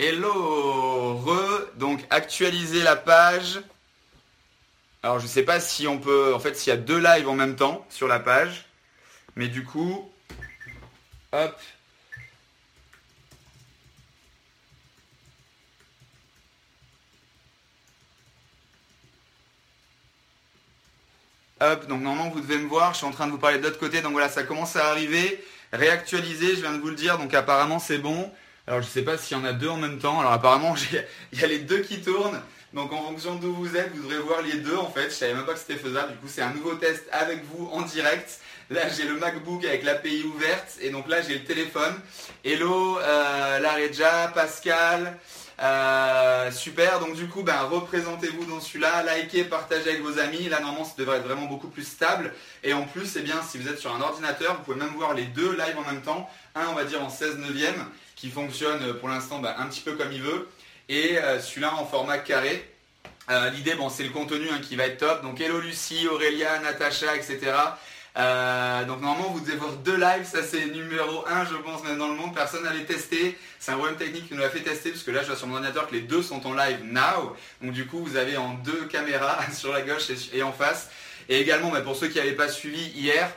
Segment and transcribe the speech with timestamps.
[0.00, 3.60] Hello, re, donc actualiser la page.
[5.02, 7.34] Alors je sais pas si on peut, en fait s'il y a deux lives en
[7.34, 8.66] même temps sur la page,
[9.34, 10.08] mais du coup,
[11.32, 11.60] hop.
[21.60, 23.64] Hop, donc normalement vous devez me voir, je suis en train de vous parler de
[23.64, 25.44] l'autre côté, donc voilà, ça commence à arriver.
[25.72, 28.32] Réactualiser, je viens de vous le dire, donc apparemment c'est bon.
[28.68, 30.20] Alors je sais pas s'il y en a deux en même temps.
[30.20, 30.74] Alors apparemment
[31.32, 32.38] il y a les deux qui tournent.
[32.74, 35.04] Donc en fonction d'où vous êtes, vous devrez voir les deux en fait.
[35.04, 36.12] Je savais même pas que c'était faisable.
[36.12, 38.40] Du coup c'est un nouveau test avec vous en direct.
[38.68, 41.94] Là j'ai le MacBook avec l'API ouverte et donc là j'ai le téléphone.
[42.44, 45.16] Hello euh, Pascal.
[45.60, 50.48] Euh, super, donc du coup, ben, représentez-vous dans celui-là, likez, partagez avec vos amis.
[50.48, 52.32] Là, normalement, ça devrait être vraiment beaucoup plus stable.
[52.62, 55.14] Et en plus, eh bien, si vous êtes sur un ordinateur, vous pouvez même voir
[55.14, 56.30] les deux live en même temps.
[56.54, 57.74] Un, on va dire en 16 neuvième
[58.18, 60.48] qui fonctionne euh, pour l'instant bah, un petit peu comme il veut.
[60.88, 62.68] Et euh, celui-là en format carré.
[63.30, 65.22] Euh, l'idée, c'est le contenu hein, qui va être top.
[65.22, 67.52] Donc, hello Lucie, Aurélia, Natacha, etc.
[68.16, 72.08] donc normalement vous devez voir deux lives, ça c'est numéro 1 je pense même dans
[72.08, 75.04] le monde, personne n'avait testé, c'est un problème technique qui nous l'a fait tester parce
[75.04, 77.72] que là je vois sur mon ordinateur que les deux sont en live now, donc
[77.72, 80.90] du coup vous avez en deux caméras sur la gauche et, en face.
[81.28, 83.30] Et également bah, pour ceux qui n'avaient pas suivi hier,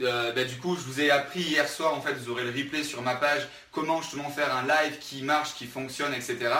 [0.00, 2.50] euh, bah, du coup, je vous ai appris hier soir, en fait, vous aurez le
[2.50, 6.50] replay sur ma page, comment justement faire un live qui marche, qui fonctionne, etc.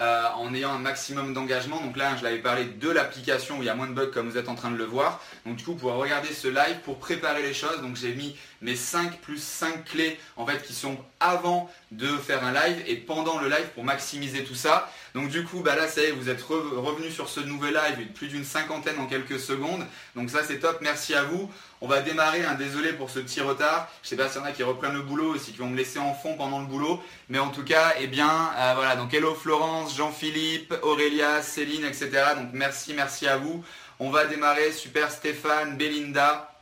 [0.00, 1.78] Euh, en ayant un maximum d'engagement.
[1.82, 4.30] Donc là, je l'avais parlé de l'application où il y a moins de bugs comme
[4.30, 5.20] vous êtes en train de le voir.
[5.44, 7.82] Donc du coup, pour regarder ce live pour préparer les choses.
[7.82, 12.42] Donc j'ai mis mes 5 plus 5 clés en fait qui sont avant de faire
[12.44, 14.90] un live et pendant le live pour maximiser tout ça.
[15.12, 18.44] Donc du coup, bah là, ça vous êtes revenu sur ce nouvel live, plus d'une
[18.44, 19.84] cinquantaine en quelques secondes.
[20.16, 20.78] Donc ça, c'est top.
[20.80, 21.50] Merci à vous.
[21.82, 23.90] On va démarrer, hein, désolé pour ce petit retard.
[24.02, 25.68] Je ne sais pas s'il y en a qui reprennent le boulot aussi, qui vont
[25.68, 27.02] me laisser en fond pendant le boulot.
[27.30, 28.96] Mais en tout cas, eh bien, euh, voilà.
[28.96, 32.10] Donc hello Florence, Jean-Philippe, Aurélia, Céline, etc.
[32.36, 33.64] Donc merci, merci à vous.
[33.98, 34.72] On va démarrer.
[34.72, 36.52] Super Stéphane, Belinda.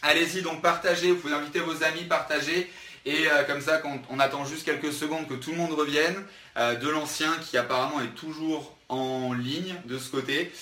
[0.00, 1.10] Allez-y, donc partagez.
[1.10, 2.70] Vous pouvez inviter vos amis, partagez.
[3.04, 6.16] Et euh, comme ça, on attend juste quelques secondes que tout le monde revienne,
[6.56, 10.52] euh, de l'ancien qui apparemment est toujours en ligne de ce côté.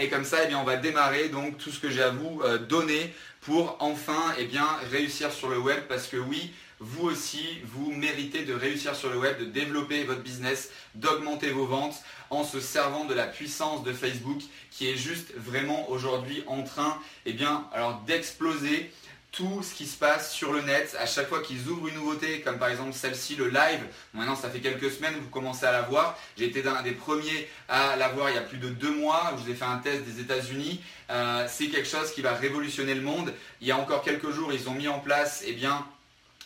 [0.00, 2.42] et comme ça, eh bien, on va démarrer donc tout ce que j'ai à vous
[2.68, 6.52] donner pour enfin eh bien, réussir sur le web parce que oui,
[6.84, 11.66] vous aussi, vous méritez de réussir sur le web, de développer votre business, d'augmenter vos
[11.66, 11.94] ventes
[12.30, 14.40] en se servant de la puissance de Facebook
[14.70, 18.90] qui est juste vraiment aujourd'hui en train eh bien, alors d'exploser
[19.32, 22.42] tout ce qui se passe sur le net, à chaque fois qu'ils ouvrent une nouveauté,
[22.42, 23.80] comme par exemple celle-ci, le live,
[24.12, 27.48] maintenant ça fait quelques semaines, vous commencez à la voir, j'ai été un des premiers
[27.66, 29.78] à la voir il y a plus de deux mois, je vous ai fait un
[29.78, 33.32] test des États-Unis, euh, c'est quelque chose qui va révolutionner le monde,
[33.62, 35.56] il y a encore quelques jours, ils ont mis en place eh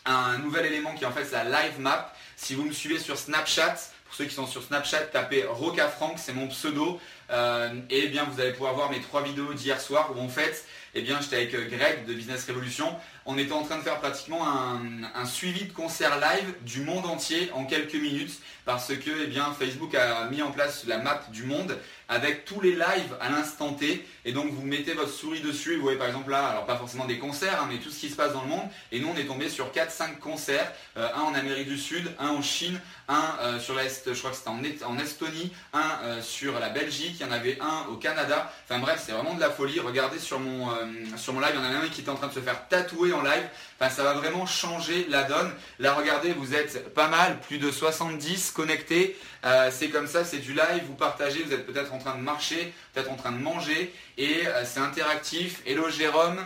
[0.08, 3.18] un nouvel élément qui est en fait la live map, si vous me suivez sur
[3.18, 3.74] Snapchat,
[4.04, 7.00] pour ceux qui sont sur Snapchat, tapez Rocafranc, c'est mon pseudo,
[7.30, 10.64] et eh bien vous allez pouvoir voir mes trois vidéos d'hier soir où en fait
[10.98, 12.96] eh bien, j'étais avec euh, Greg de Business Revolution.
[13.26, 17.50] On était en train de faire pratiquement un, suivi de concert live du monde entier
[17.52, 21.42] en quelques minutes parce que eh bien, Facebook a mis en place la map du
[21.42, 21.76] monde
[22.08, 24.06] avec tous les lives à l'instant T.
[24.24, 26.76] Et donc vous mettez votre souris dessus et vous voyez par exemple là, alors pas
[26.76, 28.68] forcément des concerts, hein, mais tout ce qui se passe dans le monde.
[28.92, 32.28] Et nous on est tombé sur 4-5 concerts, euh, un en Amérique du Sud, un
[32.28, 36.68] en Chine, un euh, sur l'Est, je crois que c'était en, Estonie, un sur la
[36.68, 38.52] Belgique, il y en avait un au Canada.
[38.64, 39.80] Enfin bref, c'est vraiment de la folie.
[39.80, 40.74] Regardez sur mon, euh,
[41.16, 42.68] sur mon live, il y en a un qui était en train de se faire
[42.68, 43.48] tatouer en live.
[43.80, 45.50] Enfin, ça va vraiment changer la donne.
[45.78, 49.16] Là, regardez, vous êtes pas mal, plus de 70 connectés.
[49.44, 52.22] Euh, c'est comme ça, c'est du live, vous partagez, vous êtes peut-être en train de
[52.22, 55.62] marcher, peut-être en train de manger, et euh, c'est interactif.
[55.66, 56.40] Hello Jérôme.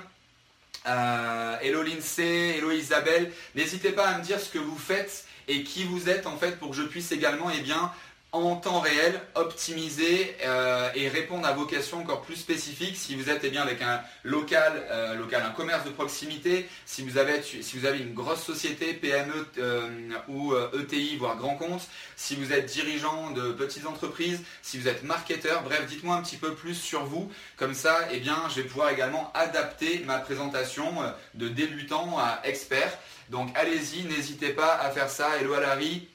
[0.84, 3.32] hello Lindsay, hello Isabelle.
[3.54, 6.58] N'hésitez pas à me dire ce que vous faites et qui vous êtes en fait
[6.58, 7.90] pour que je puisse également eh bien,
[8.32, 12.96] en temps réel, optimiser euh, et répondre à vos questions encore plus spécifiques.
[12.96, 17.02] Si vous êtes eh bien, avec un local, euh, local, un commerce de proximité, si
[17.02, 19.88] vous avez, une grosse société, PME euh,
[20.28, 21.82] ou ETI, voire grand compte,
[22.16, 26.36] si vous êtes dirigeant de petites entreprises, si vous êtes marketeur, bref, dites-moi un petit
[26.36, 27.30] peu plus sur vous.
[27.56, 30.94] Comme ça, eh bien, je vais pouvoir également adapter ma présentation
[31.34, 32.96] de débutant à expert.
[33.30, 35.36] Donc allez-y, n'hésitez pas à faire ça.
[35.40, 36.09] Hello à Larry.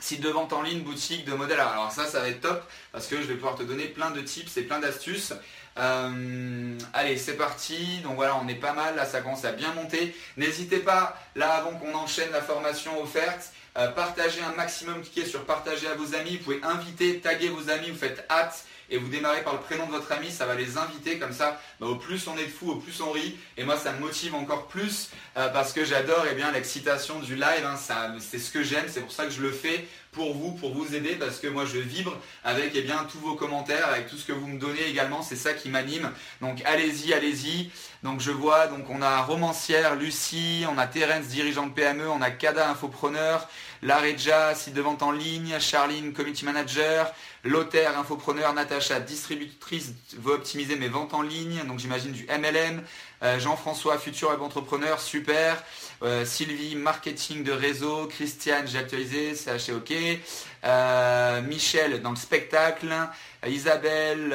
[0.00, 1.60] Site de vente en ligne, boutique de modèles.
[1.60, 2.62] Alors ça, ça va être top
[2.92, 5.32] parce que je vais pouvoir te donner plein de tips et plein d'astuces.
[5.78, 7.98] Euh, allez, c'est parti.
[8.02, 8.96] Donc voilà, on est pas mal.
[8.96, 10.16] Là, ça commence à bien monter.
[10.36, 15.02] N'hésitez pas, là, avant qu'on enchaîne la formation offerte, euh, partagez un maximum.
[15.02, 16.36] Cliquez sur partager à vos amis.
[16.38, 17.90] Vous pouvez inviter, taguer vos amis.
[17.90, 20.78] Vous faites hâte et vous démarrez par le prénom de votre ami, ça va les
[20.78, 21.60] inviter comme ça.
[21.80, 23.36] Bah, au plus on est de fou, au plus on rit.
[23.56, 27.64] Et moi, ça me motive encore plus euh, parce que j'adore eh l'excitation du live.
[27.64, 27.76] Hein.
[28.18, 30.94] c'est ce que j'aime, c'est pour ça que je le fais pour vous, pour vous
[30.94, 34.24] aider, parce que moi je vibre avec eh bien, tous vos commentaires, avec tout ce
[34.24, 36.10] que vous me donnez également, c'est ça qui m'anime.
[36.40, 37.70] Donc allez-y, allez-y.
[38.02, 42.22] Donc je vois, donc on a Romancière, Lucie, on a Terence, dirigeant de PME, on
[42.22, 43.48] a Kada, infopreneur,
[43.82, 47.12] Lareja, site de vente en ligne, Charline, community manager,
[47.44, 52.82] Lothaire, infopreneur, Natacha, distributrice, veut optimiser mes ventes en ligne, donc j'imagine du MLM,
[53.22, 55.62] euh, Jean-François, futur web entrepreneur, super.
[56.02, 58.06] Euh, Sylvie, marketing de réseau.
[58.06, 59.92] Christiane, j'ai actualisé, c'est haché OK.
[60.64, 62.94] Euh, Michel, dans le spectacle.
[63.46, 64.34] Isabelle,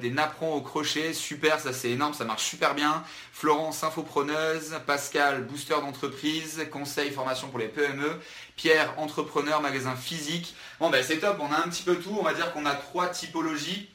[0.00, 3.02] des napperons au crochet, super, ça c'est énorme, ça marche super bien.
[3.32, 4.76] Florence, infopreneuse.
[4.86, 6.66] Pascal, booster d'entreprise.
[6.70, 8.20] Conseil, formation pour les PME.
[8.56, 10.54] Pierre, entrepreneur, magasin physique.
[10.78, 12.16] Bon ben c'est top, on a un petit peu tout.
[12.18, 13.88] On va dire qu'on a trois typologies.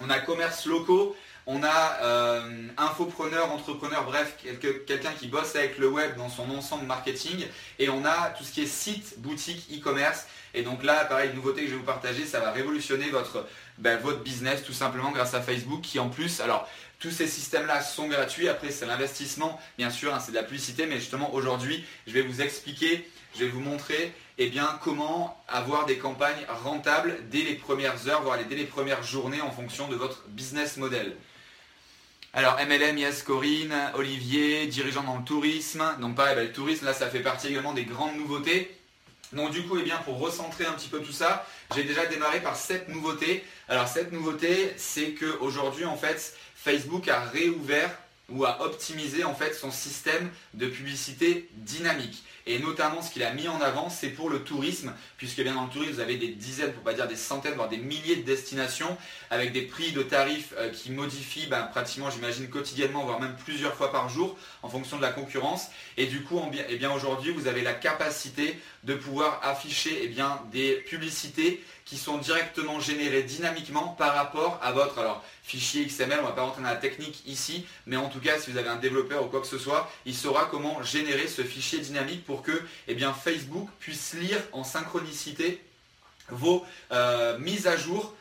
[0.00, 1.16] On a commerce locaux,
[1.46, 4.36] on a euh, infopreneur, entrepreneur, bref,
[4.86, 7.46] quelqu'un qui bosse avec le web dans son ensemble marketing.
[7.78, 10.26] Et on a tout ce qui est site, boutique, e-commerce.
[10.54, 13.46] Et donc là, pareil, une nouveauté que je vais vous partager, ça va révolutionner votre,
[13.78, 17.80] ben, votre business tout simplement grâce à Facebook qui en plus, alors tous ces systèmes-là
[17.80, 18.48] sont gratuits.
[18.48, 20.86] Après, c'est l'investissement, bien sûr, hein, c'est de la publicité.
[20.86, 24.52] Mais justement, aujourd'hui, je vais vous expliquer, je vais vous montrer eh
[24.82, 29.50] comment avoir des campagnes rentables dès les premières heures, voire dès les premières journées en
[29.50, 31.16] fonction de votre business model.
[32.38, 35.82] Alors MLM, yes Corinne, Olivier, dirigeant dans le tourisme.
[36.02, 38.76] Donc pareil, bah, le tourisme, là ça fait partie également des grandes nouveautés.
[39.32, 42.42] Donc du coup, eh bien, pour recentrer un petit peu tout ça, j'ai déjà démarré
[42.42, 43.42] par cette nouveauté.
[43.70, 47.90] Alors cette nouveauté, c'est qu'aujourd'hui, en fait, Facebook a réouvert
[48.28, 52.22] ou a optimisé en fait son système de publicité dynamique.
[52.46, 55.64] Et notamment, ce qu'il a mis en avant, c'est pour le tourisme, puisque bien dans
[55.64, 58.22] le tourisme, vous avez des dizaines, pour pas dire des centaines, voire des milliers de
[58.22, 58.96] destinations,
[59.30, 63.74] avec des prix de tarifs euh, qui modifient ben, pratiquement, j'imagine, quotidiennement, voire même plusieurs
[63.74, 65.68] fois par jour, en fonction de la concurrence.
[65.96, 71.64] Et du coup, eh aujourd'hui, vous avez la capacité de pouvoir afficher eh des publicités
[71.86, 76.18] qui sont directement générées dynamiquement par rapport à votre fichier XML.
[76.18, 78.58] On ne va pas rentrer dans la technique ici, mais en tout cas, si vous
[78.58, 82.24] avez un développeur ou quoi que ce soit, il saura comment générer ce fichier dynamique
[82.24, 85.62] pour que eh Facebook puisse lire en synchronicité
[86.28, 88.14] vos euh, mises à jour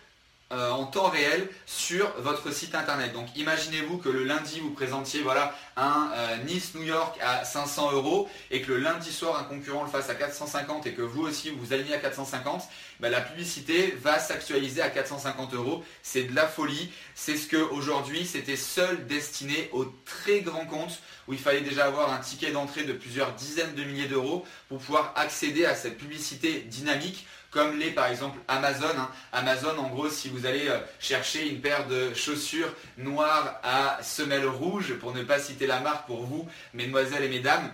[0.51, 3.13] euh, en temps réel sur votre site internet.
[3.13, 7.93] Donc imaginez-vous que le lundi vous présentiez voilà, un euh, Nice New York à 500
[7.93, 11.23] euros et que le lundi soir un concurrent le fasse à 450 et que vous
[11.23, 12.61] aussi vous alignez à 450,
[12.99, 15.83] ben, la publicité va s'actualiser à 450 euros.
[16.03, 16.91] C'est de la folie.
[17.15, 21.85] C'est ce que aujourd'hui c'était seul destiné aux très grands comptes où il fallait déjà
[21.85, 25.97] avoir un ticket d'entrée de plusieurs dizaines de milliers d'euros pour pouvoir accéder à cette
[25.97, 27.25] publicité dynamique
[27.55, 28.89] comme les par exemple Amazon.
[28.97, 29.09] Hein.
[29.31, 34.45] Amazon, en gros, si vous allez euh, chercher une paire de chaussures noires à semelles
[34.45, 37.71] rouges, pour ne pas citer la marque pour vous, mesdemoiselles et mesdames,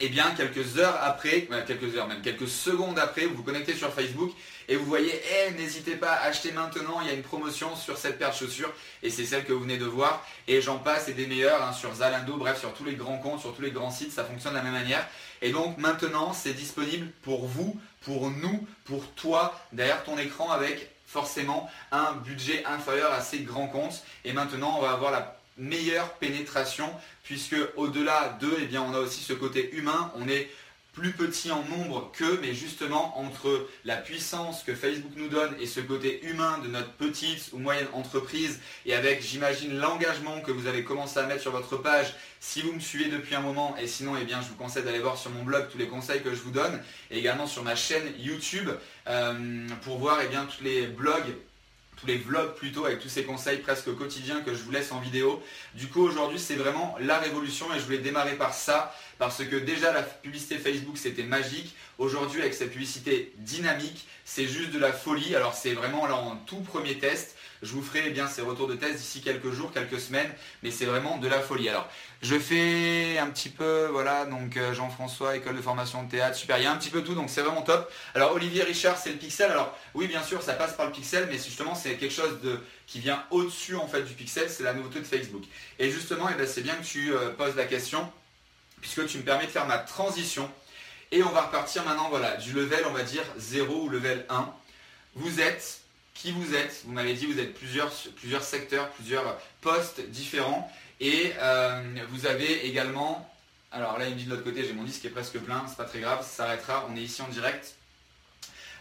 [0.00, 3.92] eh bien, quelques heures après, quelques heures même, quelques secondes après, vous vous connectez sur
[3.94, 4.30] Facebook
[4.68, 7.96] et vous voyez, eh, n'hésitez pas à acheter maintenant, il y a une promotion sur
[7.96, 8.72] cette paire de chaussures
[9.02, 10.24] et c'est celle que vous venez de voir.
[10.46, 13.40] Et j'en passe et des meilleurs hein, sur Zalando, bref, sur tous les grands comptes,
[13.40, 15.08] sur tous les grands sites, ça fonctionne de la même manière.
[15.40, 20.88] Et donc maintenant, c'est disponible pour vous, pour nous, pour toi, derrière ton écran avec
[21.04, 24.02] forcément un budget inférieur à ces grands comptes.
[24.24, 26.90] Et maintenant, on va avoir la meilleure pénétration
[27.22, 30.10] puisque au-delà de, eh bien, on a aussi ce côté humain.
[30.16, 30.48] On est
[30.98, 35.66] plus petit en nombre que, mais justement entre la puissance que Facebook nous donne et
[35.66, 40.66] ce côté humain de notre petite ou moyenne entreprise, et avec, j'imagine, l'engagement que vous
[40.66, 43.86] avez commencé à mettre sur votre page, si vous me suivez depuis un moment, et
[43.86, 46.30] sinon, eh bien, je vous conseille d'aller voir sur mon blog tous les conseils que
[46.30, 48.68] je vous donne, et également sur ma chaîne YouTube,
[49.06, 51.36] euh, pour voir eh bien, tous les blogs
[52.00, 55.00] tous les vlogs plutôt avec tous ces conseils presque quotidiens que je vous laisse en
[55.00, 55.42] vidéo.
[55.74, 59.56] Du coup aujourd'hui c'est vraiment la révolution et je voulais démarrer par ça parce que
[59.56, 61.74] déjà la publicité Facebook c'était magique.
[61.98, 65.34] Aujourd'hui avec cette publicité dynamique c'est juste de la folie.
[65.34, 67.36] Alors c'est vraiment là en tout premier test.
[67.62, 70.30] Je vous ferai eh bien ces retours de test d'ici quelques jours, quelques semaines,
[70.62, 71.68] mais c'est vraiment de la folie.
[71.68, 71.88] Alors,
[72.22, 76.58] je fais un petit peu, voilà, donc euh, Jean-François, école de formation de théâtre, super,
[76.58, 77.90] il y a un petit peu tout, donc c'est vraiment top.
[78.14, 79.50] Alors, Olivier Richard, c'est le pixel.
[79.50, 82.60] Alors, oui, bien sûr, ça passe par le pixel, mais justement, c'est quelque chose de,
[82.86, 85.42] qui vient au-dessus en fait du pixel, c'est la nouveauté de Facebook.
[85.78, 88.10] Et justement, eh ben, c'est bien que tu euh, poses la question,
[88.80, 90.48] puisque tu me permets de faire ma transition.
[91.10, 94.52] Et on va repartir maintenant, voilà, du level, on va dire 0 ou level 1.
[95.14, 95.80] Vous êtes
[96.20, 96.82] qui vous êtes.
[96.84, 100.70] Vous m'avez dit vous êtes plusieurs, plusieurs secteurs, plusieurs postes différents.
[101.00, 103.32] Et euh, vous avez également,
[103.70, 105.64] alors là il me dit de l'autre côté, j'ai mon disque qui est presque plein,
[105.68, 107.76] c'est pas très grave, ça s'arrêtera, on est ici en direct.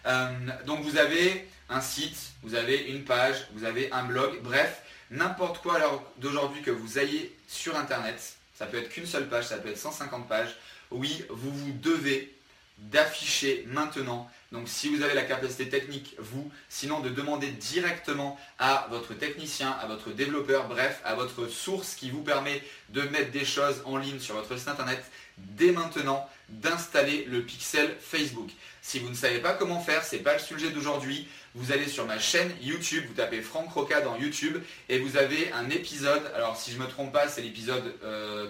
[0.08, 0.29] Euh,
[0.65, 5.62] donc vous avez un site, vous avez une page, vous avez un blog, bref, n'importe
[5.62, 5.79] quoi
[6.17, 9.77] d'aujourd'hui que vous ayez sur Internet, ça peut être qu'une seule page, ça peut être
[9.77, 10.56] 150 pages,
[10.89, 12.34] oui, vous vous devez
[12.77, 14.29] d'afficher maintenant.
[14.51, 19.72] Donc si vous avez la capacité technique, vous, sinon de demander directement à votre technicien,
[19.72, 23.98] à votre développeur, bref, à votre source qui vous permet de mettre des choses en
[23.98, 25.03] ligne sur votre site internet,
[25.38, 28.50] dès maintenant d'installer le pixel Facebook.
[28.81, 31.88] Si vous ne savez pas comment faire, ce n'est pas le sujet d'aujourd'hui, vous allez
[31.88, 36.22] sur ma chaîne YouTube, vous tapez Franck Roca dans YouTube et vous avez un épisode,
[36.36, 38.48] alors si je ne me trompe pas, c'est l'épisode 4 euh,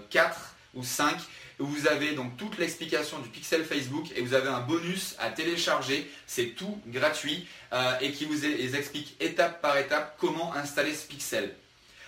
[0.76, 1.24] ou 5, où
[1.60, 6.10] vous avez donc toute l'explication du pixel Facebook et vous avez un bonus à télécharger,
[6.28, 11.56] c'est tout gratuit euh, et qui vous explique étape par étape comment installer ce pixel.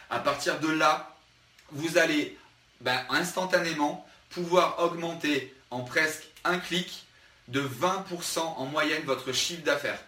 [0.10, 1.16] À partir de là,
[1.72, 2.38] vous allez
[2.82, 7.06] ben, instantanément pouvoir augmenter en presque un clic
[7.48, 10.00] de 20% en moyenne votre chiffre d'affaires.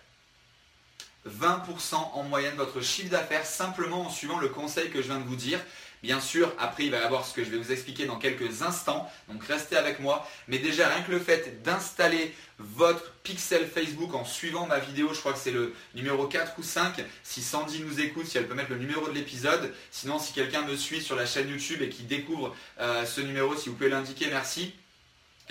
[1.27, 5.27] 20% en moyenne votre chiffre d'affaires simplement en suivant le conseil que je viens de
[5.27, 5.60] vous dire.
[6.03, 8.63] Bien sûr, après, il va y avoir ce que je vais vous expliquer dans quelques
[8.63, 10.27] instants, donc restez avec moi.
[10.48, 15.20] Mais déjà, rien que le fait d'installer votre pixel Facebook en suivant ma vidéo, je
[15.20, 17.03] crois que c'est le numéro 4 ou 5.
[17.24, 19.72] Si Sandy nous écoute, si elle peut mettre le numéro de l'épisode.
[19.91, 23.55] Sinon, si quelqu'un me suit sur la chaîne YouTube et qui découvre euh, ce numéro,
[23.55, 24.74] si vous pouvez l'indiquer, merci.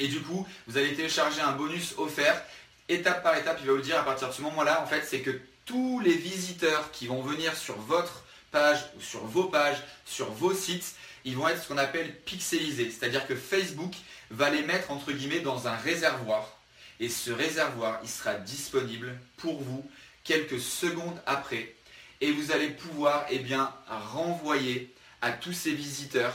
[0.01, 2.43] Et du coup, vous allez télécharger un bonus offert.
[2.89, 5.21] Étape par étape, il va vous dire à partir de ce moment-là, en fait, c'est
[5.21, 10.31] que tous les visiteurs qui vont venir sur votre page ou sur vos pages, sur
[10.31, 12.91] vos sites, ils vont être ce qu'on appelle pixelisés.
[12.91, 13.95] C'est-à-dire que Facebook
[14.31, 16.59] va les mettre entre guillemets dans un réservoir.
[16.99, 19.89] Et ce réservoir, il sera disponible pour vous
[20.25, 21.75] quelques secondes après.
[22.21, 24.93] Et vous allez pouvoir eh bien, renvoyer
[25.23, 26.35] à tous ces visiteurs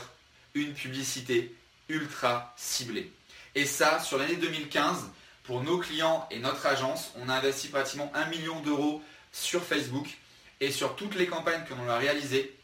[0.54, 1.54] une publicité
[1.88, 3.12] ultra ciblée.
[3.54, 5.10] Et ça, sur l'année 2015,
[5.44, 10.08] pour nos clients et notre agence, on a investi pratiquement un million d'euros sur Facebook
[10.60, 12.54] et sur toutes les campagnes que l'on a réalisées.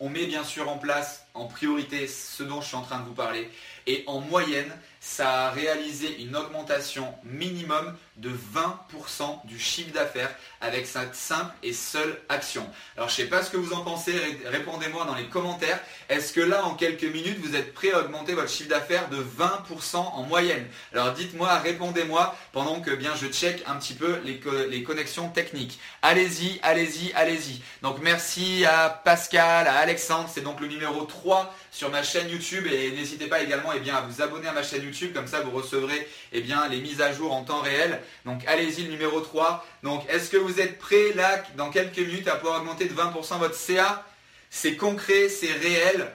[0.00, 3.04] On met bien sûr en place en priorité ce dont je suis en train de
[3.04, 3.48] vous parler
[3.86, 4.72] et en moyenne,
[5.04, 11.74] ça a réalisé une augmentation minimum de 20% du chiffre d'affaires avec cette simple et
[11.74, 12.66] seule action.
[12.96, 14.14] Alors je ne sais pas ce que vous en pensez,
[14.46, 15.78] répondez-moi dans les commentaires.
[16.08, 19.18] Est-ce que là, en quelques minutes, vous êtes prêt à augmenter votre chiffre d'affaires de
[19.18, 20.66] 20% en moyenne?
[20.94, 25.78] Alors dites-moi, répondez-moi pendant que bien je check un petit peu les, les connexions techniques.
[26.00, 27.60] Allez-y, allez-y, allez-y.
[27.82, 32.66] Donc merci à Pascal, à Alexandre, c'est donc le numéro 3 sur ma chaîne YouTube
[32.72, 35.40] et n'hésitez pas également eh bien, à vous abonner à ma chaîne YouTube, comme ça
[35.40, 38.00] vous recevrez eh les mises à jour en temps réel.
[38.24, 39.64] Donc allez-y le numéro 3.
[39.82, 43.38] Donc est-ce que vous êtes prêts là dans quelques minutes à pouvoir augmenter de 20%
[43.38, 44.06] votre CA
[44.50, 46.10] C'est concret, c'est réel.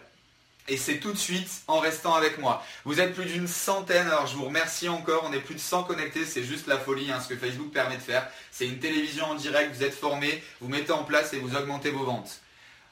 [0.68, 2.64] Et c'est tout de suite en restant avec moi.
[2.86, 5.26] Vous êtes plus d'une centaine, alors je vous remercie encore.
[5.28, 7.98] On est plus de 100 connectés, c'est juste la folie, hein, ce que Facebook permet
[7.98, 8.28] de faire.
[8.52, 11.90] C'est une télévision en direct, vous êtes formés, vous mettez en place et vous augmentez
[11.90, 12.40] vos ventes.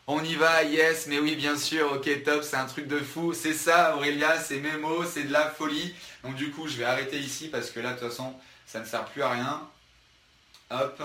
[0.10, 3.34] On y va, yes, mais oui, bien sûr, ok, top, c'est un truc de fou.
[3.34, 5.94] C'est ça, Aurélia, c'est Memo, c'est de la folie.
[6.24, 8.34] Donc du coup, je vais arrêter ici parce que là, de toute façon,
[8.66, 9.70] ça ne sert plus à rien.
[10.70, 11.04] Hop.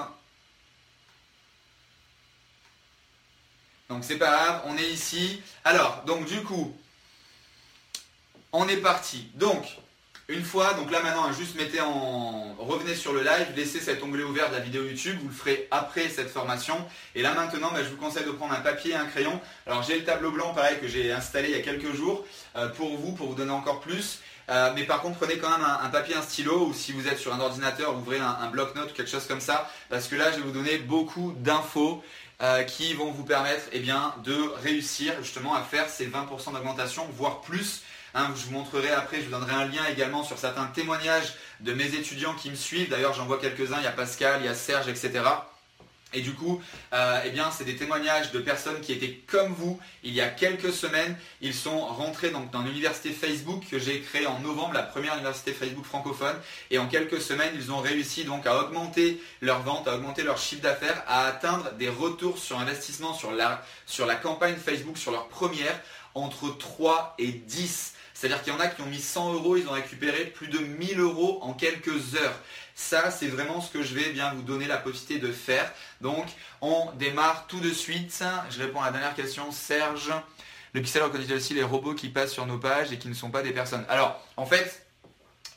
[3.88, 5.42] Donc c'est pas grave, on est ici.
[5.64, 6.72] Alors, donc du coup,
[8.52, 9.30] on est parti.
[9.34, 9.78] Donc,
[10.32, 12.54] une fois, donc là maintenant, juste mettez en.
[12.58, 15.68] Revenez sur le live, laissez cet onglet ouvert de la vidéo YouTube, vous le ferez
[15.70, 16.76] après cette formation.
[17.14, 19.40] Et là maintenant, bah, je vous conseille de prendre un papier et un crayon.
[19.66, 22.24] Alors j'ai le tableau blanc pareil que j'ai installé il y a quelques jours
[22.56, 24.20] euh, pour vous, pour vous donner encore plus.
[24.48, 27.18] Euh, mais par contre, prenez quand même un, papier, un stylo, ou si vous êtes
[27.18, 30.42] sur un ordinateur, ouvrez un, bloc-notes, quelque chose comme ça, parce que là, je vais
[30.42, 32.02] vous donner beaucoup d'infos
[32.42, 37.06] euh, qui vont vous permettre eh bien, de réussir justement à faire ces 20% d'augmentation,
[37.16, 37.82] voire plus
[38.14, 41.72] Hein, je vous montrerai après, je vous donnerai un lien également sur certains témoignages de
[41.72, 42.90] mes étudiants qui me suivent.
[42.90, 45.22] D'ailleurs, j'en vois quelques-uns, il y a Pascal, il y a Serge, etc.
[46.14, 46.60] Et du coup,
[46.92, 50.28] euh, eh bien, c'est des témoignages de personnes qui étaient comme vous il y a
[50.28, 51.16] quelques semaines.
[51.40, 55.84] Ils sont rentrés dans l'université Facebook que j'ai créée en novembre, la première université Facebook
[55.84, 56.36] francophone.
[56.70, 60.38] Et en quelques semaines, ils ont réussi donc à augmenter leur vente, à augmenter leur
[60.38, 65.12] chiffre d'affaires, à atteindre des retours sur investissement sur la, sur la campagne Facebook, sur
[65.12, 65.80] leur première,
[66.14, 67.94] entre 3 et 10.
[68.22, 70.60] C'est-à-dire qu'il y en a qui ont mis 100 euros, ils ont récupéré plus de
[70.60, 72.38] 1000 euros en quelques heures.
[72.72, 75.72] Ça, c'est vraiment ce que je vais bien vous donner la possibilité de faire.
[76.00, 76.26] Donc,
[76.60, 78.22] on démarre tout de suite.
[78.50, 79.50] Je réponds à la dernière question.
[79.50, 80.12] Serge,
[80.72, 83.32] le pixel reconnaît aussi les robots qui passent sur nos pages et qui ne sont
[83.32, 83.84] pas des personnes?
[83.88, 84.86] Alors, en fait,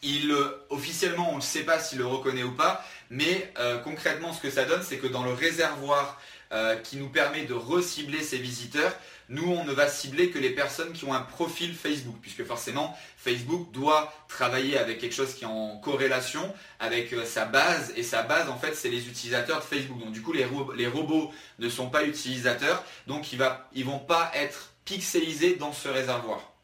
[0.04, 4.42] euh, officiellement, on ne sait pas s'il le reconnaît ou pas, mais euh, concrètement, ce
[4.42, 6.20] que ça donne, c'est que dans le réservoir
[6.52, 8.96] euh, qui nous permet de recibler ces visiteurs,
[9.30, 12.96] nous, on ne va cibler que les personnes qui ont un profil Facebook, puisque forcément,
[13.18, 18.04] Facebook doit travailler avec quelque chose qui est en corrélation avec euh, sa base, et
[18.04, 20.00] sa base, en fait, c'est les utilisateurs de Facebook.
[20.00, 24.32] Donc, du coup, les, les robots ne sont pas utilisateurs, donc ils ne vont pas
[24.36, 26.55] être pixelisés dans ce réservoir.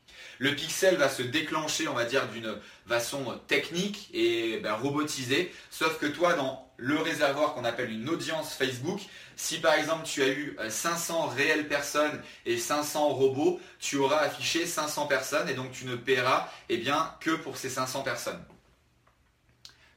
[0.42, 2.58] Le pixel va se déclencher, on va dire, d'une
[2.88, 5.54] façon technique et ben, robotisée.
[5.70, 9.02] Sauf que toi, dans le réservoir qu'on appelle une audience Facebook,
[9.36, 14.18] si par exemple tu as eu 500 euh, réelles personnes et 500 robots, tu auras
[14.18, 18.44] affiché 500 personnes et donc tu ne paieras eh bien, que pour ces 500 personnes.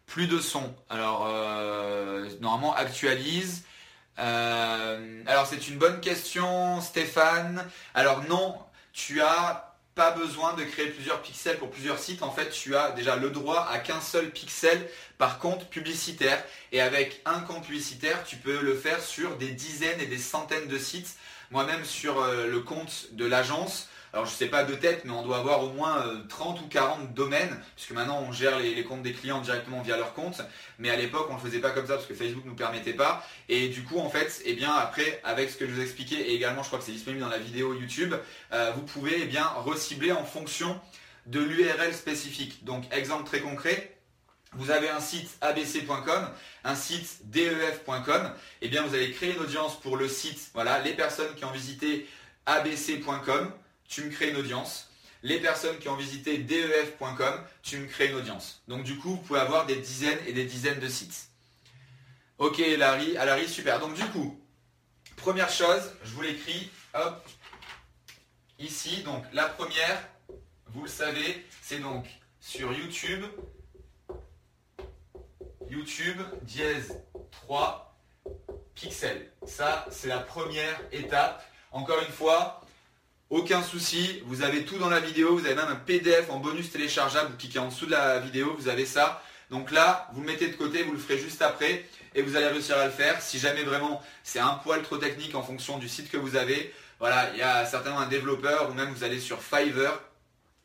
[0.05, 0.75] Plus de son.
[0.91, 3.65] Alors, euh, normalement, actualise.
[4.19, 7.67] Euh, alors, c'est une bonne question, Stéphane.
[7.95, 8.59] Alors, non,
[8.93, 9.64] tu as
[9.95, 12.23] pas besoin de créer plusieurs pixels pour plusieurs sites.
[12.23, 16.43] En fait, tu as déjà le droit à qu'un seul pixel par compte publicitaire.
[16.73, 20.67] Et avec un compte publicitaire, tu peux le faire sur des dizaines et des centaines
[20.67, 21.17] de sites.
[21.51, 25.23] Moi-même, sur euh, le compte de l'agence, alors je sais pas de tête, mais on
[25.23, 29.03] doit avoir au moins 30 euh, ou 40 domaines, puisque maintenant on gère les, comptes
[29.03, 30.41] des clients directement via leur compte.
[30.79, 32.93] Mais à l'époque, on ne le faisait pas comme ça parce que Facebook nous permettait
[32.93, 33.27] pas.
[33.49, 36.35] Et du coup, en fait, eh bien après, avec ce que je vous expliquais, et
[36.35, 38.15] également je crois que c'est disponible dans la vidéo YouTube,
[38.53, 40.81] euh, vous pouvez eh bien recibler en fonction
[41.27, 42.65] de l'URL spécifique.
[42.65, 43.97] Donc exemple très concret,
[44.53, 46.31] vous avez un site abc.com,
[46.63, 48.27] un site def.com,
[48.63, 51.45] et eh bien vous allez créer une audience pour le site, voilà, les personnes qui
[51.45, 52.07] ont visité
[52.47, 53.51] abc.com,
[53.89, 54.91] tu me crées une audience.
[55.23, 58.63] Les personnes qui ont visité def.com, tu me crées une audience.
[58.69, 61.29] Donc du coup, vous pouvez avoir des dizaines et des dizaines de sites.
[62.39, 63.81] Ok Larry, à Larry, super.
[63.81, 64.39] Donc du coup,
[65.17, 67.27] première chose, je vous l'écris, hop,
[68.59, 69.03] ici.
[69.03, 70.09] Donc la première,
[70.67, 72.07] vous le savez, c'est donc
[72.41, 73.25] sur YouTube,
[75.71, 76.99] YouTube dièse
[77.31, 77.97] 3
[78.75, 79.31] pixels.
[79.47, 81.45] Ça, c'est la première étape.
[81.71, 82.64] Encore une fois,
[83.35, 86.71] aucun souci, vous avez tout dans la vidéo, vous avez même un PDF en bonus
[86.71, 89.21] téléchargeable, vous cliquez en dessous de la vidéo, vous avez ça.
[89.51, 92.47] Donc là, vous le mettez de côté, vous le ferez juste après et vous allez
[92.47, 93.21] réussir à le faire.
[93.21, 96.73] Si jamais vraiment c'est un poil trop technique en fonction du site que vous avez,
[97.01, 100.01] voilà, il y a certainement un développeur ou même vous allez sur Fiverr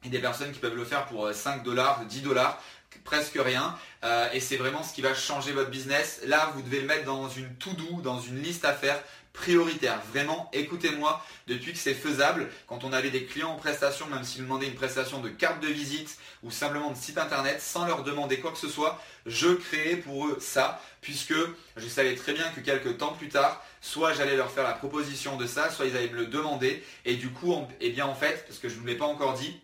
[0.06, 2.62] et des personnes qui peuvent le faire pour 5 dollars, 10 dollars,
[3.10, 3.76] presque rien.
[4.04, 6.22] Euh, et c'est vraiment ce qui va changer votre business.
[6.28, 9.02] Là, vous devez le mettre dans une to-do, dans une liste à faire
[9.34, 10.00] prioritaire.
[10.12, 14.44] Vraiment, écoutez-moi, depuis que c'est faisable, quand on avait des clients en prestation, même s'ils
[14.44, 18.40] demandaient une prestation de carte de visite ou simplement de site internet, sans leur demander
[18.40, 21.34] quoi que ce soit, je créais pour eux ça, puisque
[21.78, 25.36] je savais très bien que quelques temps plus tard, soit j'allais leur faire la proposition
[25.36, 28.46] de ça, soit ils allaient me le demander, et du coup, eh bien en fait,
[28.48, 29.60] parce que je ne vous l'ai pas encore dit,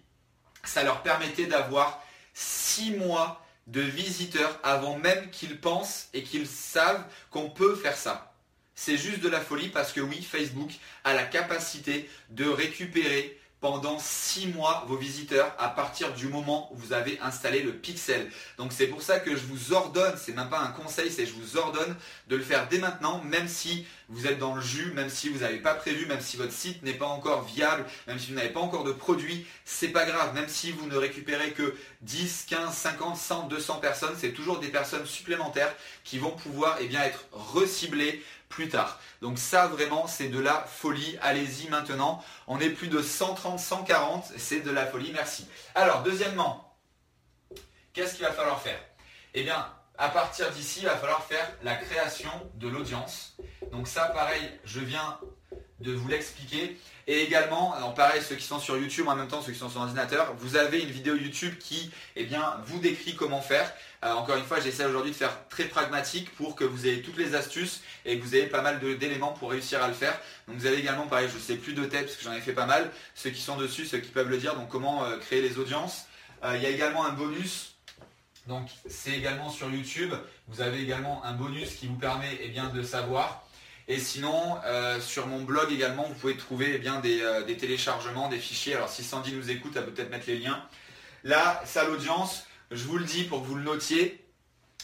[0.63, 2.04] ça leur permettait d'avoir
[2.35, 8.33] six mois de visiteurs avant même qu'ils pensent et qu'ils savent qu'on peut faire ça.
[8.75, 10.69] C'est juste de la folie parce que oui, Facebook
[11.03, 16.77] a la capacité de récupérer pendant 6 mois vos visiteurs à partir du moment où
[16.77, 18.29] vous avez installé le pixel.
[18.59, 21.33] Donc c'est pour ça que je vous ordonne, c'est même pas un conseil, c'est je
[21.33, 21.95] vous ordonne
[22.27, 25.39] de le faire dès maintenant, même si vous êtes dans le jus, même si vous
[25.39, 28.51] n'avez pas prévu, même si votre site n'est pas encore viable, même si vous n'avez
[28.51, 32.71] pas encore de produit, c'est pas grave, même si vous ne récupérez que 10, 15,
[32.71, 35.73] 50, 100, 200 personnes, c'est toujours des personnes supplémentaires
[36.03, 38.21] qui vont pouvoir eh bien, être reciblées
[38.55, 38.99] plus tard.
[39.21, 41.17] Donc ça vraiment c'est de la folie.
[41.21, 42.23] Allez-y maintenant.
[42.47, 44.31] On est plus de 130, 140.
[44.37, 45.11] C'est de la folie.
[45.13, 45.45] Merci.
[45.75, 46.73] Alors deuxièmement,
[47.93, 48.79] qu'est-ce qu'il va falloir faire?
[49.33, 53.35] Eh bien à partir d'ici, il va falloir faire la création de l'audience.
[53.71, 55.19] Donc ça pareil, je viens
[55.79, 56.79] de vous l'expliquer.
[57.07, 59.69] Et également, alors pareil, ceux qui sont sur YouTube, en même temps ceux qui sont
[59.69, 63.71] sur ordinateur, vous avez une vidéo YouTube qui eh bien, vous décrit comment faire.
[64.05, 67.17] Euh, encore une fois, j'essaie aujourd'hui de faire très pragmatique pour que vous ayez toutes
[67.17, 70.19] les astuces et que vous ayez pas mal d'éléments pour réussir à le faire.
[70.47, 72.41] Donc vous avez également, pareil, je ne sais plus de tête parce que j'en ai
[72.41, 75.17] fait pas mal, ceux qui sont dessus, ceux qui peuvent le dire, donc comment euh,
[75.17, 76.05] créer les audiences.
[76.43, 77.71] Euh, il y a également un bonus
[78.47, 80.13] donc c'est également sur YouTube.
[80.47, 83.41] Vous avez également un bonus qui vous permet eh bien, de savoir
[83.87, 84.57] et sinon,
[84.99, 88.75] sur mon blog également, vous pouvez trouver eh bien, des, téléchargements, des fichiers.
[88.75, 90.63] Alors si Sandy nous écoute, elle peut peut-être mettre les liens.
[91.23, 94.25] Là, ça l'audience, je vous le dis pour que vous le notiez,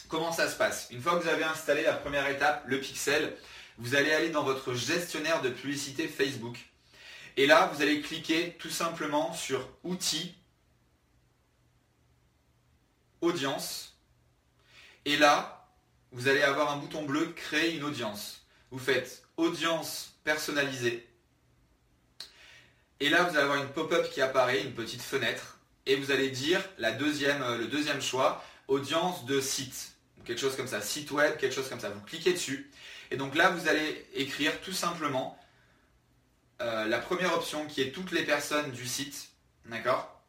[0.08, 0.88] comment ça se passe?
[0.90, 3.36] Une fois que vous avez installé la première étape, le pixel,
[3.78, 6.58] vous allez aller dans votre gestionnaire de publicité Facebook.
[7.36, 10.34] Et là, vous allez cliquer tout simplement sur Outils,
[13.20, 13.96] Audience.
[15.04, 15.68] Et là,
[16.10, 18.42] vous allez avoir un bouton bleu Créer une audience
[18.72, 21.06] vous faites audience personnalisée.
[23.00, 26.30] Et là, vous allez avoir une pop-up qui apparaît, une petite fenêtre, et vous allez
[26.30, 29.92] dire la deuxième, euh, le deuxième choix, audience de site.
[30.24, 31.90] Quelque chose comme ça, site web, quelque chose comme ça.
[31.90, 32.70] Vous cliquez dessus.
[33.10, 35.38] Et donc là, vous allez écrire tout simplement
[36.60, 39.30] euh, la première option qui est toutes les personnes du site.
[39.66, 40.22] D'accord?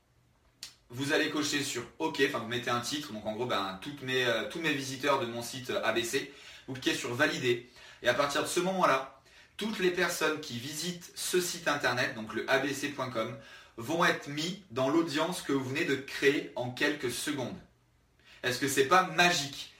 [0.89, 4.49] Vous allez cocher sur OK, enfin vous mettez un titre, donc en gros ben, euh,
[4.49, 6.31] tous mes visiteurs de mon site ABC,
[6.67, 7.67] vous cliquez sur valider,
[8.03, 9.19] et à partir de ce moment-là,
[9.57, 13.35] toutes les personnes qui visitent ce site internet, donc le abc.com,
[13.77, 17.57] vont être mis dans l'audience que vous venez de créer en quelques secondes.
[18.43, 19.73] Est-ce que c'est pas magique?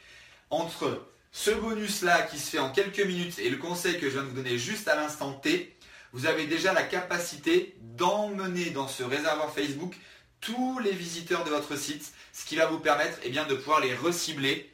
[0.50, 4.24] Entre ce bonus-là qui se fait en quelques minutes et le conseil que je viens
[4.24, 5.76] de vous donner juste à l'instant T,
[6.14, 9.96] vous avez déjà la capacité d'emmener dans ce réservoir Facebook
[10.42, 13.96] tous les visiteurs de votre site, ce qui va vous permettre eh de pouvoir les
[13.96, 14.72] recibler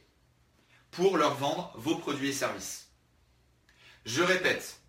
[0.91, 2.89] pour leur vendre vos produits et services.
[4.05, 4.79] Je répète,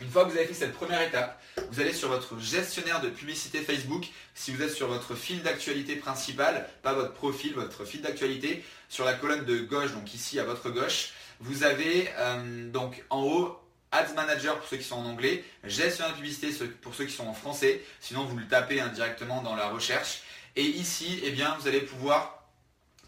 [0.00, 3.08] une fois que vous avez fait cette première étape, vous allez sur votre gestionnaire de
[3.08, 4.06] publicité Facebook.
[4.34, 9.04] Si vous êtes sur votre fil d'actualité principal, pas votre profil, votre fil d'actualité, sur
[9.04, 13.58] la colonne de gauche, donc ici à votre gauche, vous avez euh, donc en haut
[13.90, 17.26] Ads Manager pour ceux qui sont en anglais, gestionnaire de publicité pour ceux qui sont
[17.26, 17.82] en français.
[18.00, 20.22] Sinon, vous le tapez indirectement dans la recherche.
[20.56, 22.44] Et ici, eh bien, vous allez pouvoir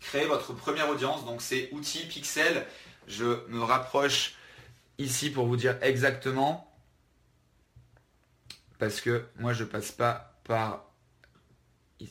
[0.00, 1.24] créer votre première audience.
[1.24, 2.66] Donc, c'est outils pixel.
[3.07, 4.35] Je me rapproche
[4.98, 6.70] ici pour vous dire exactement
[8.81, 10.87] parce que moi je passe pas par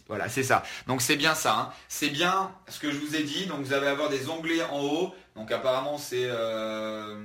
[0.08, 0.64] voilà, c'est ça.
[0.86, 1.58] Donc c'est bien ça.
[1.58, 1.74] Hein.
[1.88, 3.48] C'est bien ce que je vous ai dit.
[3.48, 5.16] Donc vous allez avoir des onglets en haut.
[5.36, 7.16] Donc apparemment c'est euh,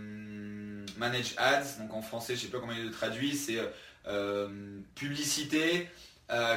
[0.97, 1.79] Manage Ads.
[1.81, 3.37] Donc en français, je sais pas comment il le traduit.
[3.37, 3.59] C'est
[4.07, 4.49] euh,
[4.95, 5.89] publicité,
[6.31, 6.57] euh,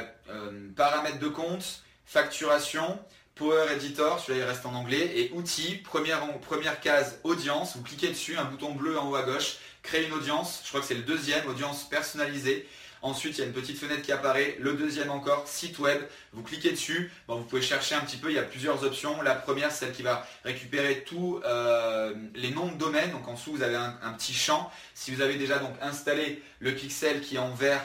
[0.76, 2.98] paramètres de compte, facturation,
[3.34, 7.76] Power Editor, celui-là il reste en anglais, et outils, première, première case audience.
[7.76, 10.60] Vous cliquez dessus, un bouton bleu en haut à gauche, créer une audience.
[10.64, 12.66] Je crois que c'est le deuxième, audience personnalisée.
[13.00, 14.56] Ensuite, il y a une petite fenêtre qui apparaît.
[14.60, 16.00] Le deuxième encore, site web.
[16.32, 17.12] Vous cliquez dessus.
[17.28, 18.30] vous pouvez chercher un petit peu.
[18.30, 19.22] Il y a plusieurs options.
[19.22, 23.12] La première, celle qui va récupérer tous euh, les noms de domaines.
[23.12, 24.70] Donc en dessous, vous avez un, petit champ.
[24.94, 27.84] Si vous avez déjà donc installé le pixel qui est en vert,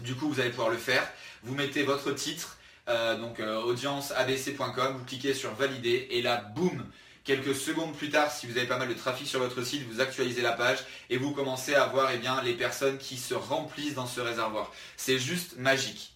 [0.00, 1.06] du coup, vous allez pouvoir le faire.
[1.42, 2.56] Vous mettez votre titre.
[2.88, 6.84] Euh, donc euh, audience abc.com, vous cliquez sur valider et là, boum,
[7.24, 10.00] Quelques secondes plus tard, si vous avez pas mal de trafic sur votre site, vous
[10.00, 14.06] actualisez la page et vous commencez à voir eh les personnes qui se remplissent dans
[14.06, 14.72] ce réservoir.
[14.96, 16.12] C'est juste magique.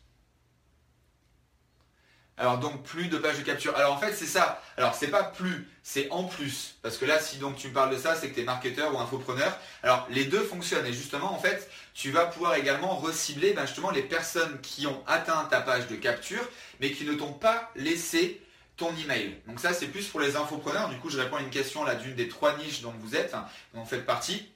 [2.38, 3.75] Alors donc plus de pages de capture.
[3.77, 4.61] Alors en fait c'est ça.
[4.77, 6.75] Alors c'est pas plus, c'est en plus.
[6.83, 8.95] Parce que là si donc tu me parles de ça, c'est que tu es marketeur
[8.95, 9.57] ou infopreneur.
[9.83, 13.90] Alors les deux fonctionnent et justement en fait tu vas pouvoir également recibler ben, justement
[13.90, 16.47] les personnes qui ont atteint ta page de capture
[16.81, 18.42] mais qui ne t'ont pas laissé
[18.77, 19.37] ton email.
[19.47, 20.89] Donc ça, c'est plus pour les infopreneurs.
[20.89, 23.33] Du coup, je réponds à une question là d'une des trois niches dont vous êtes,
[23.75, 24.47] dont vous faites partie.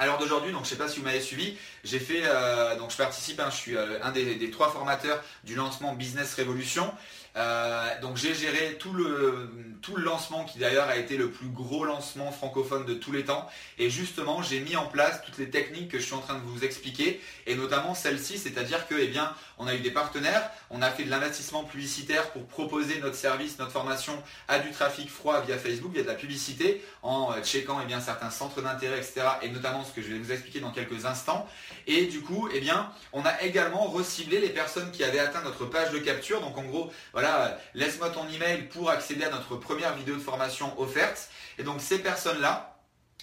[0.00, 2.96] Alors d'aujourd'hui, donc je sais pas si vous m'avez suivi, j'ai fait euh, donc je
[2.96, 6.94] participe, hein, je suis euh, un des, des, trois formateurs du lancement Business Révolution.
[7.38, 9.48] Euh, donc j'ai géré tout le,
[9.80, 13.24] tout le lancement qui d'ailleurs a été le plus gros lancement francophone de tous les
[13.24, 13.48] temps.
[13.78, 16.42] Et justement, j'ai mis en place toutes les techniques que je suis en train de
[16.42, 20.82] vous expliquer, et notamment celle-ci, c'est-à-dire que eh bien, on a eu des partenaires, on
[20.82, 25.40] a fait de l'investissement publicitaire pour proposer notre service, notre formation à du trafic froid
[25.42, 29.22] via Facebook, via de la publicité, en euh, checkant eh bien, certains centres d'intérêt, etc.
[29.42, 31.46] Et notamment ce que je vais vous expliquer dans quelques instants.
[31.86, 35.66] Et du coup, eh bien, on a également reciblé les personnes qui avaient atteint notre
[35.66, 36.40] page de capture.
[36.40, 37.27] Donc en gros, voilà
[37.74, 41.28] laisse-moi ton email pour accéder à notre première vidéo de formation offerte.
[41.58, 42.74] Et donc ces personnes-là,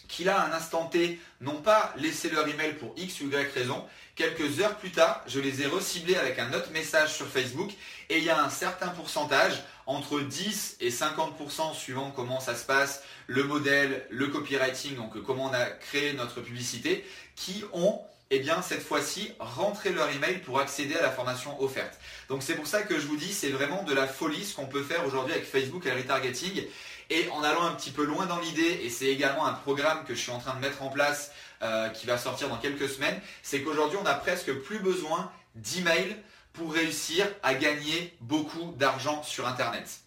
[0.08, 3.54] qui là à un instant T n'ont pas laissé leur email pour X ou Y
[3.54, 3.84] raison,
[4.16, 7.72] quelques heures plus tard, je les ai reciblés avec un autre message sur Facebook
[8.10, 12.66] et il y a un certain pourcentage, entre 10 et 50% suivant comment ça se
[12.66, 18.40] passe, le modèle, le copywriting, donc comment on a créé notre publicité, qui ont eh
[18.40, 22.00] bien cette fois-ci rentrer leur email pour accéder à la formation offerte.
[22.30, 24.66] Donc c'est pour ça que je vous dis c'est vraiment de la folie ce qu'on
[24.66, 26.64] peut faire aujourd'hui avec Facebook et le retargeting.
[27.12, 30.16] Et en allant un petit peu loin dans l'idée, et c'est également un programme que
[30.16, 33.20] je suis en train de mettre en place euh, qui va sortir dans quelques semaines,
[33.44, 36.16] c'est qu'aujourd'hui on n'a presque plus besoin d'email
[36.54, 40.00] pour réussir à gagner beaucoup d'argent sur Internet.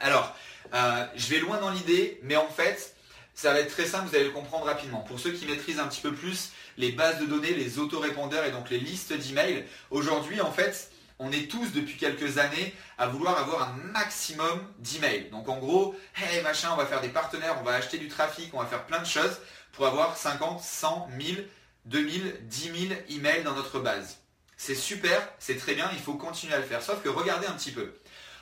[0.00, 0.34] Alors,
[0.74, 2.96] euh, je vais loin dans l'idée, mais en fait,
[3.34, 5.00] ça va être très simple, vous allez le comprendre rapidement.
[5.00, 8.50] Pour ceux qui maîtrisent un petit peu plus les bases de données, les autorépondeurs et
[8.50, 13.38] donc les listes d'emails, aujourd'hui en fait, on est tous depuis quelques années à vouloir
[13.38, 15.30] avoir un maximum d'emails.
[15.30, 18.52] Donc en gros, hey machin, on va faire des partenaires, on va acheter du trafic,
[18.52, 19.38] on va faire plein de choses
[19.72, 21.48] pour avoir 50, 100, 1000,
[21.86, 24.18] 2000, 10 000 emails dans notre base.
[24.56, 26.82] C'est super, c'est très bien, il faut continuer à le faire.
[26.82, 27.94] Sauf que regardez un petit peu.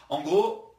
[0.09, 0.73] En gros,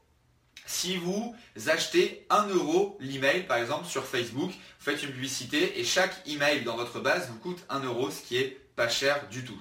[0.66, 1.36] si vous
[1.68, 4.58] achetez 1 euro l'email, par exemple, sur Facebook, vous
[4.92, 8.38] faites une publicité et chaque email dans votre base vous coûte 1 euro, ce qui
[8.38, 9.60] est pas cher du tout.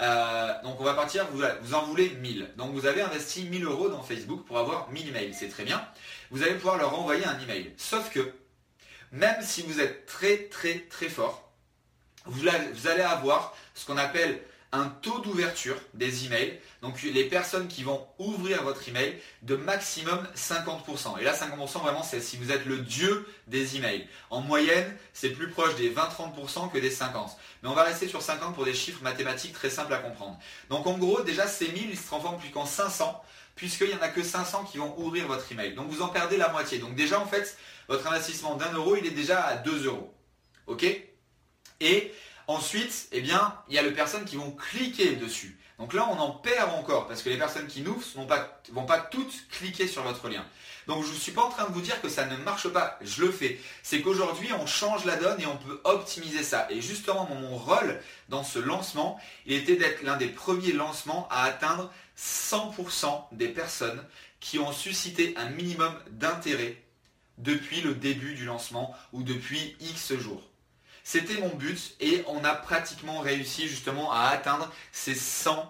[0.00, 2.52] Euh, donc on va partir, vous, en voulez 1000.
[2.56, 5.86] Donc vous avez investi 1000 euros dans Facebook pour avoir 1000 emails, c'est très bien.
[6.30, 7.72] Vous allez pouvoir leur envoyer un email.
[7.76, 8.32] Sauf que
[9.10, 11.52] même si vous êtes très très très fort,
[12.26, 14.40] vous allez avoir ce qu'on appelle
[14.72, 20.26] un taux d'ouverture des emails, donc les personnes qui vont ouvrir votre email, de maximum
[20.36, 21.18] 50%.
[21.20, 24.06] Et là, 50% vraiment, c'est si vous êtes le dieu des emails.
[24.28, 27.30] En moyenne, c'est plus proche des 20-30% que des 50%.
[27.62, 30.38] Mais on va rester sur 50 pour des chiffres mathématiques très simples à comprendre.
[30.68, 33.22] Donc en gros, déjà, ces 1000, ils se transforment plus qu'en 500,
[33.54, 35.74] puisqu'il n'y en a que 500 qui vont ouvrir votre email.
[35.74, 36.78] Donc vous en perdez la moitié.
[36.78, 37.56] Donc déjà, en fait,
[37.88, 40.12] votre investissement d'un euro, il est déjà à 2 euros.
[40.66, 40.84] OK?
[41.80, 42.12] Et
[42.48, 45.58] Ensuite, eh bien, il y a les personnes qui vont cliquer dessus.
[45.78, 48.98] Donc là, on en perd encore parce que les personnes qui nous ne vont pas
[48.98, 50.44] toutes cliquer sur votre lien.
[50.86, 52.98] Donc je ne suis pas en train de vous dire que ça ne marche pas,
[53.02, 53.60] je le fais.
[53.82, 56.66] C'est qu'aujourd'hui, on change la donne et on peut optimiser ça.
[56.70, 61.42] Et justement, mon rôle dans ce lancement, il était d'être l'un des premiers lancements à
[61.42, 64.02] atteindre 100% des personnes
[64.40, 66.82] qui ont suscité un minimum d'intérêt
[67.36, 70.47] depuis le début du lancement ou depuis X jours.
[71.10, 75.64] C'était mon but et on a pratiquement réussi justement à atteindre ces 100%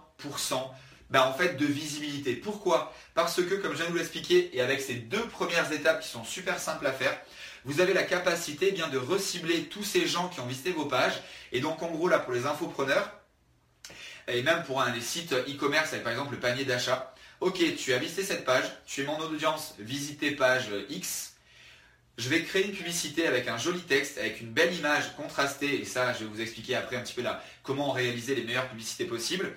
[1.10, 2.34] ben, en fait, de visibilité.
[2.34, 2.92] Pourquoi?
[3.14, 6.08] Parce que, comme je viens de vous l'expliquer, et avec ces deux premières étapes qui
[6.08, 7.16] sont super simples à faire,
[7.64, 10.86] vous avez la capacité eh bien, de recibler tous ces gens qui ont visité vos
[10.86, 11.22] pages.
[11.52, 13.08] Et donc, en gros, là, pour les infopreneurs,
[14.26, 17.92] et même pour un des sites e-commerce avec par exemple le panier d'achat, ok, tu
[17.92, 21.27] as visité cette page, tu es mon audience, visiter page X,
[22.18, 25.84] je vais créer une publicité avec un joli texte, avec une belle image contrastée, et
[25.84, 27.22] ça je vais vous expliquer après un petit peu
[27.62, 29.52] comment réaliser les meilleures publicités possibles.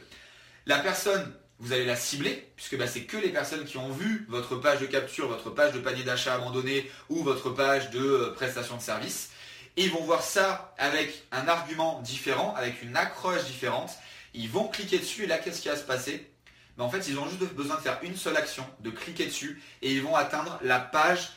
[0.68, 4.28] La personne, vous allez la cibler, puisque bah, c'est que les personnes qui ont vu
[4.30, 8.34] votre page de capture, votre page de panier d'achat abandonné ou votre page de euh,
[8.34, 9.32] prestation de service.
[9.76, 13.92] Et ils vont voir ça avec un argument différent, avec une accroche différente.
[14.36, 16.30] Ils vont cliquer dessus et là qu'est-ce qui va se passer?
[16.78, 19.62] Ben, En fait, ils ont juste besoin de faire une seule action, de cliquer dessus
[19.82, 21.30] et ils vont atteindre la page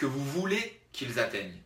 [0.00, 1.60] que vous voulez qu'ils atteignent.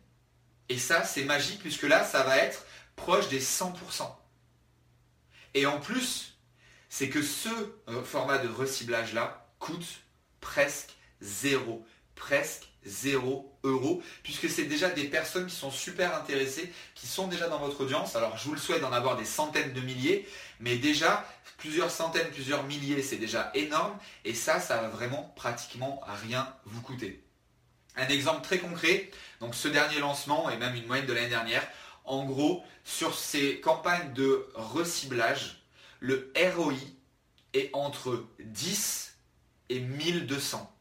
[0.67, 2.65] Et ça, c'est magique puisque là, ça va être
[2.97, 3.73] proche des 100%.
[5.53, 6.37] Et en plus,
[6.89, 7.49] c'est que ce
[7.87, 10.01] euh, format de reciblage-là coûte
[10.41, 10.89] presque
[11.21, 11.87] zéro.
[12.15, 17.47] Presque zéro euro, puisque c'est déjà des personnes qui sont super intéressées, qui sont déjà
[17.47, 18.15] dans votre audience.
[18.15, 20.27] Alors je vous le souhaite d'en avoir des centaines de milliers,
[20.59, 21.25] mais déjà
[21.57, 26.81] plusieurs centaines, plusieurs milliers, c'est déjà énorme, et ça, ça va vraiment pratiquement rien vous
[26.81, 27.24] coûter.
[27.97, 31.65] Un exemple très concret, donc ce dernier lancement et même une moyenne de l'année dernière,
[32.03, 35.63] en gros, sur ces campagnes de reciblage,
[35.99, 36.75] le ROI
[37.53, 39.15] est entre 10
[39.69, 40.71] et 1200.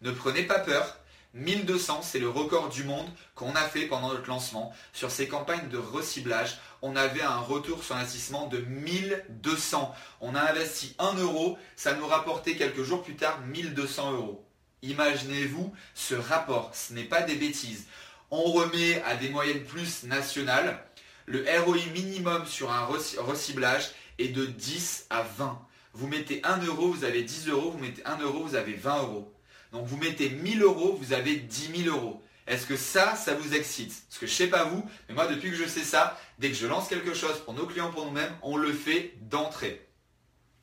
[0.00, 0.96] Ne prenez pas peur,
[1.34, 4.74] 1200, c'est le record du monde qu'on a fait pendant notre lancement.
[4.92, 9.94] Sur ces campagnes de reciblage, on avait un retour sur investissement de 1200.
[10.20, 14.44] On a investi 1 euro, ça nous rapportait quelques jours plus tard 1200 euros.
[14.82, 17.86] Imaginez-vous ce rapport, ce n'est pas des bêtises.
[18.32, 20.84] On remet à des moyennes plus nationales.
[21.26, 25.60] Le ROI minimum sur un reciblage est de 10 à 20.
[25.92, 29.02] Vous mettez 1 euro, vous avez 10 euros, vous mettez 1 euro, vous avez 20
[29.02, 29.32] euros.
[29.70, 32.20] Donc vous mettez 1000 euros, vous avez 10 000 euros.
[32.48, 33.94] Est-ce que ça, ça vous excite?
[34.08, 36.56] Parce que je sais pas vous, mais moi depuis que je sais ça, dès que
[36.56, 39.86] je lance quelque chose pour nos clients, pour nous-mêmes, on le fait d'entrée.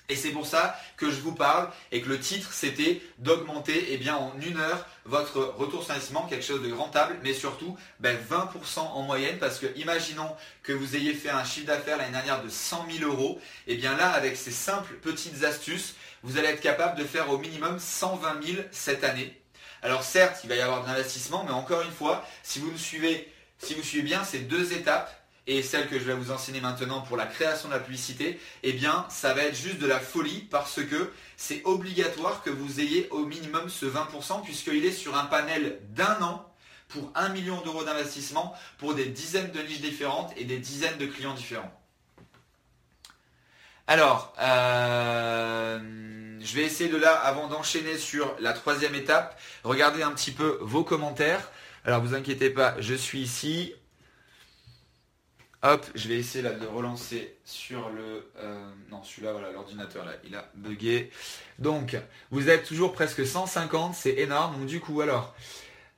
[0.09, 4.09] Et c'est pour ça que je vous parle et que le titre c'était d'augmenter eh
[4.09, 8.19] en une heure votre retour sur investissement, quelque chose de rentable, mais surtout 20% ben,
[8.75, 12.49] en moyenne parce que imaginons que vous ayez fait un chiffre d'affaires l'année dernière de
[12.49, 16.61] 100 000 euros, et eh bien là avec ces simples petites astuces, vous allez être
[16.61, 19.39] capable de faire au minimum 120 000 cette année.
[19.81, 22.77] Alors certes, il va y avoir de l'investissement, mais encore une fois, si vous me
[22.77, 25.18] suivez, si vous suivez bien ces deux étapes,
[25.49, 28.71] et celle que je vais vous enseigner maintenant pour la création de la publicité, eh
[28.71, 33.07] bien, ça va être juste de la folie parce que c'est obligatoire que vous ayez
[33.09, 36.45] au minimum ce 20% puisqu'il est sur un panel d'un an
[36.87, 41.07] pour 1 million d'euros d'investissement pour des dizaines de niches différentes et des dizaines de
[41.07, 41.73] clients différents.
[43.87, 45.79] Alors, euh,
[46.41, 50.59] je vais essayer de là, avant d'enchaîner sur la troisième étape, regarder un petit peu
[50.61, 51.49] vos commentaires.
[51.85, 53.73] Alors, vous inquiétez pas, je suis ici.
[55.61, 58.31] Hop, je vais essayer de relancer sur le...
[58.37, 61.11] Euh, non, celui-là, voilà, l'ordinateur là, il a bugué.
[61.57, 61.97] Donc,
[62.31, 64.57] vous êtes toujours presque 150, c'est énorme.
[64.57, 65.35] Donc du coup, alors,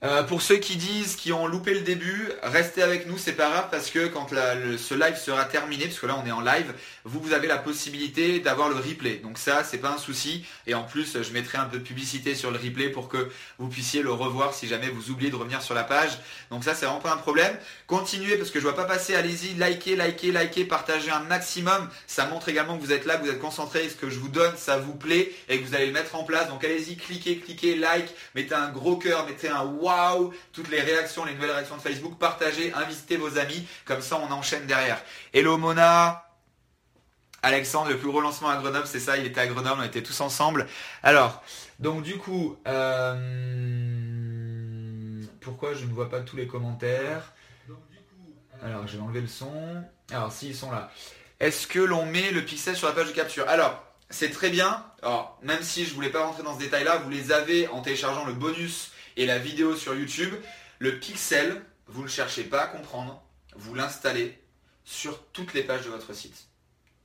[0.04, 3.52] euh, pour ceux qui disent, qui ont loupé le début, restez avec nous, c'est pas
[3.52, 6.74] grave parce que quand ce live sera terminé, parce que là on est en live,
[7.06, 9.18] vous, vous avez la possibilité d'avoir le replay.
[9.18, 10.44] Donc ça, c'est pas un souci.
[10.66, 13.68] Et en plus, je mettrai un peu de publicité sur le replay pour que vous
[13.68, 16.18] puissiez le revoir si jamais vous oubliez de revenir sur la page.
[16.50, 17.56] Donc ça, c'est vraiment pas un problème.
[17.86, 19.14] Continuez parce que je vois pas passer.
[19.14, 21.90] Allez-y, likez, likez, likez, partagez un maximum.
[22.08, 24.30] Ça montre également que vous êtes là, que vous êtes concentré, ce que je vous
[24.30, 26.50] donne, ça vous plaît et que vous allez le mettre en place.
[26.50, 29.91] Donc allez-y, cliquez, cliquez, like, mettez un gros cœur, mettez un wow
[30.54, 34.32] toutes les réactions, les nouvelles réactions de Facebook, partagez, invitez vos amis, comme ça on
[34.32, 35.02] enchaîne derrière.
[35.34, 36.26] Hello Mona,
[37.44, 40.04] Alexandre, le plus gros lancement à Grenoble, c'est ça, il était à Grenoble, on était
[40.04, 40.68] tous ensemble.
[41.04, 41.42] Alors,
[41.80, 43.62] donc du coup, euh,
[45.42, 47.34] pourquoi je ne vois pas tous les commentaires?
[48.64, 49.84] Alors, j'ai enlevé le son.
[50.12, 50.92] Alors, s'ils sont là.
[51.40, 53.50] Est-ce que l'on met le pixel sur la page de capture?
[53.50, 54.86] Alors, c'est très bien.
[55.02, 57.82] Alors, même si je ne voulais pas rentrer dans ce détail-là, vous les avez en
[57.82, 60.34] téléchargeant le bonus et la vidéo sur YouTube.
[60.80, 63.24] Le pixel, vous ne cherchez pas à comprendre,
[63.56, 64.40] vous l'installez
[64.84, 66.48] sur toutes les pages de votre site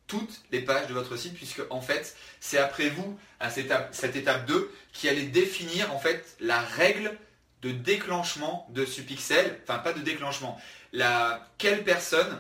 [0.07, 3.89] toutes les pages de votre site puisque en fait c'est après vous à cette étape,
[3.93, 7.17] cette étape 2 qui allait définir en fait la règle
[7.63, 10.61] de déclenchement de ce pixel, enfin pas de déclenchement,
[10.93, 12.39] la quelle personne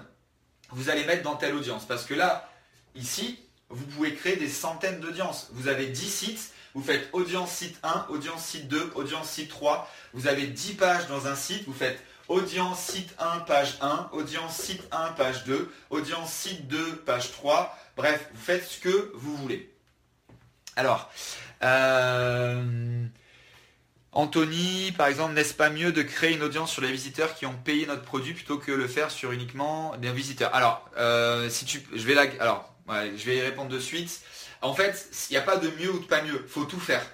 [0.70, 2.50] vous allez mettre dans telle audience parce que là
[2.94, 5.48] ici vous pouvez créer des centaines d'audiences.
[5.52, 9.90] Vous avez 10 sites, vous faites audience site 1, audience site 2, audience site 3,
[10.12, 14.54] vous avez 10 pages dans un site, vous faites audience site 1, page 1, audience
[14.58, 17.74] site 1, page 2, audience site 2, page 3.
[17.96, 19.72] Bref, vous faites ce que vous voulez.
[20.76, 21.10] Alors,
[21.62, 23.06] euh,
[24.12, 27.56] Anthony, par exemple, n'est-ce pas mieux de créer une audience sur les visiteurs qui ont
[27.56, 30.54] payé notre produit plutôt que le faire sur uniquement des visiteurs?
[30.54, 34.20] Alors, euh, si tu, je vais je vais y répondre de suite.
[34.66, 36.42] En fait, il n'y a pas de mieux ou de pas mieux.
[36.42, 37.06] Il faut tout faire.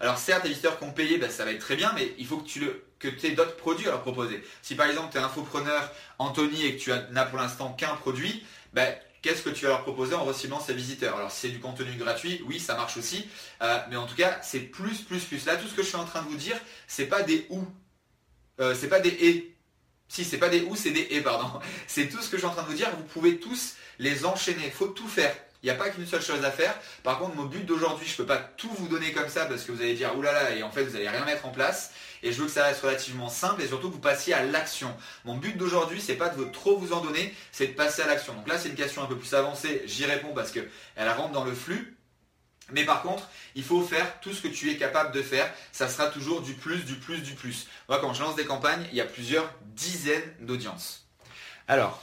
[0.00, 2.26] Alors certes, les visiteurs qui ont payé, ben, ça va être très bien, mais il
[2.26, 4.44] faut que tu aies d'autres produits à leur proposer.
[4.60, 8.44] Si par exemple tu es infopreneur Anthony et que tu n'as pour l'instant qu'un produit,
[8.74, 11.16] ben, qu'est-ce que tu vas leur proposer en reciblant ces visiteurs?
[11.16, 13.26] Alors si c'est du contenu gratuit, oui, ça marche aussi.
[13.62, 15.46] Euh, mais en tout cas, c'est plus, plus, plus.
[15.46, 17.64] Là, tout ce que je suis en train de vous dire, c'est pas des ou.
[18.60, 19.56] Euh, c'est pas des et.
[20.08, 21.60] Si, c'est pas des ou, c'est des et, pardon.
[21.86, 22.90] C'est tout ce que je suis en train de vous dire.
[22.96, 24.64] Vous pouvez tous les enchaîner.
[24.66, 25.34] Il faut tout faire.
[25.62, 26.74] Il n'y a pas qu'une seule chose à faire.
[27.02, 29.62] Par contre, mon but d'aujourd'hui, je ne peux pas tout vous donner comme ça parce
[29.64, 31.92] que vous allez dire oulala et en fait vous n'allez rien mettre en place.
[32.22, 34.94] Et je veux que ça reste relativement simple et surtout que vous passiez à l'action.
[35.24, 38.34] Mon but d'aujourd'hui, c'est pas de trop vous en donner, c'est de passer à l'action.
[38.34, 39.82] Donc là, c'est une question un peu plus avancée.
[39.86, 41.96] J'y réponds parce qu'elle rentre dans le flux.
[42.72, 45.52] Mais par contre, il faut faire tout ce que tu es capable de faire.
[45.72, 47.66] Ça sera toujours du plus, du plus, du plus.
[47.88, 51.06] Moi, quand je lance des campagnes, il y a plusieurs dizaines d'audiences.
[51.68, 52.02] Alors,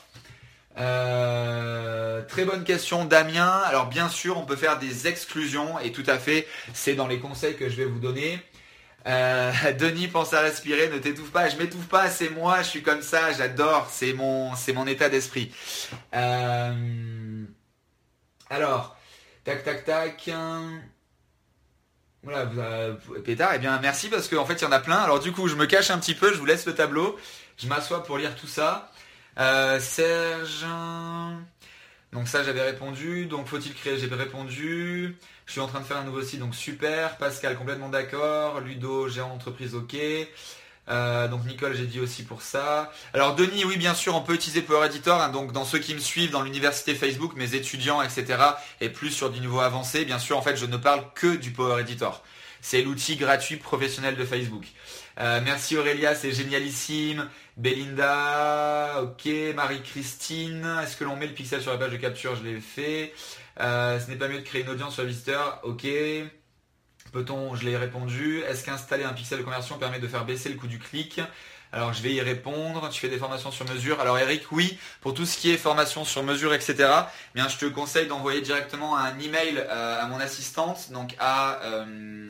[0.79, 3.61] euh, très bonne question Damien.
[3.65, 7.19] Alors bien sûr on peut faire des exclusions et tout à fait c'est dans les
[7.19, 8.39] conseils que je vais vous donner.
[9.07, 12.83] Euh, Denis pense à respirer, ne t'étouffe pas, je m'étouffe pas, c'est moi, je suis
[12.83, 15.51] comme ça, j'adore, c'est mon, c'est mon état d'esprit.
[16.13, 17.45] Euh,
[18.49, 18.97] alors,
[19.45, 20.29] tac tac tac.
[22.23, 22.49] Voilà,
[23.23, 24.97] pétard, eh bien merci parce qu'en fait il y en a plein.
[24.97, 27.17] Alors du coup je me cache un petit peu, je vous laisse le tableau,
[27.57, 28.91] je m'assois pour lire tout ça.
[29.39, 30.65] Euh, Serge.
[32.13, 33.25] Donc ça j'avais répondu.
[33.25, 33.97] Donc faut-il créer?
[33.97, 35.15] J'ai répondu.
[35.45, 37.17] Je suis en train de faire un nouveau site, donc super.
[37.17, 38.59] Pascal complètement d'accord.
[38.61, 39.95] Ludo, gérant d'entreprise, ok.
[40.89, 42.91] Euh, donc Nicole, j'ai dit aussi pour ça.
[43.13, 45.21] Alors Denis, oui bien sûr, on peut utiliser Power Editor.
[45.21, 45.29] Hein.
[45.29, 48.37] donc dans ceux qui me suivent dans l'université Facebook, mes étudiants, etc.
[48.81, 51.51] Et plus sur du niveau avancé, bien sûr, en fait, je ne parle que du
[51.51, 52.23] Power Editor.
[52.61, 54.65] C'est l'outil gratuit professionnel de Facebook.
[55.19, 57.27] Euh, merci Aurélia, c'est génialissime.
[57.55, 59.27] Belinda, ok.
[59.55, 62.35] Marie-Christine, est-ce que l'on met le pixel sur la page de capture?
[62.35, 63.13] Je l'ai fait.
[63.59, 65.87] Euh, ce n'est pas mieux de créer une audience sur le visiteur, ok.
[67.11, 68.41] Peut-on, je l'ai répondu.
[68.41, 71.19] Est-ce qu'installer un pixel de conversion permet de faire baisser le coût du clic?
[71.71, 72.87] Alors je vais y répondre.
[72.89, 73.99] Tu fais des formations sur mesure.
[73.99, 76.89] Alors Eric, oui, pour tout ce qui est formation sur mesure, etc.
[77.33, 81.59] Bien, je te conseille d'envoyer directement un email euh, à mon assistante, donc à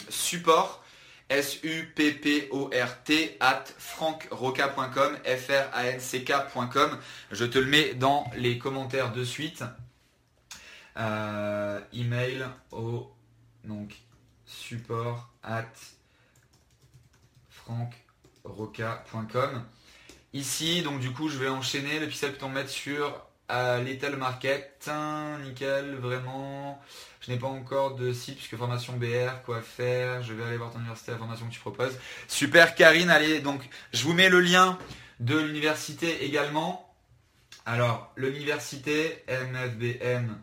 [0.10, 0.84] support
[1.30, 6.98] S-U-P-P-O-R-T at francroca.com, F-R-A-N-C-K.com.
[7.32, 9.64] Je te le mets dans les commentaires de suite.
[10.98, 13.12] Euh, email au
[13.64, 13.96] donc
[14.46, 15.68] support at
[17.50, 19.64] francroca.com.
[20.34, 22.00] Ici, donc du coup, je vais enchaîner.
[22.00, 24.90] Le pixel peut-on mettre sur euh, Little Market?
[25.44, 26.82] Nickel, vraiment.
[27.28, 30.24] Je n'ai pas encore de site puisque formation BR, quoi faire.
[30.24, 32.00] Je vais aller voir ton université, la formation que tu proposes.
[32.30, 34.78] Super Karine, allez, donc je vous mets le lien
[35.20, 36.90] de l'université également.
[37.66, 40.38] Alors, l'université MFBM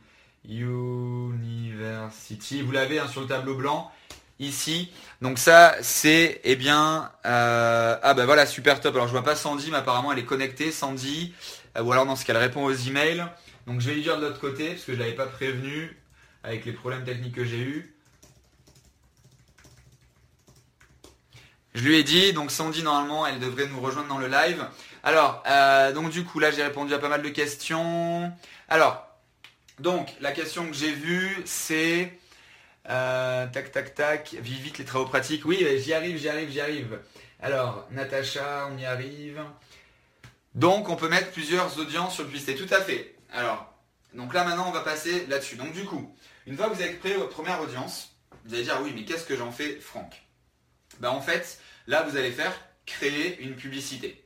[0.46, 3.90] University, vous l'avez hein, sur le tableau blanc
[4.38, 4.92] ici.
[5.22, 8.96] Donc ça, c'est, eh bien, euh, ah ben voilà, super top.
[8.96, 11.32] Alors je vois pas Sandy, mais apparemment elle est connectée, Sandy.
[11.78, 13.24] Euh, ou alors dans ce qu'elle répond aux emails.
[13.66, 15.96] Donc je vais lui dire de l'autre côté, parce que je l'avais pas prévenu
[16.44, 17.96] avec les problèmes techniques que j'ai eus.
[21.74, 24.64] Je lui ai dit, donc Sandy normalement elle devrait nous rejoindre dans le live.
[25.02, 28.32] Alors, euh, donc du coup là j'ai répondu à pas mal de questions.
[28.68, 29.04] Alors,
[29.80, 32.16] donc la question que j'ai vue c'est
[32.86, 34.36] Euh, tac, tac, tac.
[34.40, 35.46] Vive vite les travaux pratiques.
[35.46, 37.00] Oui, j'y arrive, j'y arrive, j'y arrive.
[37.40, 39.40] Alors, Natacha, on y arrive.
[40.54, 42.54] Donc, on peut mettre plusieurs audiences sur le publicité.
[42.56, 43.16] Tout à fait.
[43.32, 43.72] Alors,
[44.12, 45.56] donc là, maintenant, on va passer là-dessus.
[45.56, 46.14] Donc, du coup,
[46.46, 49.24] une fois que vous avez créé votre première audience, vous allez dire, oui, mais qu'est-ce
[49.24, 50.22] que j'en fais, Franck?
[51.00, 52.52] Ben, En fait, là, vous allez faire
[52.86, 54.22] créer une publicité.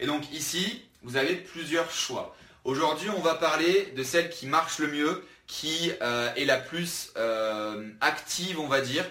[0.00, 2.34] Et donc, ici, vous avez plusieurs choix.
[2.64, 7.12] Aujourd'hui, on va parler de celle qui marche le mieux, qui euh, est la plus
[7.16, 9.04] euh, active, on va dire.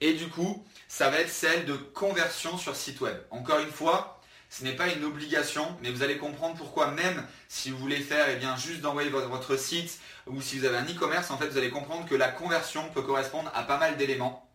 [0.00, 3.16] Et du coup, ça va être celle de conversion sur site web.
[3.30, 4.13] Encore une fois,
[4.56, 8.26] ce n'est pas une obligation, mais vous allez comprendre pourquoi même si vous voulez faire
[8.28, 9.98] eh bien, juste d'envoyer votre site
[10.28, 13.02] ou si vous avez un e-commerce, en fait, vous allez comprendre que la conversion peut
[13.02, 14.48] correspondre à pas mal d'éléments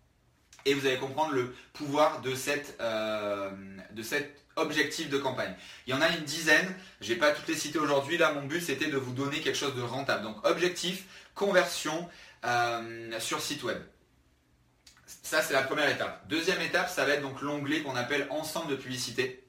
[0.64, 3.52] et vous allez comprendre le pouvoir de cette, euh,
[3.92, 5.54] de cette objectif de campagne.
[5.86, 8.44] Il y en a une dizaine, je vais pas toutes les citer aujourd'hui, là mon
[8.44, 10.24] but c'était de vous donner quelque chose de rentable.
[10.24, 11.04] Donc objectif,
[11.36, 12.08] conversion
[12.46, 13.82] euh, sur site web.
[15.24, 16.26] Ça c'est la première étape.
[16.30, 19.44] Deuxième étape, ça va être donc l'onglet qu'on appelle ensemble de publicité.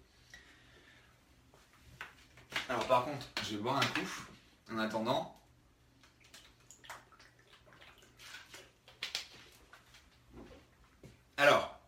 [2.69, 4.27] Alors par contre, je vais boire un coup
[4.73, 5.37] en attendant.
[11.37, 11.79] Alors,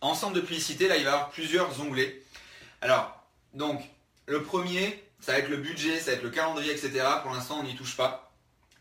[0.00, 2.22] ensemble de publicité, là il va y avoir plusieurs onglets.
[2.80, 3.82] Alors, donc,
[4.26, 7.04] le premier, ça va être le budget, ça va être le calendrier, etc.
[7.22, 8.32] Pour l'instant, on n'y touche pas.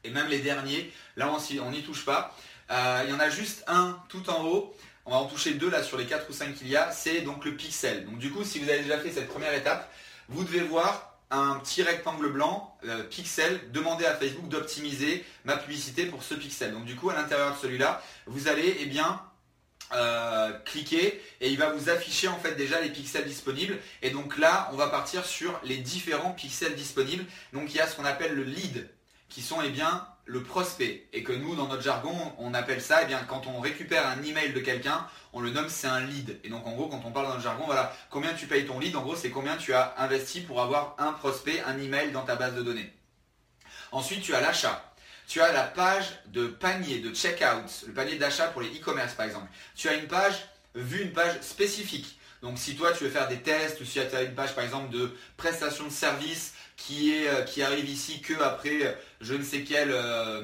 [0.04, 2.36] Et même les derniers, là on n'y touche pas.
[2.70, 4.76] Euh, il y en a juste un tout en haut.
[5.06, 6.92] On va en toucher deux là sur les 4 ou 5 qu'il y a.
[6.92, 8.06] C'est donc le pixel.
[8.06, 9.92] Donc du coup, si vous avez déjà fait cette première étape,
[10.30, 16.06] vous devez voir un petit rectangle blanc, euh, pixel, demander à Facebook d'optimiser ma publicité
[16.06, 16.72] pour ce pixel.
[16.72, 18.92] Donc du coup, à l'intérieur de celui-là, vous allez eh
[19.94, 23.78] euh, cliquer et il va vous afficher en fait déjà les pixels disponibles.
[24.02, 27.26] Et donc là on va partir sur les différents pixels disponibles.
[27.54, 28.90] Donc il y a ce qu'on appelle le lead
[29.30, 33.02] qui sont eh bien le prospect et que nous dans notre jargon on appelle ça
[33.04, 36.40] eh bien quand on récupère un email de quelqu'un on le nomme c'est un lead
[36.44, 38.80] et donc en gros quand on parle dans le jargon voilà combien tu payes ton
[38.80, 42.24] lead en gros c'est combien tu as investi pour avoir un prospect un email dans
[42.24, 42.92] ta base de données
[43.92, 44.96] ensuite tu as l'achat
[45.28, 49.26] tu as la page de panier, de checkout, le panier d'achat pour les e-commerce par
[49.26, 49.48] exemple.
[49.76, 50.36] Tu as une page
[50.76, 52.20] vue, une page spécifique.
[52.42, 54.64] Donc si toi tu veux faire des tests ou si tu as une page par
[54.64, 59.34] exemple de prestation de service qui, est, euh, qui arrive ici que après euh, je
[59.34, 60.44] ne sais quel euh,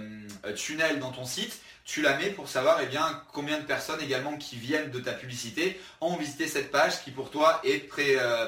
[0.55, 4.37] tunnel dans ton site, tu la mets pour savoir eh bien, combien de personnes également
[4.37, 7.87] qui viennent de ta publicité ont visité cette page qui pour toi est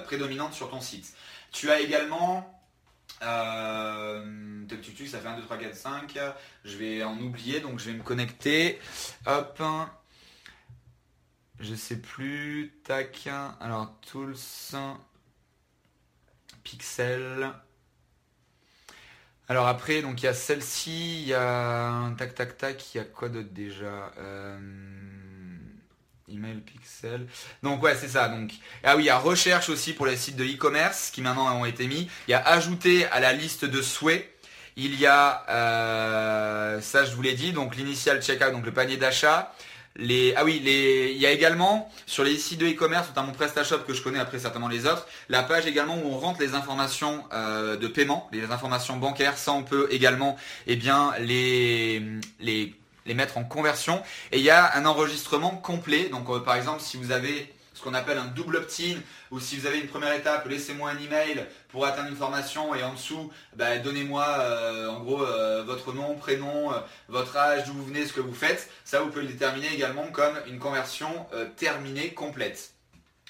[0.06, 1.14] prédominante sur ton site.
[1.52, 2.50] Tu as également
[3.24, 4.24] euh,
[5.08, 6.20] ça fait 1, 2, 3, 4, 5.
[6.66, 8.80] Je vais en oublier, donc je vais me connecter.
[9.26, 9.62] Hop.
[11.60, 12.74] Je sais plus.
[12.84, 13.28] Tac.
[13.60, 14.36] Alors, Tools.
[16.64, 17.54] Pixel.
[19.50, 23.02] Alors après, donc il y a celle-ci, il y a tac tac tac, il y
[23.02, 24.58] a quoi d'autre déjà euh,
[26.30, 27.28] Email Pixel.
[27.62, 28.30] Donc ouais, c'est ça.
[28.30, 28.52] Donc
[28.86, 31.66] ah oui, il y a recherche aussi pour les sites de e-commerce qui maintenant ont
[31.66, 32.10] été mis.
[32.28, 34.30] Il y a ajouté à la liste de souhaits.
[34.78, 37.52] Il y a euh, ça, je vous l'ai dit.
[37.52, 39.54] Donc l'initial checkout, donc le panier d'achat.
[40.00, 44.02] Ah oui, il y a également sur les sites de e-commerce, notamment PrestaShop que je
[44.02, 47.88] connais après certainement les autres, la page également où on rentre les informations euh, de
[47.88, 49.38] paiement, les informations bancaires.
[49.38, 50.36] Ça, on peut également,
[50.66, 52.02] eh bien, les,
[53.06, 54.02] les mettre en conversion.
[54.32, 56.10] Et il y a un enregistrement complet.
[56.10, 57.54] Donc euh, par exemple, si vous avez
[57.84, 58.96] qu'on appelle un double opt-in,
[59.32, 62.84] ou si vous avez une première étape, laissez-moi un email pour atteindre une formation et
[62.84, 66.72] en dessous, bah, donnez-moi euh, en gros euh, votre nom, prénom,
[67.10, 68.70] votre âge, d'où vous venez, ce que vous faites.
[68.86, 71.28] Ça, vous pouvez le déterminer également comme une conversion
[71.58, 72.74] terminée complète.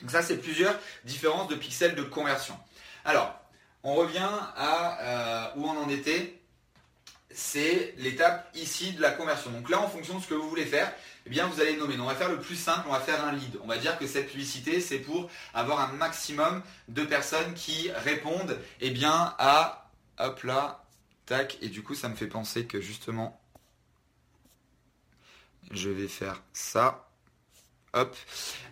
[0.02, 2.58] Donc ça, c'est plusieurs différences de pixels de conversion.
[3.06, 3.34] Alors,
[3.84, 6.40] on revient à où on en était
[7.34, 9.52] c'est l'étape ici de la conversion.
[9.52, 10.92] Donc là, en fonction de ce que vous voulez faire,
[11.26, 11.98] eh bien, vous allez nommer.
[12.00, 13.58] on va faire le plus simple, on va faire un lead.
[13.64, 18.60] On va dire que cette publicité, c'est pour avoir un maximum de personnes qui répondent
[18.82, 20.84] eh bien, à, hop là,
[21.26, 21.58] tac.
[21.62, 23.40] Et du coup, ça me fait penser que justement,
[25.72, 27.08] je vais faire ça.
[27.94, 28.18] Hop.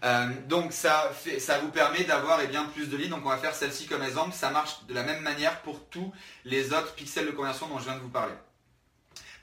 [0.04, 3.10] Euh, donc ça, ça vous permet d'avoir eh bien, plus de leads.
[3.10, 4.34] Donc on va faire celle-ci comme exemple.
[4.34, 6.12] Ça marche de la même manière pour tous
[6.43, 8.34] les autres pixels de conversion dont je viens de vous parler.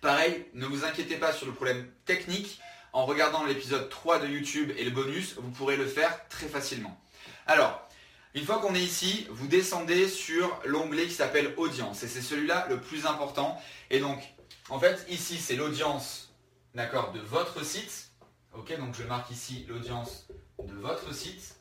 [0.01, 2.61] Pareil, ne vous inquiétez pas sur le problème technique.
[2.93, 6.99] En regardant l'épisode 3 de YouTube et le bonus, vous pourrez le faire très facilement.
[7.47, 7.86] Alors,
[8.34, 12.03] une fois qu'on est ici, vous descendez sur l'onglet qui s'appelle audience.
[12.03, 13.61] Et c'est celui-là le plus important.
[13.91, 14.22] Et donc,
[14.68, 16.34] en fait, ici, c'est l'audience
[16.74, 18.11] d'accord, de votre site.
[18.55, 20.28] Ok, donc je marque ici l'audience
[20.62, 21.57] de votre site.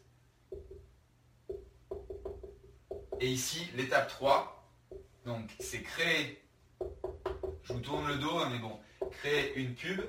[3.19, 4.69] Et ici, l'étape 3,
[5.25, 6.41] donc c'est créer
[7.67, 8.80] je vous tourne le dos, hein, mais bon,
[9.11, 9.99] créer une pub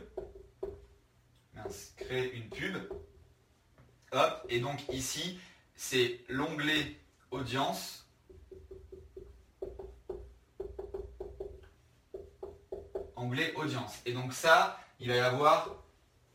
[1.97, 2.77] créer une pub.
[4.13, 5.39] Hop, et donc ici,
[5.77, 6.97] c'est l'onglet
[7.31, 8.07] audience.
[13.17, 13.95] Onglet audience.
[14.07, 15.75] Et donc ça, il va y avoir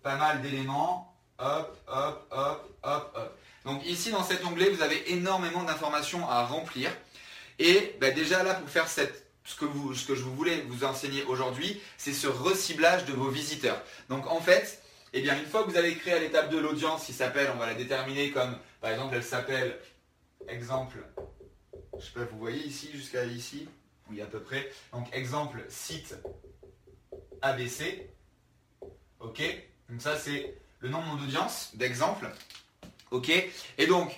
[0.04, 1.16] pas mal d'éléments.
[1.40, 3.40] Hop, hop, hop, hop, hop.
[3.66, 6.92] Donc ici, dans cet onglet, vous avez énormément d'informations à remplir.
[7.60, 9.02] Et bah, déjà là, pour faire ce,
[9.58, 13.82] que vous, ce que je voulais vous enseigner aujourd'hui, c'est ce reciblage de vos visiteurs.
[14.10, 14.83] Donc en fait,
[15.14, 17.58] eh bien, une fois que vous avez créé à l'étape de l'audience qui s'appelle, on
[17.58, 19.80] va la déterminer comme, par exemple, elle s'appelle,
[20.48, 20.98] exemple,
[22.00, 23.68] je sais pas, vous voyez ici, jusqu'à ici,
[24.10, 26.16] oui à peu près, donc exemple site
[27.42, 28.10] ABC,
[29.20, 29.42] ok,
[29.90, 32.30] donc ça c'est le nom de mon audience, d'exemple,
[33.12, 33.32] ok,
[33.78, 34.12] et donc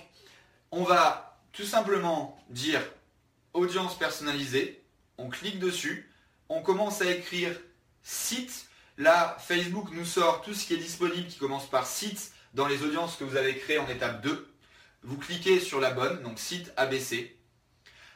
[0.70, 2.82] on va tout simplement dire
[3.52, 4.82] audience personnalisée,
[5.18, 6.10] on clique dessus,
[6.48, 7.54] on commence à écrire
[8.02, 8.65] site
[8.98, 12.82] Là, Facebook nous sort tout ce qui est disponible qui commence par site dans les
[12.82, 14.48] audiences que vous avez créées en étape 2.
[15.02, 17.36] Vous cliquez sur la bonne, donc site ABC.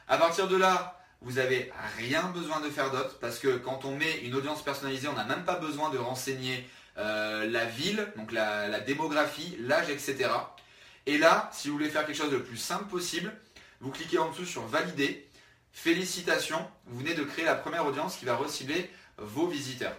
[0.07, 3.95] À partir de là, vous n'avez rien besoin de faire d'autre parce que quand on
[3.95, 6.67] met une audience personnalisée, on n'a même pas besoin de renseigner
[6.97, 10.31] euh, la ville, donc la, démographie, l'âge, etc.
[11.05, 13.31] Et là, si vous voulez faire quelque chose de plus simple possible,
[13.81, 15.27] vous cliquez en dessous sur valider.
[15.71, 19.95] Félicitations, vous venez de créer la première audience qui va recibler vos visiteurs.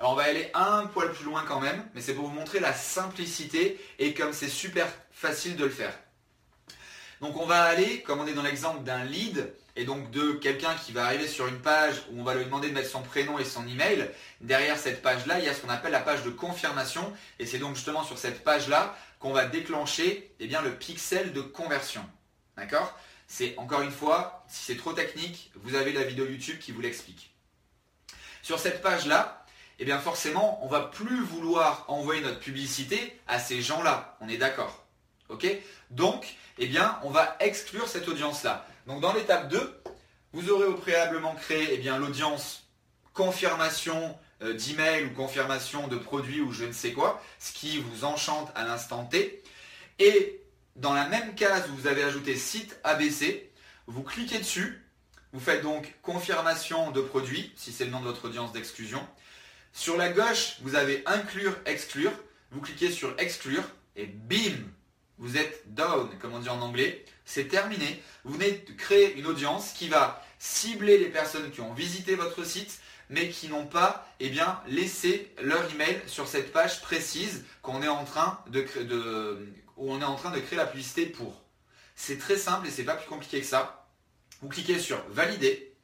[0.00, 2.58] Alors on va aller un poil plus loin quand même, mais c'est pour vous montrer
[2.58, 5.92] la simplicité et comme c'est super facile de le faire.
[7.20, 10.74] Donc on va aller, comme on est dans l'exemple d'un lead, et donc de quelqu'un
[10.74, 13.38] qui va arriver sur une page où on va lui demander de mettre son prénom
[13.38, 14.10] et son email.
[14.40, 17.58] Derrière cette page-là, il y a ce qu'on appelle la page de confirmation, et c'est
[17.58, 22.04] donc justement sur cette page-là qu'on va déclencher eh bien, le pixel de conversion.
[22.56, 22.98] D'accord?
[23.28, 26.80] C'est encore une fois, si c'est trop technique, vous avez la vidéo YouTube qui vous
[26.80, 27.34] l'explique.
[28.42, 29.44] Sur cette page-là,
[29.80, 34.16] eh bien forcément, on va plus vouloir envoyer notre publicité à ces gens-là.
[34.20, 34.84] On est d'accord.
[35.30, 35.46] OK?
[35.90, 38.66] Donc, eh bien, on va exclure cette audience-là.
[38.86, 39.82] Donc dans l'étape 2,
[40.34, 42.68] vous aurez au préalablement créé eh bien, l'audience
[43.14, 48.04] confirmation euh, d'email ou confirmation de produit ou je ne sais quoi, ce qui vous
[48.04, 49.42] enchante à l'instant T.
[49.98, 50.42] Et
[50.76, 53.50] dans la même case où vous avez ajouté site ABC,
[53.86, 54.84] vous cliquez dessus,
[55.32, 59.06] vous faites donc confirmation de produit, si c'est le nom de votre audience d'exclusion,
[59.72, 62.12] sur la gauche, vous avez inclure, exclure.
[62.50, 63.62] Vous cliquez sur exclure
[63.96, 64.56] et bim,
[65.18, 67.04] vous êtes down, comme on dit en anglais.
[67.24, 68.02] C'est terminé.
[68.24, 72.44] Vous venez de créer une audience qui va cibler les personnes qui ont visité votre
[72.44, 74.32] site, mais qui n'ont pas eh
[74.66, 78.42] laissé leur email sur cette page précise qu'on est en train
[79.76, 81.42] où on est en train de créer la publicité pour.
[81.94, 83.86] C'est très simple et c'est pas plus compliqué que ça.
[84.40, 85.74] Vous cliquez sur valider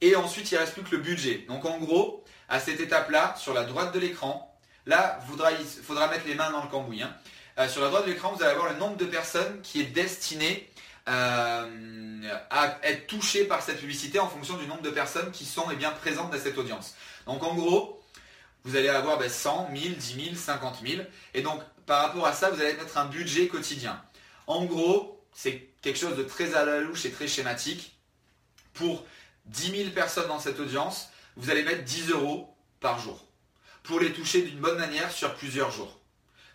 [0.00, 1.44] et ensuite il ne reste plus que le budget.
[1.48, 5.18] Donc en gros, à cette étape-là, sur la droite de l'écran, là,
[5.58, 7.02] il faudra mettre les mains dans le cambouis.
[7.02, 7.16] Hein.
[7.58, 9.86] Euh, sur la droite de l'écran, vous allez avoir le nombre de personnes qui est
[9.86, 10.68] destiné
[11.08, 15.64] euh, à être touchées par cette publicité en fonction du nombre de personnes qui sont
[15.72, 16.94] eh bien, présentes dans cette audience.
[17.26, 18.02] Donc en gros,
[18.64, 21.02] vous allez avoir 100, 1000, 10 000, 50 000.
[21.32, 24.00] Et donc par rapport à ça, vous allez mettre un budget quotidien.
[24.46, 27.96] En gros, c'est quelque chose de très à la louche et très schématique.
[28.74, 29.06] Pour
[29.46, 33.26] 10 000 personnes dans cette audience, vous allez mettre 10 euros par jour
[33.82, 36.00] pour les toucher d'une bonne manière sur plusieurs jours.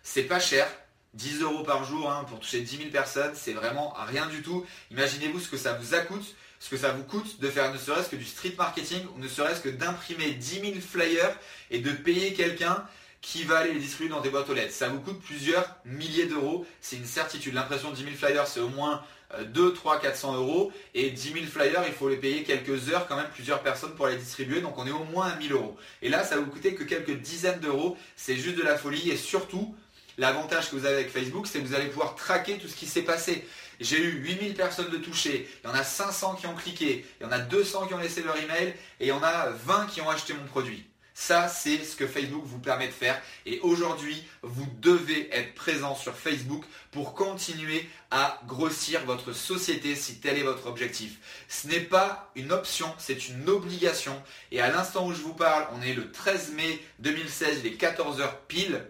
[0.02, 0.68] C'est pas cher,
[1.14, 4.64] 10 euros par jour hein, pour toucher 10 000 personnes, c'est vraiment rien du tout.
[4.90, 8.08] Imaginez-vous ce que ça vous coûte, ce que ça vous coûte de faire ne serait-ce
[8.08, 11.36] que du street marketing ou ne serait-ce que d'imprimer 10 000 flyers
[11.70, 12.84] et de payer quelqu'un
[13.20, 14.72] qui va aller les distribuer dans des boîtes aux lettres.
[14.72, 17.54] Ça vous coûte plusieurs milliers d'euros, c'est une certitude.
[17.54, 19.02] L'impression de 10 000 flyers, c'est au moins
[19.46, 20.72] 2, 3, 400 euros.
[20.94, 24.06] Et 10 000 flyers, il faut les payer quelques heures, quand même plusieurs personnes pour
[24.06, 24.60] les distribuer.
[24.60, 25.76] Donc on est au moins à 1000 euros.
[26.02, 27.96] Et là, ça va vous coûter que quelques dizaines d'euros.
[28.16, 29.10] C'est juste de la folie.
[29.10, 29.74] Et surtout,
[30.18, 32.86] l'avantage que vous avez avec Facebook, c'est que vous allez pouvoir traquer tout ce qui
[32.86, 33.46] s'est passé.
[33.80, 37.24] J'ai eu 8000 personnes de touchées, il y en a 500 qui ont cliqué, il
[37.24, 39.86] y en a 200 qui ont laissé leur email et il y en a 20
[39.86, 40.84] qui ont acheté mon produit.
[41.20, 43.20] Ça, c'est ce que Facebook vous permet de faire.
[43.44, 50.20] Et aujourd'hui, vous devez être présent sur Facebook pour continuer à grossir votre société si
[50.20, 51.18] tel est votre objectif.
[51.48, 54.22] Ce n'est pas une option, c'est une obligation.
[54.52, 57.82] Et à l'instant où je vous parle, on est le 13 mai 2016, il est
[57.82, 58.86] 14h pile.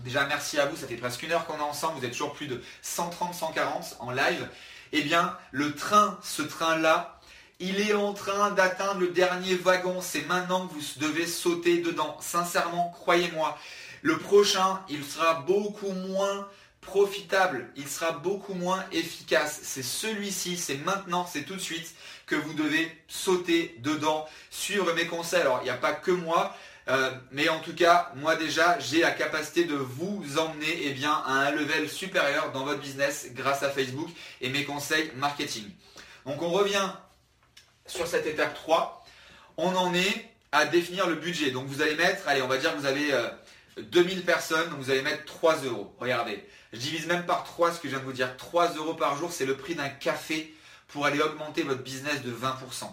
[0.00, 2.34] Déjà, merci à vous, ça fait presque une heure qu'on est ensemble, vous êtes toujours
[2.34, 4.46] plus de 130, 140 en live.
[4.92, 7.15] Eh bien, le train, ce train-là,
[7.60, 10.00] il est en train d'atteindre le dernier wagon.
[10.00, 12.16] C'est maintenant que vous devez sauter dedans.
[12.20, 13.58] Sincèrement, croyez-moi.
[14.02, 16.48] Le prochain, il sera beaucoup moins
[16.80, 19.60] profitable, il sera beaucoup moins efficace.
[19.62, 21.94] C'est celui-ci, c'est maintenant, c'est tout de suite
[22.26, 24.26] que vous devez sauter dedans.
[24.50, 25.40] Suivre mes conseils.
[25.40, 26.54] Alors, il n'y a pas que moi.
[26.88, 31.12] Euh, mais en tout cas, moi déjà, j'ai la capacité de vous emmener eh bien,
[31.26, 34.08] à un level supérieur dans votre business grâce à Facebook
[34.40, 35.64] et mes conseils marketing.
[36.26, 36.88] Donc on revient
[37.86, 39.04] sur cette étape 3.
[39.56, 41.50] On en est à définir le budget.
[41.50, 43.12] Donc vous allez mettre, allez, on va dire que vous avez
[43.78, 45.94] 2000 euh, personnes, donc vous allez mettre 3 euros.
[45.98, 48.36] Regardez, je divise même par 3 ce que je viens de vous dire.
[48.36, 50.54] 3 euros par jour, c'est le prix d'un café
[50.88, 52.88] pour aller augmenter votre business de 20%.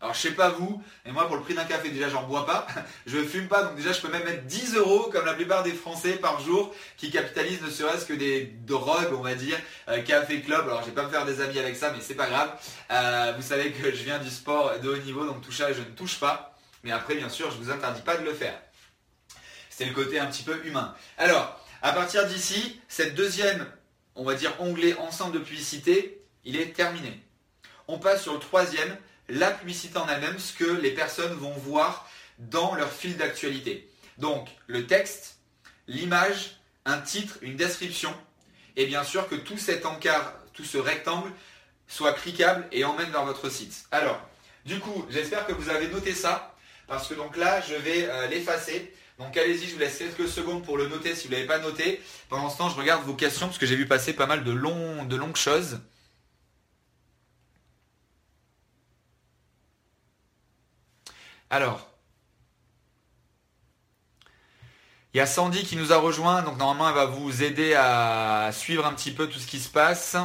[0.00, 2.46] Alors je sais pas vous, mais moi pour le prix d'un café déjà j'en bois
[2.46, 2.68] pas,
[3.06, 5.72] je fume pas, donc déjà je peux même mettre 10 euros comme la plupart des
[5.72, 10.40] Français par jour qui capitalisent ne serait-ce que des drogues on va dire, euh, café
[10.40, 12.52] club, alors je vais pas me faire des amis avec ça mais c'est pas grave.
[12.92, 15.80] Euh, vous savez que je viens du sport de haut niveau donc tout ça je
[15.80, 18.54] ne touche pas, mais après bien sûr je vous interdis pas de le faire.
[19.68, 20.94] C'est le côté un petit peu humain.
[21.18, 23.66] Alors, à partir d'ici, cette deuxième,
[24.16, 27.22] on va dire onglet ensemble de publicité, il est terminé.
[27.86, 28.96] On passe sur le troisième,
[29.28, 32.08] la publicité en elle-même, ce que les personnes vont voir
[32.38, 33.88] dans leur fil d'actualité.
[34.16, 35.38] Donc le texte,
[35.86, 38.14] l'image, un titre, une description,
[38.76, 41.30] et bien sûr que tout cet encart, tout ce rectangle
[41.86, 43.86] soit cliquable et emmène vers votre site.
[43.90, 44.20] Alors,
[44.64, 46.54] du coup, j'espère que vous avez noté ça,
[46.86, 48.92] parce que donc là, je vais euh, l'effacer.
[49.18, 51.58] Donc allez-y, je vous laisse quelques secondes pour le noter si vous ne l'avez pas
[51.58, 52.00] noté.
[52.28, 54.52] Pendant ce temps, je regarde vos questions, parce que j'ai vu passer pas mal de,
[54.52, 55.80] de longues choses.
[61.50, 61.88] Alors,
[65.14, 68.50] il y a Sandy qui nous a rejoint, donc normalement elle va vous aider à
[68.52, 70.16] suivre un petit peu tout ce qui se passe.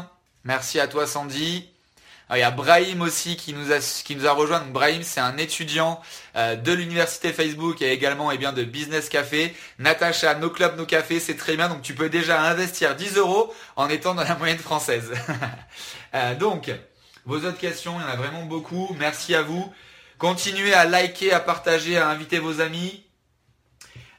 [0.43, 1.69] Merci à toi Sandy.
[2.29, 4.59] il y a Brahim aussi qui nous a, qui rejoint.
[4.65, 6.01] Brahim, c'est un étudiant
[6.35, 9.55] euh, de l'université Facebook et également eh bien, de Business Café.
[9.79, 11.69] Natacha, nos clubs, nos cafés, c'est très bien.
[11.69, 15.11] Donc tu peux déjà investir 10 euros en étant dans la moyenne française.
[16.15, 16.69] Euh, donc,
[17.25, 18.95] vos autres questions, il y en a vraiment beaucoup.
[18.99, 19.73] Merci à vous.
[20.23, 23.03] Continuez à liker, à partager, à inviter vos amis.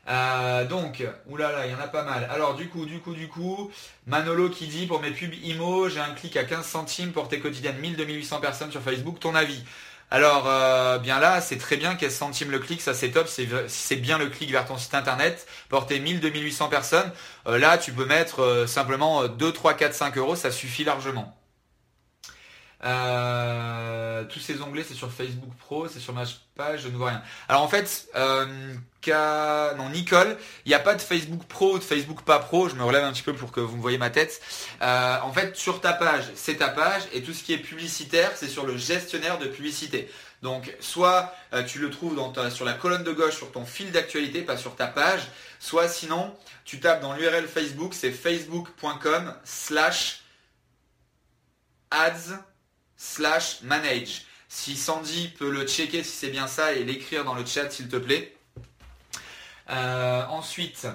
[0.07, 2.29] Euh, donc, oulala, il y en a pas mal.
[2.31, 3.71] Alors du coup, du coup, du coup,
[4.07, 7.81] Manolo qui dit pour mes pubs IMO, j'ai un clic à 15 centimes, portée quotidienne
[7.81, 9.65] 1000-2800 personnes sur Facebook, ton avis
[10.11, 13.97] alors euh, bien là, c'est très bien 15 centimes le clic, ça c'est top, c'est
[13.97, 17.11] bien le clic vers ton site internet, porter 1000-2800 personnes,
[17.47, 21.35] euh, là tu peux mettre simplement 2, 3, 4, 5 euros, ça suffit largement.
[22.85, 26.25] Euh, tous ces onglets, c'est sur Facebook Pro, c'est sur ma
[26.55, 27.23] page, je ne vois rien.
[27.49, 28.45] Alors en fait, euh,
[29.77, 32.69] non, Nicole, il n'y a pas de Facebook Pro ou de Facebook pas Pro.
[32.69, 34.41] Je me relève un petit peu pour que vous me voyez ma tête.
[34.83, 38.33] Euh, en fait, sur ta page, c'est ta page et tout ce qui est publicitaire,
[38.35, 40.11] c'est sur le gestionnaire de publicité.
[40.43, 41.35] Donc, soit
[41.67, 42.21] tu le trouves
[42.51, 45.23] sur la colonne de gauche sur ton fil d'actualité, pas sur ta page,
[45.59, 50.23] soit sinon, tu tapes dans l'URL Facebook, c'est facebook.com slash
[51.91, 52.45] ads
[53.05, 54.23] slash manage.
[54.49, 57.89] Si Sandy peut le checker si c'est bien ça et l'écrire dans le chat s'il
[57.89, 58.37] te plaît.
[59.71, 60.87] Euh, ensuite,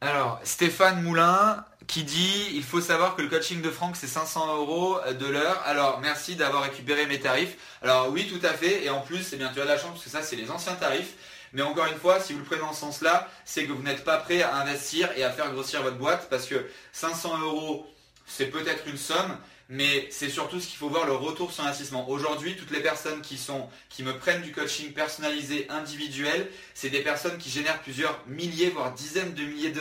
[0.00, 4.56] alors Stéphane Moulin qui dit il faut savoir que le coaching de Franck c'est 500
[4.56, 5.62] euros de l'heure.
[5.64, 7.56] Alors merci d'avoir récupéré mes tarifs.
[7.82, 9.92] Alors oui tout à fait et en plus c'est bien tu as de la chance
[9.92, 11.14] parce que ça c'est les anciens tarifs.
[11.52, 14.04] Mais encore une fois, si vous le prenez dans ce sens-là, c'est que vous n'êtes
[14.04, 17.86] pas prêt à investir et à faire grossir votre boîte parce que 500 euros,
[18.26, 19.36] c'est peut-être une somme,
[19.68, 22.08] mais c'est surtout ce qu'il faut voir le retour sur investissement.
[22.10, 27.00] Aujourd'hui, toutes les personnes qui sont, qui me prennent du coaching personnalisé individuel, c'est des
[27.00, 29.72] personnes qui génèrent plusieurs milliers, voire dizaines de milliers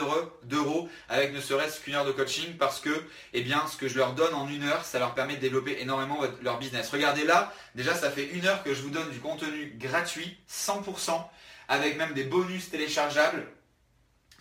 [0.43, 3.03] d'euros avec ne serait-ce qu'une heure de coaching parce que,
[3.33, 5.81] eh bien, ce que je leur donne en une heure, ça leur permet de développer
[5.81, 6.89] énormément leur business.
[6.89, 11.21] Regardez là, déjà, ça fait une heure que je vous donne du contenu gratuit, 100%,
[11.67, 13.47] avec même des bonus téléchargeables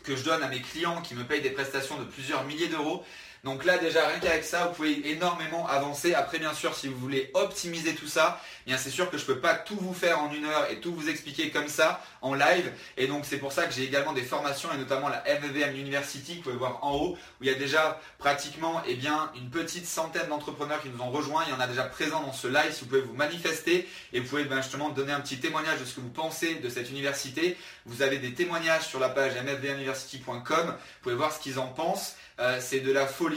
[0.03, 3.05] que je donne à mes clients qui me payent des prestations de plusieurs milliers d'euros.
[3.45, 6.15] Donc là déjà rien qu'avec ça, vous pouvez énormément avancer.
[6.15, 9.27] Après bien sûr si vous voulez optimiser tout ça, bien c'est sûr que je ne
[9.29, 12.35] peux pas tout vous faire en une heure et tout vous expliquer comme ça en
[12.35, 12.71] live.
[12.97, 16.33] Et donc c'est pour ça que j'ai également des formations et notamment la MEVM University
[16.33, 19.51] que vous pouvez voir en haut où il y a déjà pratiquement eh bien, une
[19.51, 21.45] petite centaine d'entrepreneurs qui nous ont rejoints.
[21.47, 24.21] Il y en a déjà présents dans ce live si vous pouvez vous manifester et
[24.21, 26.91] vous pouvez ben, justement donner un petit témoignage de ce que vous pensez de cette
[26.91, 27.57] université.
[27.87, 30.67] Vous avez des témoignages sur la page mfvmuniversity.com.
[30.67, 32.17] Vous pouvez voir ce qu'ils en pensent.
[32.41, 33.30] Euh, c'est de la folie,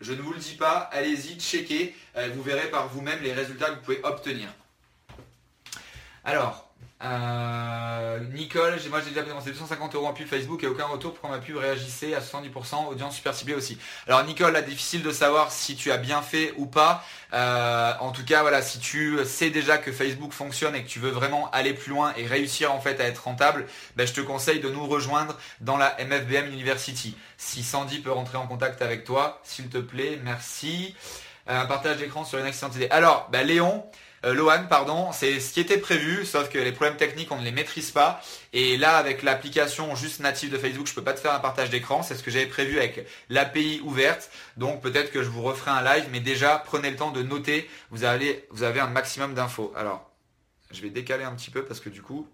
[0.00, 3.66] je ne vous le dis pas, allez-y, checkez, euh, vous verrez par vous-même les résultats
[3.66, 4.48] que vous pouvez obtenir.
[6.24, 6.69] Alors,
[7.02, 11.30] euh, Nicole, moi j'ai déjà dépensé 250 euros en pub Facebook et aucun retour pour
[11.30, 13.78] ma pub réagissait à 70%, audience super ciblée aussi.
[14.06, 17.02] Alors Nicole, là difficile de savoir si tu as bien fait ou pas.
[17.32, 20.98] Euh, en tout cas, voilà, si tu sais déjà que Facebook fonctionne et que tu
[20.98, 24.20] veux vraiment aller plus loin et réussir en fait à être rentable, ben, je te
[24.20, 27.16] conseille de nous rejoindre dans la MFBM University.
[27.38, 30.94] Si Sandy peut rentrer en contact avec toi, s'il te plaît, merci.
[31.46, 32.88] Un partage d'écran sur une excellente idée.
[32.90, 33.84] Alors, ben, Léon,
[34.24, 37.44] euh, Lohan, pardon, c'est ce qui était prévu, sauf que les problèmes techniques, on ne
[37.44, 38.20] les maîtrise pas.
[38.52, 41.40] Et là, avec l'application juste native de Facebook, je ne peux pas te faire un
[41.40, 42.02] partage d'écran.
[42.02, 44.30] C'est ce que j'avais prévu avec l'API ouverte.
[44.58, 47.68] Donc peut-être que je vous referai un live, mais déjà, prenez le temps de noter.
[47.90, 49.72] Vous, allez, vous avez un maximum d'infos.
[49.74, 50.10] Alors,
[50.70, 52.28] je vais décaler un petit peu parce que du coup,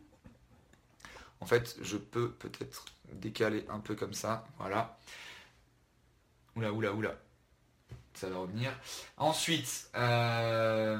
[1.40, 4.44] en fait, je peux peut-être décaler un peu comme ça.
[4.58, 4.98] Voilà.
[6.56, 7.14] Oula, oula, oula
[8.16, 8.70] ça va revenir.
[9.16, 10.98] Ensuite, euh,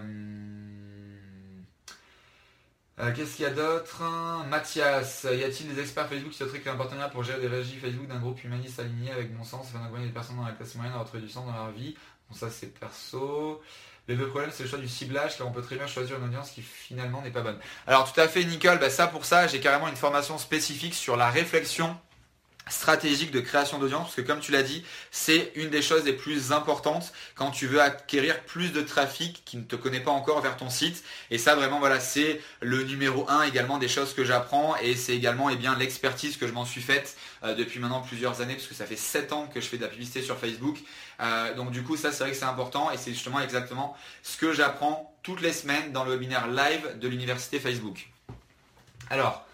[2.99, 4.03] euh, qu'est-ce qu'il y a d'autre?
[4.49, 7.77] Mathias, y a-t-il des experts Facebook qui souhaiteraient créer un partenariat pour gérer des régies
[7.77, 10.75] Facebook d'un groupe humaniste aligné avec mon sens afin d'accompagner des personnes dans la classe
[10.75, 11.97] moyenne à retrouver du sens dans leur vie?
[12.29, 13.62] Bon, ça c'est perso.
[14.09, 16.25] Le vrai problème, c'est le choix du ciblage, car on peut très bien choisir une
[16.25, 17.59] audience qui finalement n'est pas bonne.
[17.89, 21.17] Alors tout à fait, Nicole, bah, ça pour ça, j'ai carrément une formation spécifique sur
[21.17, 21.99] la réflexion
[22.69, 26.12] stratégique de création d'audience, parce que comme tu l'as dit, c'est une des choses les
[26.12, 30.41] plus importantes quand tu veux acquérir plus de trafic qui ne te connaît pas encore
[30.41, 31.05] vers ton site.
[31.31, 35.14] Et ça vraiment voilà, c'est le numéro un également des choses que j'apprends et c'est
[35.14, 38.67] également eh bien l'expertise que je m'en suis faite euh, depuis maintenant plusieurs années, parce
[38.67, 40.79] que ça fait 7 ans que je fais de la publicité sur Facebook.
[41.21, 44.37] Euh, donc du coup ça c'est vrai que c'est important et c'est justement exactement ce
[44.37, 48.09] que j'apprends toutes les semaines dans le webinaire live de l'université Facebook.
[49.09, 49.47] Alors,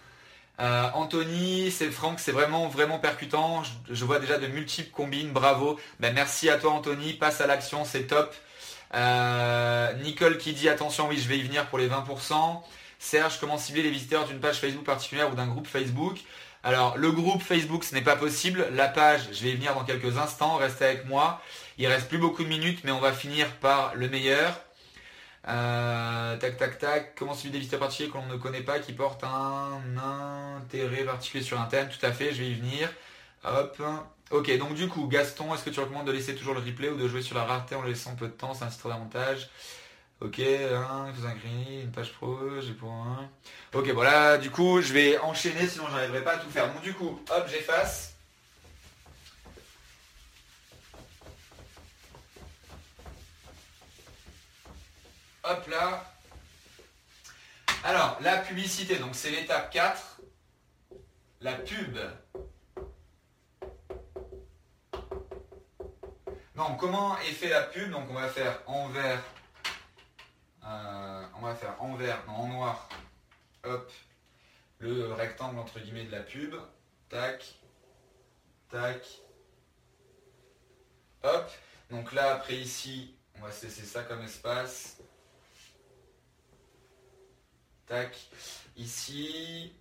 [0.62, 3.62] euh, Anthony, c'est Franck, c'est vraiment vraiment percutant.
[3.90, 5.78] Je, vois déjà de multiples combines, bravo.
[5.98, 8.32] Ben, merci à toi Anthony, passe à l'action, c'est top.
[8.94, 12.62] Euh, Nicole qui dit attention, oui, je vais y venir pour les 20%.
[13.00, 16.18] Serge, comment cibler les visiteurs d'une page Facebook particulière ou d'un groupe Facebook?
[16.62, 18.68] Alors, le groupe Facebook, ce n'est pas possible.
[18.72, 20.56] La page, je vais y venir dans quelques instants.
[20.56, 21.42] Restez avec moi.
[21.78, 24.60] Il reste plus beaucoup de minutes, mais on va finir par le meilleur.
[25.48, 27.14] Euh, tac, tac, tac.
[27.16, 29.80] Comment suivre des visiteurs particuliers que l'on ne connaît pas, qui portent un
[30.58, 31.88] intérêt particulier sur un thème?
[31.88, 32.88] Tout à fait, je vais y venir.
[33.44, 33.82] Hop.
[34.30, 36.96] Ok, donc du coup, Gaston, est-ce que tu recommandes de laisser toujours le replay ou
[36.96, 38.52] de jouer sur la rareté en le laissant peu de temps?
[38.62, 39.50] Un titre d'avantage.
[40.20, 43.28] Ok, un, un une page pro, j'ai pour un.
[43.74, 46.72] Ok, voilà, du coup, je vais enchaîner, sinon j'arriverai pas à tout faire.
[46.72, 48.11] Donc du coup, hop, j'efface.
[55.44, 56.04] Hop là.
[57.84, 60.20] Alors, la publicité, donc c'est l'étape 4.
[61.40, 61.98] La pub.
[66.54, 67.90] Donc, comment est fait la pub?
[67.90, 69.20] Donc, on va faire en vert.
[70.64, 72.88] Euh, on va faire en vert, non, en noir.
[73.64, 73.90] Hop.
[74.78, 76.54] Le rectangle entre guillemets de la pub.
[77.08, 77.44] Tac.
[78.70, 79.04] Tac.
[81.24, 81.50] Hop.
[81.90, 84.98] Donc là, après ici, on va cesser ça comme espace.
[88.76, 89.72] Ici.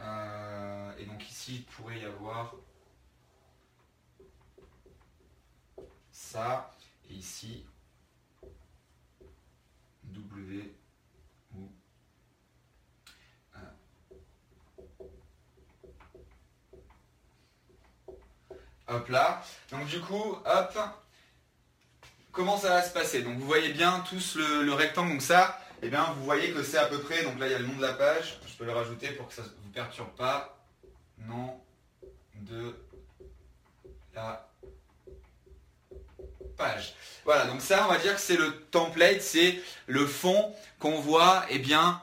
[0.00, 2.54] Euh, et donc ici, il pourrait y avoir
[6.10, 6.70] ça.
[7.10, 7.64] Et ici,
[10.04, 10.72] W
[18.88, 19.42] Hop là.
[19.70, 20.78] Donc du coup, hop.
[22.30, 23.22] Comment ça va se passer?
[23.22, 25.10] Donc vous voyez bien tous le rectangle.
[25.10, 27.54] Donc ça, eh bien, vous voyez que c'est à peu près, donc là il y
[27.54, 29.70] a le nom de la page, je peux le rajouter pour que ça ne vous
[29.72, 30.58] perturbe pas.
[31.18, 31.60] Nom
[32.34, 32.74] de
[34.14, 34.48] la
[36.56, 36.94] page.
[37.24, 41.44] Voilà, donc ça on va dire que c'est le template, c'est le fond qu'on voit,
[41.50, 42.00] eh bien,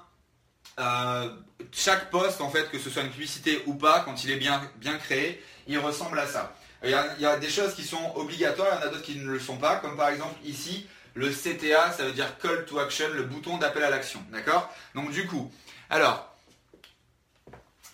[0.80, 1.30] euh,
[1.72, 4.70] chaque poste en fait, que ce soit une publicité ou pas, quand il est bien,
[4.78, 6.56] bien créé, il ressemble à ça.
[6.84, 8.92] Il y, a, il y a des choses qui sont obligatoires, il y en a
[8.92, 10.86] d'autres qui ne le sont pas, comme par exemple ici,
[11.16, 14.24] le CTA, ça veut dire Call to Action, le bouton d'appel à l'action.
[14.32, 14.74] D'accord?
[14.96, 15.52] Donc du coup,
[15.90, 16.36] alors,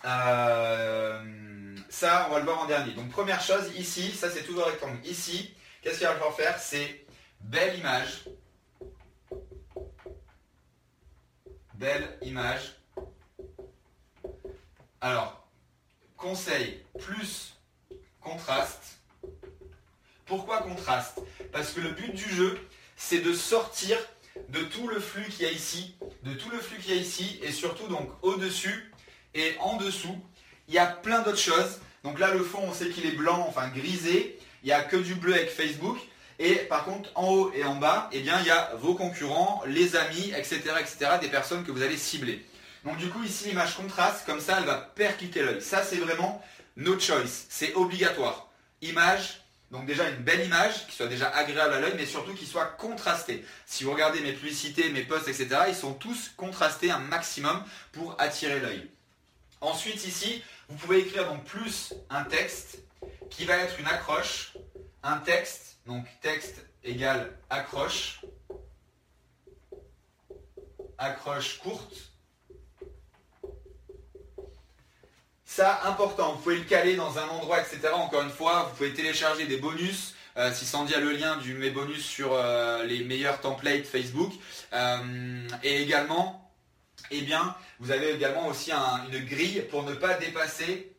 [0.04, 2.92] euh, ça, on va le voir en dernier.
[2.94, 4.98] Donc première chose, ici, ça c'est tout le rectangle.
[5.04, 6.58] Ici, qu'est-ce qu'il va falloir faire?
[6.58, 7.04] C'est
[7.40, 8.24] belle image.
[11.74, 12.76] Belle image.
[15.00, 15.48] Alors,
[16.16, 17.54] conseil, plus
[18.20, 18.98] contraste.
[20.26, 21.20] Pourquoi contraste?
[21.52, 22.68] Parce que le but du jeu,
[23.00, 23.96] c'est de sortir
[24.50, 27.00] de tout le flux qu'il y a ici, de tout le flux qu'il y a
[27.00, 28.92] ici, et surtout donc au-dessus
[29.34, 30.16] et en dessous,
[30.68, 31.80] il y a plein d'autres choses.
[32.04, 34.38] Donc là, le fond, on sait qu'il est blanc, enfin grisé.
[34.62, 35.98] Il n'y a que du bleu avec Facebook.
[36.38, 39.62] Et par contre, en haut et en bas, eh bien, il y a vos concurrents,
[39.66, 42.44] les amis, etc., etc., des personnes que vous allez cibler.
[42.84, 45.62] Donc du coup, ici, l'image contraste, comme ça, elle va percuter l'œil.
[45.62, 46.42] Ça, c'est vraiment
[46.76, 47.46] no choice.
[47.48, 48.48] C'est obligatoire.
[48.82, 49.40] Image,
[49.70, 52.66] donc déjà une belle image qui soit déjà agréable à l'œil, mais surtout qui soit
[52.66, 53.44] contrastée.
[53.66, 57.62] Si vous regardez mes publicités, mes posts, etc., ils sont tous contrastés un maximum
[57.92, 58.90] pour attirer l'œil.
[59.60, 62.78] Ensuite ici, vous pouvez écrire donc plus un texte
[63.28, 64.54] qui va être une accroche,
[65.02, 68.22] un texte, donc texte égale accroche.
[70.98, 72.09] accroche courte.
[75.52, 77.88] Ça, important, vous pouvez le caler dans un endroit, etc.
[77.92, 80.14] Encore une fois, vous pouvez télécharger des bonus.
[80.36, 84.32] Euh, si Sandy a le lien du mes bonus sur euh, les meilleurs templates Facebook.
[84.72, 86.52] Euh, et également,
[87.10, 90.92] eh bien, vous avez également aussi une grille pour ne pas dépasser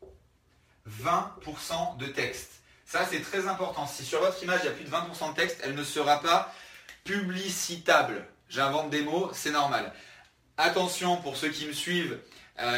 [1.01, 2.51] 20% de texte.
[2.85, 3.87] Ça, c'est très important.
[3.87, 6.19] Si sur votre image, il y a plus de 20% de texte, elle ne sera
[6.19, 6.53] pas
[7.05, 8.27] publicitable.
[8.49, 9.93] J'invente des mots, c'est normal.
[10.57, 12.19] Attention pour ceux qui me suivent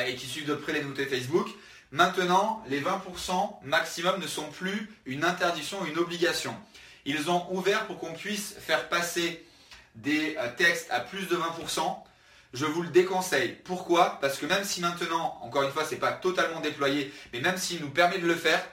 [0.08, 1.50] et qui suivent de près les nouveautés Facebook.
[1.94, 6.58] Maintenant, les 20% maximum ne sont plus une interdiction une obligation.
[7.06, 9.46] Ils ont ouvert pour qu'on puisse faire passer
[9.94, 11.82] des euh, textes à plus de 20%.
[12.56, 13.60] Je vous le déconseille.
[13.64, 14.18] Pourquoi?
[14.22, 17.58] Parce que même si maintenant, encore une fois, ce n'est pas totalement déployé, mais même
[17.58, 18.68] s'il nous permet de le faire,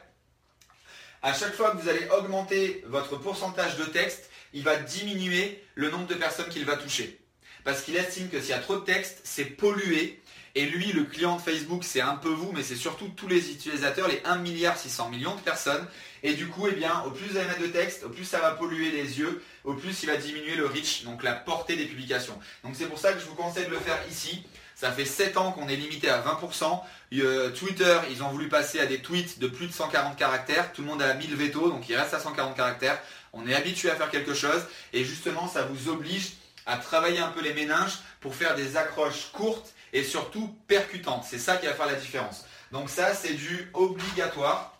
[1.22, 5.90] à chaque fois que vous allez augmenter votre pourcentage de texte, il va diminuer le
[5.90, 7.20] nombre de personnes qu'il va toucher.
[7.64, 10.22] Parce qu'il estime que s'il y a trop de texte, c'est pollué
[10.55, 13.51] et lui, le client de Facebook, c'est un peu vous, mais c'est surtout tous les
[13.51, 15.86] utilisateurs, les 1 milliard 600 millions de personnes.
[16.22, 18.40] Et du coup, eh bien, au plus vous allez mettre de texte, au plus ça
[18.40, 21.86] va polluer les yeux, au plus il va diminuer le reach, donc la portée des
[21.86, 22.38] publications.
[22.64, 24.42] Donc c'est pour ça que je vous conseille de le faire ici.
[24.74, 26.80] Ça fait 7 ans qu'on est limité à 20%.
[27.12, 30.72] Euh, Twitter, ils ont voulu passer à des tweets de plus de 140 caractères.
[30.72, 32.98] Tout le monde a mis le veto, donc il reste à 140 caractères.
[33.32, 34.62] On est habitué à faire quelque chose.
[34.92, 36.32] Et justement, ça vous oblige
[36.66, 41.24] à travailler un peu les méninges pour faire des accroches courtes et surtout percutante.
[41.24, 42.45] C'est ça qui va faire la différence.
[42.72, 44.76] Donc ça, c'est du obligatoire.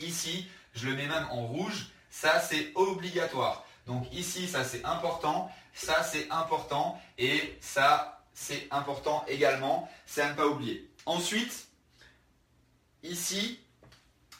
[0.00, 1.86] Ici, je le mets même en rouge.
[2.10, 3.64] Ça, c'est obligatoire.
[3.86, 5.50] Donc ici, ça, c'est important.
[5.74, 7.00] Ça, c'est important.
[7.18, 9.88] Et ça, c'est important également.
[10.06, 10.88] C'est à ne pas oublier.
[11.06, 11.68] Ensuite,
[13.02, 13.60] ici,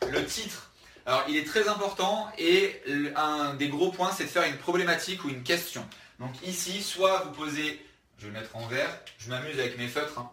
[0.09, 0.71] le titre.
[1.07, 2.81] Alors, il est très important et
[3.15, 5.87] un des gros points, c'est de faire une problématique ou une question.
[6.19, 7.85] Donc ici, soit vous posez
[8.19, 8.91] je vais le mettre en vert.
[9.19, 10.19] Je m'amuse avec mes feutres.
[10.19, 10.31] Hein.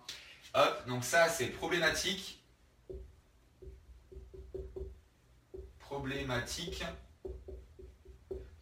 [0.53, 2.43] Hop, donc ça c'est problématique.
[5.79, 6.83] Problématique.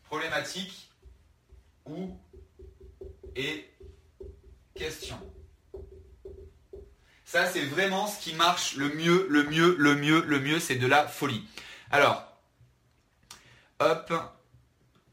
[0.04, 0.90] Problématique
[1.86, 2.18] ou
[3.36, 3.70] et
[4.76, 5.20] question.
[7.26, 10.76] Ça c'est vraiment ce qui marche le mieux, le mieux, le mieux, le mieux, c'est
[10.76, 11.48] de la folie.
[11.92, 12.26] Alors,
[13.80, 14.14] hop,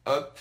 [0.06, 0.38] hop,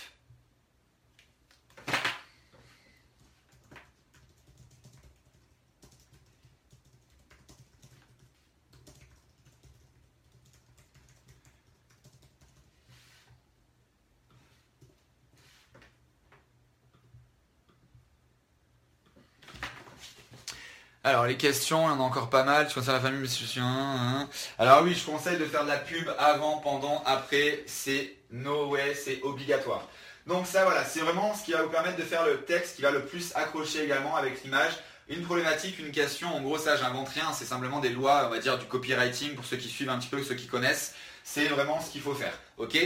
[21.05, 22.67] Alors les questions, il y en a encore pas mal.
[22.67, 24.27] Tu conseilles la famille, je suis un,
[24.57, 27.63] Alors oui, je conseille de faire de la pub avant, pendant, après.
[27.67, 29.87] C'est no way, c'est obligatoire.
[30.25, 32.81] Donc ça voilà, c'est vraiment ce qui va vous permettre de faire le texte qui
[32.81, 34.71] va le plus accrocher également avec l'image.
[35.07, 38.39] Une problématique, une question, en gros ça j'invente rien, c'est simplement des lois, on va
[38.39, 40.95] dire, du copywriting pour ceux qui suivent un petit peu, ceux qui connaissent.
[41.23, 42.33] C'est vraiment ce qu'il faut faire.
[42.57, 42.79] Ok?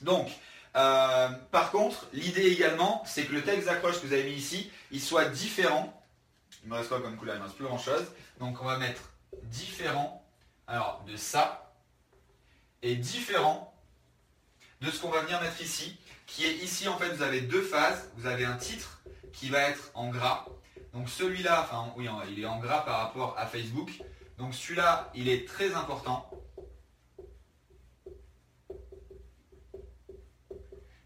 [0.00, 0.30] Donc,
[0.74, 4.70] euh, par contre, l'idée également, c'est que le texte d'accroche que vous avez mis ici,
[4.90, 5.95] il soit différent
[6.66, 8.04] il me reste quoi comme couleur Il me reste plus grand chose.
[8.40, 9.12] Donc on va mettre
[9.44, 10.26] différent
[10.66, 11.72] alors de ça
[12.82, 13.72] et différent
[14.80, 15.96] de ce qu'on va venir mettre ici,
[16.26, 18.10] qui est ici en fait vous avez deux phases.
[18.16, 19.00] Vous avez un titre
[19.32, 20.44] qui va être en gras.
[20.92, 23.92] Donc celui-là, enfin oui, il est en gras par rapport à Facebook.
[24.36, 26.28] Donc celui-là, il est très important.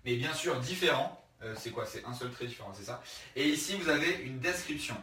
[0.06, 1.22] Mais bien sûr différent.
[1.42, 1.84] Euh, c'est quoi?
[1.84, 3.02] C'est un seul trait différent, c'est ça?
[3.36, 4.96] Et ici, vous avez une description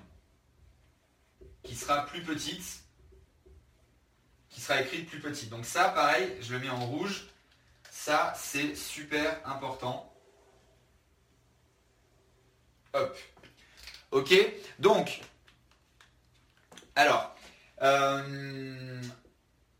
[1.67, 2.81] qui sera plus petite,
[4.49, 5.49] qui sera écrite plus petite.
[5.49, 7.27] Donc ça, pareil, je le mets en rouge.
[7.91, 10.13] Ça, c'est super important.
[12.93, 13.17] Hop.
[14.11, 14.33] Ok
[14.79, 15.21] Donc,
[16.95, 17.35] alors,
[17.81, 19.01] euh,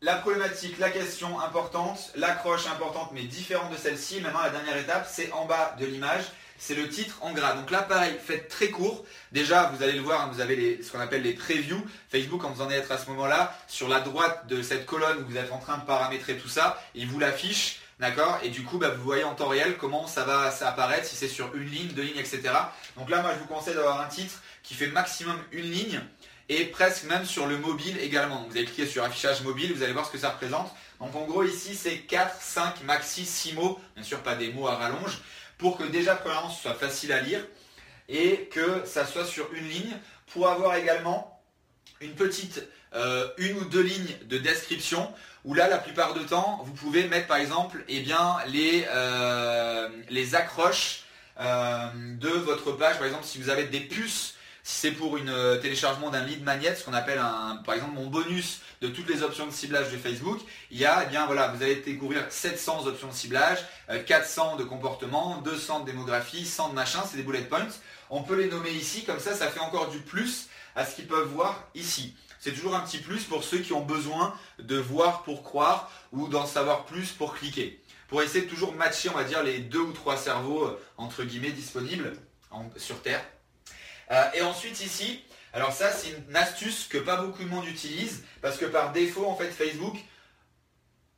[0.02, 4.20] la problématique, la question importante, l'accroche importante mais différente de celle-ci.
[4.20, 6.24] Maintenant, la dernière étape, c'est en bas de l'image
[6.58, 7.54] c'est le titre en gras.
[7.54, 9.06] Donc là, pareil, faites très court.
[9.32, 11.82] Déjà, vous allez le voir, hein, vous avez ce qu'on appelle les previews.
[12.10, 15.30] Facebook, quand vous en êtes à ce moment-là, sur la droite de cette colonne où
[15.30, 17.80] vous êtes en train de paramétrer tout ça, il vous l'affiche.
[18.00, 18.38] D'accord?
[18.44, 21.28] Et du coup, bah, vous voyez en temps réel comment ça va apparaître, si c'est
[21.28, 22.42] sur une ligne, deux lignes, etc.
[22.96, 26.00] Donc là, moi, je vous conseille d'avoir un titre qui fait maximum une ligne
[26.48, 28.46] et presque même sur le mobile également.
[28.48, 30.72] Vous allez cliquer sur affichage mobile, vous allez voir ce que ça représente.
[31.00, 33.80] Donc en gros, ici, c'est 4, 5, maxi 6 mots.
[33.96, 35.18] Bien sûr, pas des mots à rallonge
[35.58, 37.44] pour que déjà premièrement ce soit facile à lire
[38.08, 39.96] et que ça soit sur une ligne
[40.32, 41.40] pour avoir également
[42.00, 42.62] une petite
[42.94, 45.12] euh, une ou deux lignes de description
[45.44, 49.88] où là la plupart du temps vous pouvez mettre par exemple eh bien, les, euh,
[50.32, 51.02] accroches
[51.38, 51.88] euh,
[52.18, 52.96] de votre page.
[52.96, 54.34] Par exemple si vous avez des puces
[54.68, 57.18] Si c'est pour une euh, téléchargement d'un lead magnet, ce qu'on appelle
[57.64, 60.38] par exemple mon bonus de toutes les options de ciblage de Facebook,
[60.70, 63.60] il y a, eh bien voilà, vous allez découvrir 700 options de ciblage,
[64.04, 67.66] 400 de comportement, 200 de démographie, 100 de machin, c'est des bullet points.
[68.10, 71.06] On peut les nommer ici, comme ça, ça fait encore du plus à ce qu'ils
[71.06, 72.14] peuvent voir ici.
[72.38, 76.28] C'est toujours un petit plus pour ceux qui ont besoin de voir pour croire ou
[76.28, 77.82] d'en savoir plus pour cliquer.
[78.08, 81.24] Pour essayer de toujours matcher, on va dire, les deux ou trois cerveaux, euh, entre
[81.24, 82.12] guillemets, disponibles
[82.76, 83.24] sur Terre.
[84.10, 88.24] Euh, et ensuite ici, alors ça c'est une astuce que pas beaucoup de monde utilise,
[88.40, 89.96] parce que par défaut, en fait, Facebook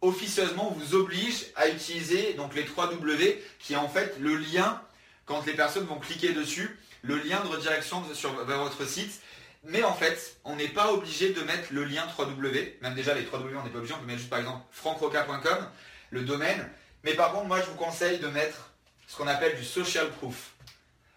[0.02, 4.80] officieusement vous oblige à utiliser donc les 3 W, qui est en fait le lien,
[5.26, 9.20] quand les personnes vont cliquer dessus, le lien de redirection sur, vers votre site
[9.64, 12.80] mais en fait, on n'est pas obligé de mettre le lien 3W.
[12.80, 13.94] Même déjà, les 3W, on n'est pas obligé.
[13.94, 15.68] On peut mettre juste par exemple francroca.com,
[16.10, 16.68] le domaine.
[17.04, 18.70] Mais par contre, moi, je vous conseille de mettre
[19.06, 20.54] ce qu'on appelle du social proof.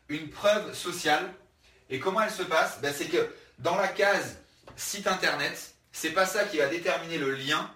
[0.09, 1.33] Une preuve sociale.
[1.89, 3.29] Et comment elle se passe ben, C'est que
[3.59, 4.39] dans la case
[4.75, 7.69] site internet, c'est pas ça qui va déterminer le lien.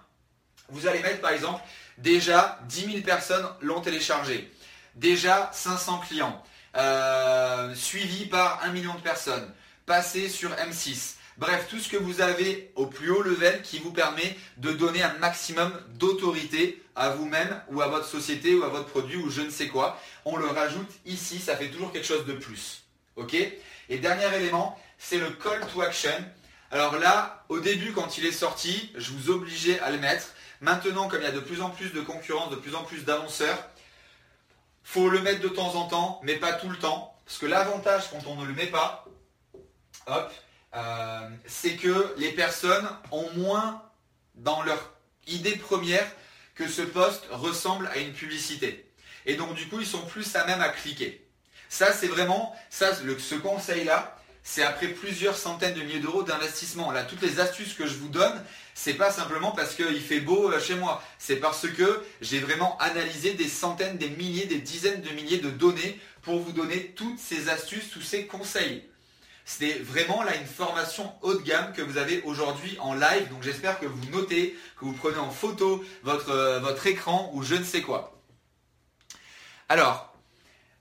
[0.68, 1.62] Vous allez mettre par exemple
[1.98, 4.52] déjà 10 000 personnes l'ont téléchargé.
[4.94, 6.42] Déjà 500 clients.
[6.76, 9.52] Euh, suivi par 1 million de personnes
[9.86, 11.14] passer sur M6.
[11.38, 15.02] Bref, tout ce que vous avez au plus haut level qui vous permet de donner
[15.02, 19.40] un maximum d'autorité à vous-même ou à votre société ou à votre produit ou je
[19.40, 19.98] ne sais quoi.
[20.24, 22.82] On le rajoute ici, ça fait toujours quelque chose de plus.
[23.18, 26.24] Ok Et dernier élément, c'est le call to action.
[26.70, 30.28] Alors là, au début, quand il est sorti, je vous obligeais à le mettre.
[30.60, 33.04] Maintenant, comme il y a de plus en plus de concurrence, de plus en plus
[33.04, 33.58] d'annonceurs,
[34.84, 37.16] faut le mettre de temps en temps, mais pas tout le temps.
[37.24, 39.04] Parce que l'avantage quand on ne le met pas,
[40.08, 43.82] euh, c'est que les personnes ont moins
[44.36, 44.92] dans leur
[45.26, 46.06] idée première
[46.54, 48.90] que ce poste ressemble à une publicité.
[49.26, 51.27] Et donc du coup, ils sont plus à même à cliquer.
[51.68, 56.90] Ça, c'est vraiment, ça, ce conseil-là, c'est après plusieurs centaines de milliers d'euros d'investissement.
[56.90, 58.42] Là, toutes les astuces que je vous donne,
[58.74, 61.02] c'est pas simplement parce qu'il fait beau euh, chez moi.
[61.18, 65.50] C'est parce que j'ai vraiment analysé des centaines, des milliers, des dizaines de milliers de
[65.50, 68.88] données pour vous donner toutes ces astuces, tous ces conseils.
[69.44, 73.28] C'est vraiment là une formation haut de gamme que vous avez aujourd'hui en live.
[73.30, 77.42] Donc j'espère que vous notez, que vous prenez en photo votre, euh, votre écran ou
[77.42, 78.22] je ne sais quoi.
[79.68, 80.14] Alors,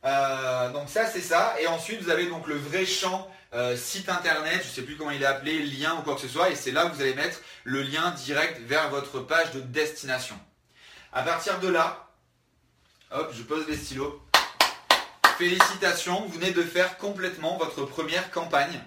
[0.08, 1.56] euh, donc ça c'est ça.
[1.60, 4.96] Et ensuite vous avez donc le vrai champ euh, site internet, je ne sais plus
[4.96, 6.50] comment il est appelé, lien ou quoi que ce soit.
[6.50, 10.36] Et c'est là que vous allez mettre le lien direct vers votre page de destination.
[11.14, 12.10] À partir de là,
[13.12, 14.22] hop, je pose les stylos.
[15.38, 18.82] Félicitations, vous venez de faire complètement votre première campagne.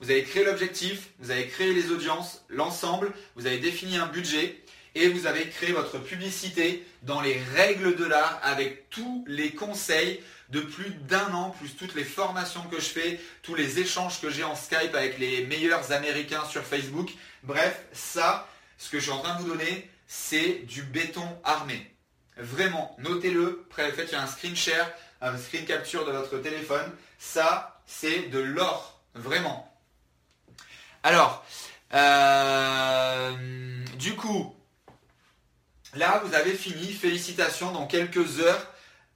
[0.00, 4.60] Vous avez créé l'objectif, vous avez créé les audiences, l'ensemble, vous avez défini un budget
[4.94, 10.20] et vous avez créé votre publicité dans les règles de l'art avec tous les conseils
[10.52, 14.28] de plus d'un an, plus toutes les formations que je fais, tous les échanges que
[14.28, 17.10] j'ai en Skype avec les meilleurs Américains sur Facebook.
[17.42, 18.46] Bref, ça,
[18.76, 21.90] ce que je suis en train de vous donner, c'est du béton armé.
[22.36, 24.90] Vraiment, notez-le, faites un screen share,
[25.22, 26.92] un screen capture de votre téléphone.
[27.18, 29.74] Ça, c'est de l'or, vraiment.
[31.02, 31.44] Alors,
[31.94, 33.32] euh,
[33.96, 34.54] du coup,
[35.94, 36.92] là, vous avez fini.
[36.92, 37.72] Félicitations.
[37.72, 38.66] Dans quelques heures,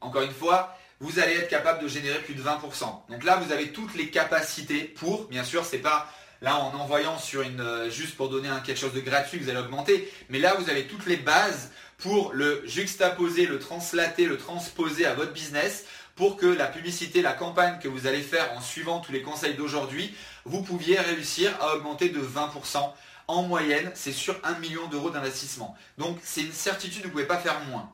[0.01, 3.11] encore une fois, vous allez être capable de générer plus de 20%.
[3.11, 6.11] Donc là, vous avez toutes les capacités pour, bien sûr, c'est pas
[6.42, 9.59] là en envoyant sur une euh, juste pour donner quelque chose de gratuit, vous allez
[9.59, 15.07] augmenter, mais là vous avez toutes les bases pour le juxtaposer, le translater, le transposer
[15.07, 19.01] à votre business pour que la publicité, la campagne que vous allez faire en suivant
[19.01, 22.92] tous les conseils d'aujourd'hui, vous pouviez réussir à augmenter de 20%
[23.28, 25.76] en moyenne, c'est sur 1 million d'euros d'investissement.
[25.99, 27.90] Donc c'est une certitude, vous ne pouvez pas faire moins.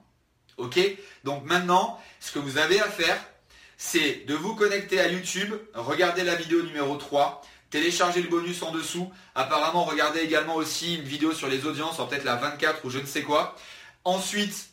[0.57, 0.79] Ok
[1.25, 3.19] Donc maintenant, ce que vous avez à faire,
[3.77, 8.71] c'est de vous connecter à YouTube, regarder la vidéo numéro 3, télécharger le bonus en
[8.71, 9.11] dessous.
[9.35, 13.07] Apparemment, regardez également aussi une vidéo sur les audiences, peut-être la 24 ou je ne
[13.07, 13.57] sais quoi.
[14.05, 14.69] Ensuite,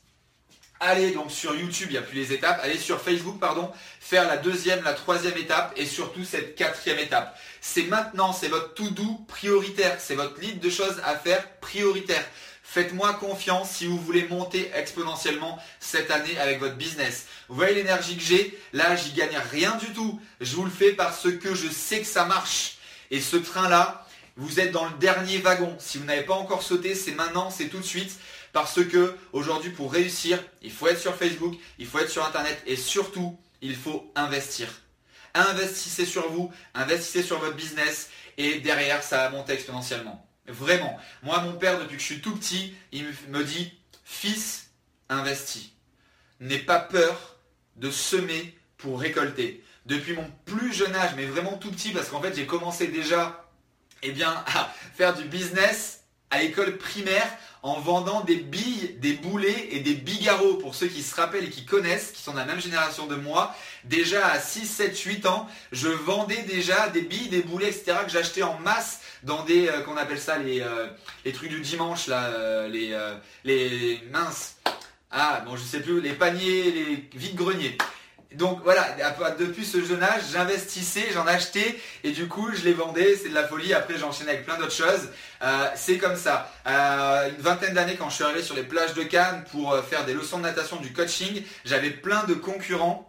[0.80, 4.28] allez donc sur YouTube, il n'y a plus les étapes, allez sur Facebook, pardon, faire
[4.28, 7.38] la deuxième, la troisième étape et surtout cette quatrième étape.
[7.62, 12.26] C'est maintenant, c'est votre tout doux prioritaire, c'est votre liste de choses à faire prioritaire.
[12.72, 17.26] Faites-moi confiance si vous voulez monter exponentiellement cette année avec votre business.
[17.48, 18.60] Vous voyez l'énergie que j'ai?
[18.74, 20.22] Là, j'y gagne rien du tout.
[20.40, 22.78] Je vous le fais parce que je sais que ça marche.
[23.10, 24.06] Et ce train-là,
[24.38, 25.76] vous êtes dans le dernier wagon.
[25.80, 28.12] Si vous n'avez pas encore sauté, c'est maintenant, c'est tout de suite.
[28.54, 32.62] Parce que aujourd'hui, pour réussir, il faut être sur Facebook, il faut être sur Internet
[32.68, 34.68] et surtout, il faut investir.
[35.34, 40.29] Investissez sur vous, investissez sur votre business et derrière, ça va monter exponentiellement.
[40.50, 41.00] Vraiment.
[41.24, 43.74] Moi, mon père, depuis que je suis tout petit, il me dit,
[44.04, 44.72] fils,
[45.10, 45.72] investis.
[46.39, 47.38] N'aie pas peur
[47.76, 49.64] de semer pour récolter.
[49.86, 53.50] depuis mon plus jeune âge, mais vraiment tout petit, parce qu'en fait j'ai commencé déjà
[54.04, 57.28] eh à faire du business à l'école primaire
[57.64, 61.50] en vendant des billes, des boulets et des bigarros pour ceux qui se rappellent et
[61.50, 63.54] qui connaissent, qui sont de la même génération de moi.
[63.84, 67.97] Déjà à 6, 7, 8 ans, je vendais déjà des billes, des boulets, etc.
[68.06, 70.88] que j'achetais en masse dans des, euh, qu'on appelle ça les, euh,
[71.34, 72.68] trucs du dimanche, euh,
[73.44, 74.58] les, minces.
[75.12, 77.78] Ah, bon, je sais plus, les paniers, les vides-greniers.
[78.36, 78.96] Donc voilà,
[79.40, 83.34] depuis ce jeune âge, j'investissais, j'en achetais et du coup je les vendais, c'est de
[83.34, 83.74] la folie.
[83.74, 85.10] Après j'enchaînais avec plein d'autres choses.
[85.74, 86.52] C'est comme ça.
[86.64, 90.14] Une vingtaine d'années quand je suis arrivé sur les plages de Cannes pour faire des
[90.14, 93.09] leçons de natation, du coaching, j'avais plein de concurrents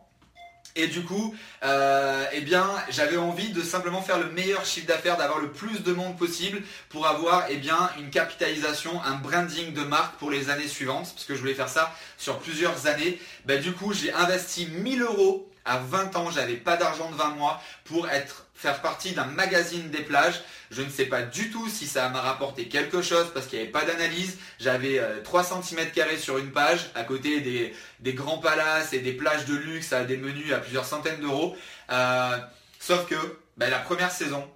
[0.77, 2.45] et du coup, euh, eh
[2.91, 6.62] j'avais envie de simplement faire le meilleur chiffre d'affaires, d'avoir le plus de monde possible
[6.89, 7.61] pour avoir eh
[7.99, 11.68] une capitalisation, un branding de marque pour les années suivantes, parce que je voulais faire
[11.68, 13.21] ça sur plusieurs années.
[13.47, 17.31] Ben, du coup, j'ai investi 1000 euros à 20 ans, j'avais pas d'argent de 20
[17.31, 20.43] mois pour être faire partie d'un magazine des plages.
[20.71, 23.64] Je ne sais pas du tout si ça m'a rapporté quelque chose parce qu'il n'y
[23.64, 24.39] avait pas d'analyse.
[24.61, 29.47] J'avais 3 euh, cm sur une page à côté des, grands palaces et des plages
[29.47, 31.57] de luxe à des menus à plusieurs centaines d'euros.
[31.91, 32.39] Euh,
[32.79, 33.16] sauf que
[33.57, 34.49] ben, la première saison,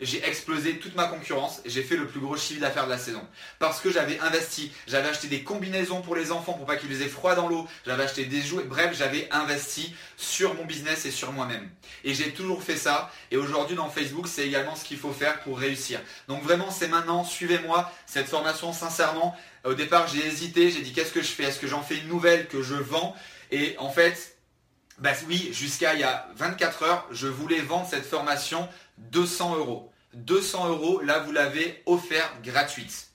[0.00, 2.98] j'ai explosé toute ma concurrence et j'ai fait le plus gros chiffre d'affaires de la
[2.98, 3.26] saison.
[3.58, 7.08] Parce que j'avais investi, j'avais acheté des combinaisons pour les enfants pour pas qu'ils aient
[7.08, 11.32] froid dans l'eau, j'avais acheté des jouets, bref, j'avais investi sur mon business et sur
[11.32, 11.68] moi-même.
[12.04, 15.40] Et j'ai toujours fait ça et aujourd'hui dans Facebook, c'est également ce qu'il faut faire
[15.40, 16.00] pour réussir.
[16.28, 19.36] Donc vraiment, c'est maintenant, suivez-moi cette formation sincèrement.
[19.64, 21.44] Au départ, j'ai hésité, j'ai dit qu'est-ce que je fais?
[21.44, 23.16] Est-ce que j'en fais une nouvelle que je vends?
[23.50, 24.36] Et en fait,
[24.98, 28.68] bah oui, jusqu'à il y a 24 heures, je voulais vendre cette formation
[29.10, 29.92] 200 euros.
[30.14, 33.08] 200 euros, là vous l'avez offert gratuite.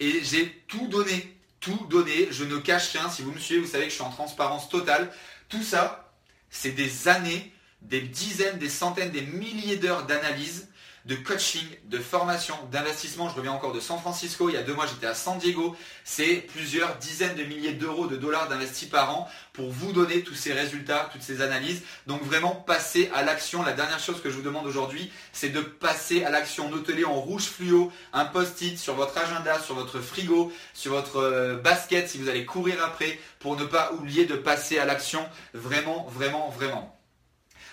[0.00, 3.70] Et j'ai tout donné, tout donné, je ne cache rien, si vous me suivez, vous
[3.70, 5.12] savez que je suis en transparence totale.
[5.48, 6.12] Tout ça,
[6.48, 10.69] c'est des années, des dizaines, des centaines, des milliers d'heures d'analyse
[11.10, 13.28] de coaching, de formation, d'investissement.
[13.28, 14.48] Je reviens encore de San Francisco.
[14.48, 15.74] Il y a deux mois, j'étais à San Diego.
[16.04, 20.36] C'est plusieurs dizaines de milliers d'euros, de dollars d'investis par an pour vous donner tous
[20.36, 21.82] ces résultats, toutes ces analyses.
[22.06, 23.64] Donc vraiment, passer à l'action.
[23.64, 26.70] La dernière chose que je vous demande aujourd'hui, c'est de passer à l'action.
[26.70, 31.56] Notez-les en rouge fluo, un post-it sur votre agenda, sur votre frigo, sur votre euh,
[31.56, 35.28] basket si vous allez courir après pour ne pas oublier de passer à l'action.
[35.54, 36.99] Vraiment, vraiment, vraiment.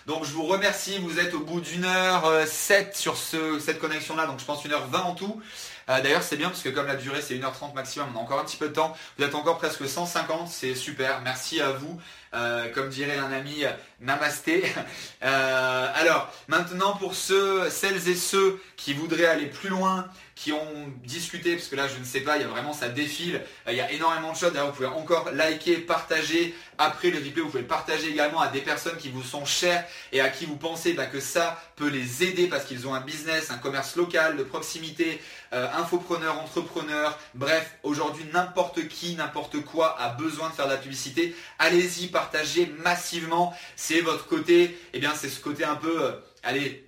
[0.08, 3.18] Donc je vous remercie, vous êtes au bout d'une heure 7 euh, sur
[3.60, 5.42] cette connexion-là, donc je pense une heure 20 en tout.
[5.90, 8.40] Euh, d'ailleurs c'est bien parce que comme la durée c'est 1h30 maximum, on a encore
[8.40, 8.96] un petit peu de temps.
[9.18, 11.20] Vous êtes encore presque 150, c'est super.
[11.26, 12.00] Merci à vous.
[12.34, 13.66] Euh, comme dirait un ami,
[14.00, 14.64] namasté.
[15.22, 20.08] alors, maintenant pour ceux, celles et ceux qui voudraient aller plus loin,
[20.38, 22.90] qui ont discuté, parce que là je ne sais pas, il y a vraiment ça
[22.90, 27.18] défile, il y a énormément de choses, d'ailleurs vous pouvez encore liker, partager, après le
[27.18, 30.46] replay vous pouvez partager également à des personnes qui vous sont chères et à qui
[30.46, 33.96] vous pensez bah, que ça peut les aider parce qu'ils ont un business, un commerce
[33.96, 35.20] local, de proximité,
[35.54, 40.78] euh, infopreneur, entrepreneur, bref, aujourd'hui n'importe qui, n'importe quoi a besoin de faire de la
[40.78, 46.04] publicité, allez-y, partagez massivement, c'est votre côté, et eh bien c'est ce côté un peu,
[46.04, 46.12] euh,
[46.44, 46.87] allez,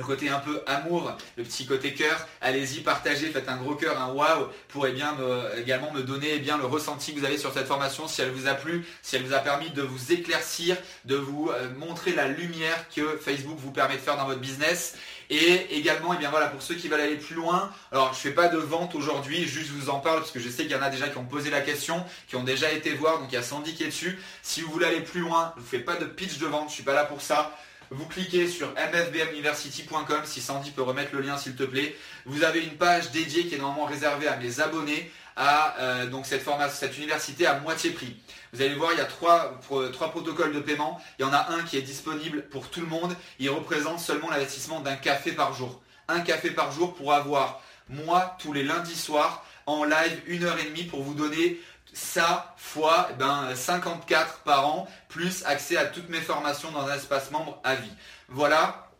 [0.00, 4.00] le côté un peu amour, le petit côté cœur, allez-y, partagez, faites un gros cœur,
[4.00, 5.14] un waouh, pour eh bien,
[5.56, 8.30] également me donner eh bien, le ressenti que vous avez sur cette formation, si elle
[8.30, 12.12] vous a plu, si elle vous a permis de vous éclaircir, de vous euh, montrer
[12.12, 14.96] la lumière que Facebook vous permet de faire dans votre business.
[15.28, 18.32] Et également, eh bien voilà, pour ceux qui veulent aller plus loin, alors je fais
[18.32, 20.82] pas de vente aujourd'hui, juste vous en parle parce que je sais qu'il y en
[20.82, 23.38] a déjà qui ont posé la question, qui ont déjà été voir, donc il y
[23.38, 24.18] a Sandy qui est dessus.
[24.42, 26.74] Si vous voulez aller plus loin, je ne fais pas de pitch de vente, je
[26.74, 27.56] suis pas là pour ça
[27.90, 31.96] vous cliquez sur mfbmuniversity.com si Sandy peut remettre le lien s'il te plaît.
[32.24, 36.22] Vous avez une page dédiée qui est normalement réservée à mes abonnés à euh,
[36.68, 38.14] cette, université à moitié prix.
[38.52, 39.60] Vous allez voir, il y a trois,
[39.92, 41.00] trois protocoles de paiement.
[41.18, 43.16] Il y en a un qui est disponible pour tout le monde.
[43.38, 45.80] Il représente seulement l'investissement d'un café par jour.
[46.08, 50.58] Un café par jour pour avoir moi tous les lundis soirs en live une heure
[50.58, 51.60] et demie pour vous donner
[51.92, 56.94] ça fois eh ben, 54 par an, plus accès à toutes mes formations dans un
[56.94, 57.92] espace membre à vie.
[58.28, 58.90] Voilà,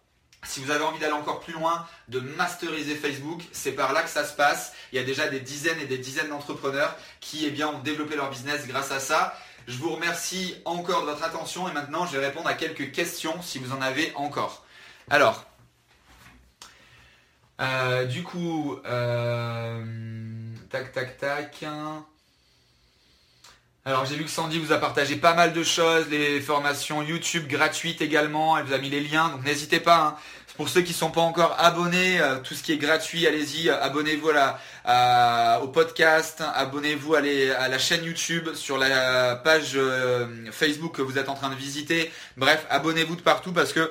[0.45, 4.09] si vous avez envie d'aller encore plus loin, de masteriser Facebook, c'est par là que
[4.09, 4.73] ça se passe.
[4.93, 8.17] Il y a déjà des dizaines et des dizaines d'entrepreneurs qui eh bien, ont développé
[8.17, 9.35] leur business grâce à ça.
[9.69, 13.41] Je vous remercie encore de votre attention et maintenant je vais répondre à quelques questions
[13.43, 14.65] si vous en avez encore.
[15.11, 15.45] Alors,
[17.61, 19.85] euh, du coup, euh,
[20.71, 21.65] tac, tac, tac.
[23.87, 27.47] Alors j'ai vu que Sandy vous a partagé pas mal de choses, les formations YouTube
[27.47, 30.01] gratuites également, elle vous a mis les liens, donc n'hésitez pas.
[30.01, 30.17] Hein.
[30.59, 33.71] Pour ceux qui ne sont pas encore abonnés, euh, tout ce qui est gratuit, allez-y,
[33.71, 34.29] abonnez-vous
[35.63, 39.79] au podcast, abonnez-vous à, la chaîne YouTube, sur la page
[40.53, 42.13] Facebook que vous êtes en train de visiter.
[42.37, 43.91] Bref, abonnez-vous de partout parce que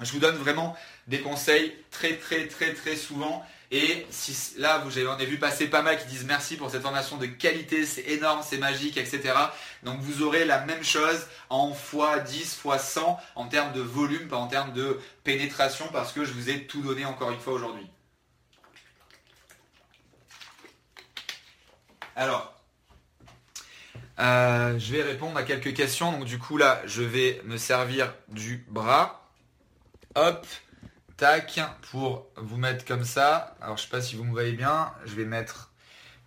[0.00, 0.74] je vous donne vraiment
[1.06, 5.82] des conseils très très très très souvent et si là, vous avez vu passer pas
[5.82, 9.34] mal qui disent merci pour cette formation de qualité, c'est énorme, c'est magique, etc.
[9.82, 14.46] Donc vous aurez la même chose en x10, x100 en termes de volume, pas en
[14.46, 17.86] termes de pénétration, parce que je vous ai tout donné encore une fois aujourd'hui.
[22.14, 22.54] Alors,
[24.18, 26.12] euh, je vais répondre à quelques questions.
[26.12, 29.28] Donc du coup là, je vais me servir du bras.
[30.14, 30.46] Hop
[31.16, 31.60] tac,
[31.90, 33.54] pour vous mettre comme ça.
[33.60, 35.70] Alors je sais pas si vous me voyez bien, je vais mettre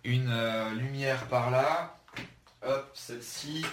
[0.04, 1.96] une euh, lumière par là.
[2.62, 3.64] Hop, celle-ci.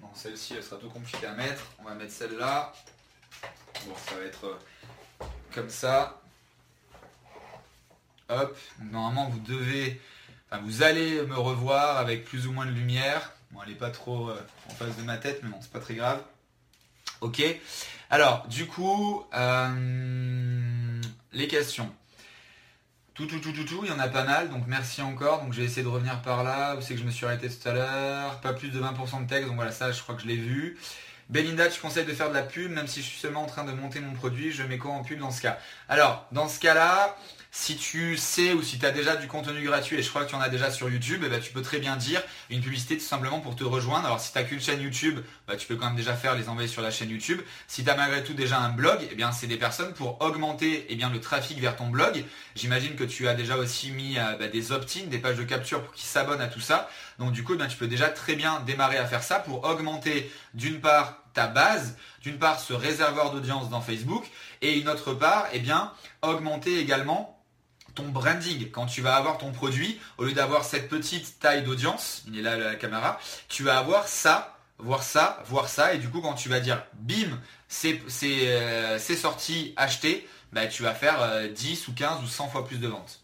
[0.00, 1.62] Non, celle-ci, elle sera tout compliquée à mettre.
[1.78, 2.72] On va mettre celle-là.
[3.86, 5.24] Bon, ça va être euh,
[5.54, 6.20] comme ça.
[8.28, 10.00] Hop, normalement vous devez,
[10.50, 13.32] enfin vous allez me revoir avec plus ou moins de lumière.
[13.50, 15.80] Bon, elle n'est pas trop euh, en face de ma tête, mais bon, c'est pas
[15.80, 16.22] très grave.
[17.20, 17.42] Ok.
[18.12, 21.00] Alors, du coup, euh,
[21.32, 21.90] les questions.
[23.14, 25.40] Tout, tout, tout, tout, tout, il y en a pas mal, donc merci encore.
[25.40, 26.76] Donc j'ai essayé de revenir par là.
[26.76, 29.28] Où c'est que je me suis arrêté tout à l'heure Pas plus de 20% de
[29.30, 30.78] texte, donc voilà, ça je crois que je l'ai vu.
[31.30, 33.64] Belinda, tu conseilles de faire de la pub, même si je suis seulement en train
[33.64, 35.58] de monter mon produit, je mets quoi en pub dans ce cas?
[35.88, 37.16] Alors, dans ce cas-là,
[37.54, 40.30] si tu sais ou si tu as déjà du contenu gratuit, et je crois que
[40.30, 42.96] tu en as déjà sur YouTube, eh ben, tu peux très bien dire une publicité
[42.96, 44.06] tout simplement pour te rejoindre.
[44.06, 46.48] Alors si tu n'as qu'une chaîne YouTube, bah, tu peux quand même déjà faire les
[46.48, 47.42] envoyer sur la chaîne YouTube.
[47.68, 50.86] Si tu as malgré tout déjà un blog, eh bien c'est des personnes pour augmenter
[50.88, 52.24] eh bien, le trafic vers ton blog.
[52.56, 55.82] J'imagine que tu as déjà aussi mis euh, bah, des opt-in, des pages de capture
[55.82, 56.88] pour qu'ils s'abonnent à tout ça.
[57.18, 60.80] Donc du coup, tu peux déjà très bien démarrer à faire ça pour augmenter d'une
[60.80, 64.24] part ta base, d'une part ce réservoir d'audience dans Facebook,
[64.62, 65.92] et une autre part, eh bien,
[66.22, 67.41] augmenter également
[67.94, 72.24] ton branding, quand tu vas avoir ton produit, au lieu d'avoir cette petite taille d'audience,
[72.26, 76.08] il est là la caméra, tu vas avoir ça, voir ça, voir ça, et du
[76.08, 77.38] coup quand tu vas dire bim,
[77.68, 82.66] c'est euh, sorti, acheté, bah, tu vas faire 10 euh, ou 15 ou 100 fois
[82.66, 83.21] plus de ventes.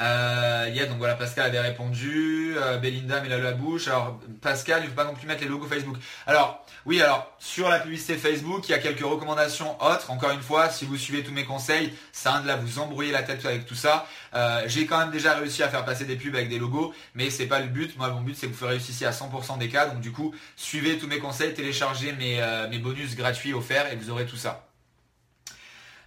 [0.00, 2.54] Euh, donc voilà, Pascal avait répondu.
[2.56, 3.88] Euh, Belinda met la, bouche.
[3.88, 5.96] Alors Pascal, il ne faut pas non plus mettre les logos Facebook.
[6.26, 10.10] Alors oui, alors sur la publicité Facebook, il y a quelques recommandations autres.
[10.10, 13.22] Encore une fois, si vous suivez tous mes conseils, ça de là vous embrouiller la
[13.22, 14.06] tête avec tout ça.
[14.34, 17.30] Euh, j'ai quand même déjà réussi à faire passer des pubs avec des logos, mais
[17.30, 17.96] c'est pas le but.
[17.96, 19.86] Moi, mon but c'est que vous réussissiez à 100% des cas.
[19.86, 23.96] Donc du coup, suivez tous mes conseils, téléchargez mes, euh, mes bonus gratuits offerts et
[23.96, 24.66] vous aurez tout ça.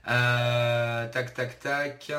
[0.05, 2.11] tac, tac, tac.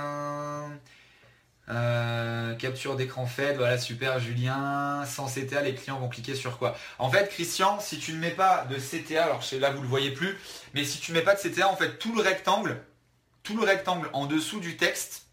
[1.69, 5.05] Euh, capture d'écran faite, voilà super Julien.
[5.05, 6.77] Sans CTA, les clients vont cliquer sur quoi?
[6.99, 10.13] En fait, Christian, si tu ne mets pas de CTA, alors là vous le voyez
[10.13, 10.39] plus,
[10.75, 12.81] mais si tu ne mets pas de CTA, en fait tout le rectangle,
[13.43, 15.27] tout le rectangle en dessous du texte,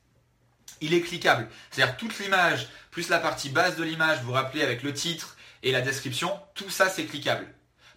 [0.81, 1.47] il est cliquable.
[1.72, 5.35] C'est-à-dire toute l'image plus la partie basse de l'image, vous vous rappelez avec le titre
[5.64, 7.47] et la description, tout ça c'est cliquable.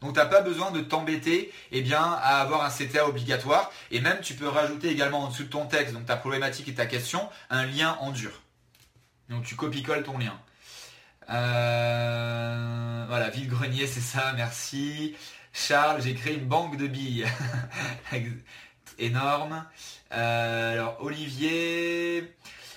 [0.07, 3.73] Donc tu n'as pas besoin de t'embêter eh à avoir un CTA obligatoire.
[3.91, 6.75] Et même tu peux rajouter également en dessous de ton texte, donc ta problématique et
[6.75, 8.31] ta question, un lien en dur.
[9.31, 10.39] Donc tu copie-colles ton lien.
[11.29, 15.17] Euh, voilà, vide-grenier, c'est ça, merci.
[15.53, 17.27] Charles, j'ai créé une banque de billes.
[19.01, 19.67] Énorme.
[20.13, 22.33] Euh, alors Olivier,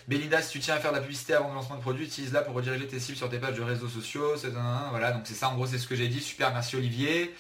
[0.09, 2.41] Belinda, si tu tiens à faire de la publicité avant le lancement de produit, utilise-la
[2.41, 4.33] pour rediriger tes cibles sur tes pages de réseaux sociaux.
[4.89, 6.19] voilà, donc c'est ça en gros, c'est ce que j'ai dit.
[6.19, 7.35] Super, merci Olivier.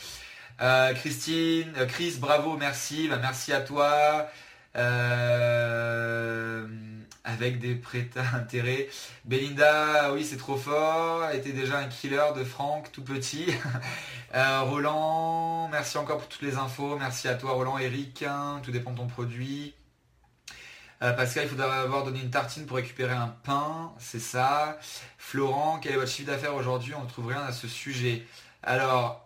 [0.61, 3.07] Euh, Christine, euh, Chris, bravo, merci.
[3.07, 4.27] Bah, merci à toi.
[4.75, 6.67] Euh,
[7.23, 8.87] avec des prêts à intérêt.
[9.25, 11.27] Belinda, oui, c'est trop fort.
[11.31, 13.47] Était déjà un killer de Franck, tout petit.
[14.35, 16.97] Roland, merci encore pour toutes les infos.
[16.99, 18.21] Merci à toi, Roland, Eric.
[18.21, 19.73] Hein, tout dépend de ton produit.
[21.01, 24.77] Euh, Pascal, il faudra avoir donné une tartine pour récupérer un pain, c'est ça.
[25.17, 26.93] Florent, quel est votre chiffre d'affaires aujourd'hui?
[26.93, 28.25] On ne trouve rien à ce sujet.
[28.63, 29.25] Alors,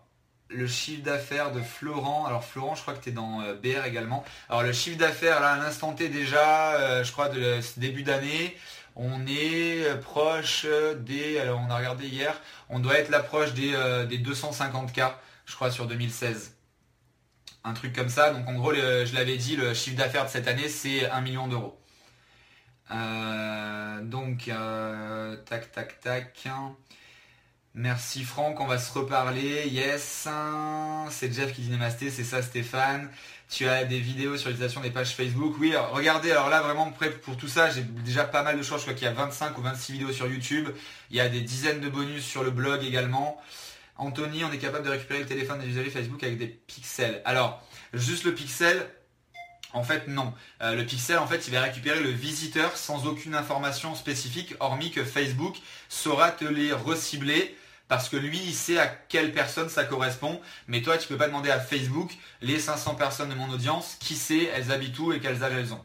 [0.49, 2.27] le chiffre d'affaires de Florent.
[2.27, 4.23] Alors Florent, je crois que tu es dans euh, BR également.
[4.49, 8.03] Alors le chiffre d'affaires, là, à l'instant T déjà, euh, je crois de ce début
[8.03, 8.55] d'année,
[8.95, 10.67] on est proche
[10.99, 11.39] des.
[11.39, 12.39] Alors on a regardé hier,
[12.69, 13.71] on doit être l'approche des,
[14.07, 15.13] des 250K,
[15.47, 16.53] je crois, sur 2016
[17.64, 18.31] un truc comme ça.
[18.31, 21.48] Donc en gros, je l'avais dit, le chiffre d'affaires de cette année, c'est 1 million
[21.48, 21.80] d'euros.
[22.91, 26.48] Euh, donc, euh, tac, tac, tac.
[27.76, 29.68] Merci Franck, on va se reparler.
[29.68, 30.27] Yes,
[31.10, 31.76] c'est Jeff qui dit
[32.11, 33.10] c'est ça Stéphane.
[33.49, 35.56] Tu as des vidéos sur l'utilisation des pages Facebook.
[35.60, 36.91] Oui, regardez, alors là vraiment
[37.23, 38.80] pour tout ça, j'ai déjà pas mal de choses.
[38.80, 40.69] Je crois qu'il y a 25 ou 26 vidéos sur YouTube.
[41.10, 43.41] Il y a des dizaines de bonus sur le blog également.
[43.95, 47.21] Anthony, on est capable de récupérer le téléphone des usagers Facebook avec des pixels.
[47.25, 47.61] Alors,
[47.93, 48.87] juste le pixel,
[49.75, 50.35] En fait, non.
[50.61, 54.91] Euh, le pixel, en fait, il va récupérer le visiteur sans aucune information spécifique, hormis
[54.91, 55.57] que Facebook
[55.89, 57.55] saura te les recibler
[57.87, 60.39] parce que lui, il sait à quelle personne ça correspond.
[60.67, 62.11] Mais toi, tu peux pas demander à Facebook,
[62.41, 65.73] les 500 personnes de mon audience, qui sait, elles habitent où et quelles âges elles
[65.73, 65.83] ont.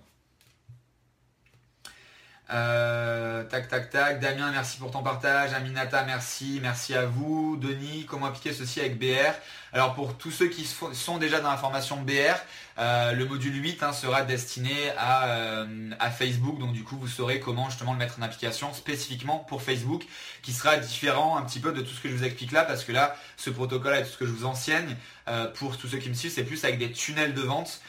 [2.50, 4.20] Euh, tac, tac, tac.
[4.20, 5.52] Damien, merci pour ton partage.
[5.52, 6.60] Aminata, merci.
[6.62, 7.58] Merci à vous.
[7.60, 9.34] Denis, comment appliquer ceci avec BR
[9.74, 12.36] Alors pour tous ceux qui sont déjà dans la formation BR,
[12.78, 16.58] euh, le module 8 hein, sera destiné euh, à, Facebook.
[16.58, 20.04] Donc du coup, vous saurez comment justement le mettre en application spécifiquement pour Facebook,
[20.40, 22.82] qui sera différent un petit peu de tout ce que je vous explique là, parce
[22.82, 24.96] que là, ce protocole et tout ce que je vous enseigne,
[25.56, 27.82] pour tous ceux qui me suivent, c'est plus avec des tunnels de vente.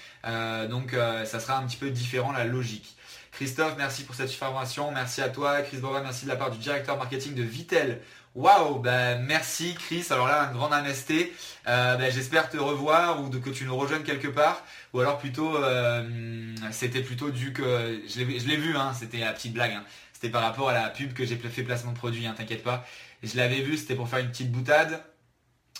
[0.69, 0.93] donc
[1.25, 2.97] ça sera un petit peu différent la logique.
[3.39, 4.91] Christophe, merci pour cette information.
[4.91, 5.61] Merci à toi.
[5.61, 8.01] Chris Borel, merci de la part du directeur marketing de Vitel.
[8.35, 10.05] Waouh, ben merci Chris.
[10.09, 11.31] Alors là, un grand MST.
[11.65, 14.61] Euh, ben, j'espère te revoir ou que tu nous rejoignes quelque part.
[14.93, 19.53] Ou alors plutôt, euh, c'était plutôt dû que je l'ai vu, hein, c'était la petite
[19.53, 19.71] blague.
[19.71, 19.85] Hein.
[20.11, 22.85] C'était par rapport à la pub que j'ai fait placement de produit, hein, t'inquiète pas.
[23.23, 25.01] Je l'avais vu, c'était pour faire une petite boutade.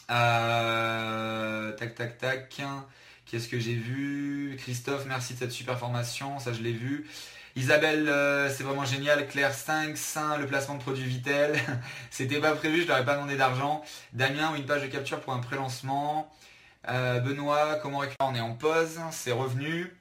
[0.09, 2.61] Euh, tac, tac, tac.
[3.25, 4.55] Qu'est-ce que j'ai vu?
[4.59, 6.39] Christophe, merci de cette super formation.
[6.39, 7.05] Ça, je l'ai vu.
[7.59, 9.27] Isabelle, euh, c'est vraiment génial.
[9.27, 11.59] Claire 5, Saint, le placement de produits Vitel.
[12.09, 13.83] C'était pas prévu, je n'aurais pas demandé d'argent.
[14.13, 16.33] Damien, une page de capture pour un pré-lancement.
[16.87, 18.29] Euh, Benoît, comment récupérer?
[18.31, 19.93] On est en pause, c'est revenu.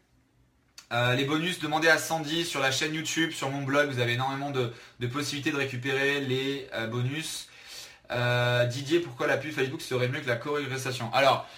[0.92, 4.12] Euh, les bonus, demandez à Sandy sur la chaîne YouTube, sur mon blog, vous avez
[4.12, 4.72] énormément de,
[5.08, 7.48] possibilités de récupérer les bonus.
[8.70, 11.12] Didier, pourquoi la pub Facebook serait mieux que la co-régression?
[11.12, 11.48] Alors,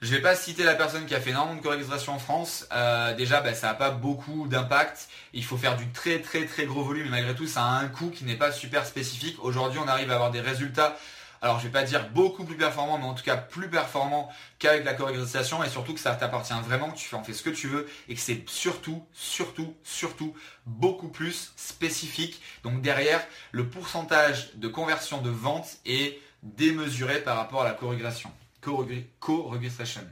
[0.00, 2.66] je ne vais pas citer la personne qui a fait énormément de corrections en France.
[2.72, 5.08] Euh, déjà, bah, ça n'a pas beaucoup d'impact.
[5.32, 7.88] Il faut faire du très très très gros volume et malgré tout, ça a un
[7.88, 9.36] coût qui n'est pas super spécifique.
[9.42, 10.96] Aujourd'hui, on arrive à avoir des résultats.
[11.42, 14.28] Alors, je ne vais pas dire beaucoup plus performants, mais en tout cas plus performants
[14.60, 17.50] qu'avec la correctation et surtout que ça t'appartient vraiment, que tu en fais ce que
[17.50, 20.34] tu veux et que c'est surtout, surtout, surtout
[20.66, 22.40] beaucoup plus spécifique.
[22.62, 28.32] Donc derrière, le pourcentage de conversion de vente est démesuré par rapport à la corrégression
[28.60, 30.06] co-registration.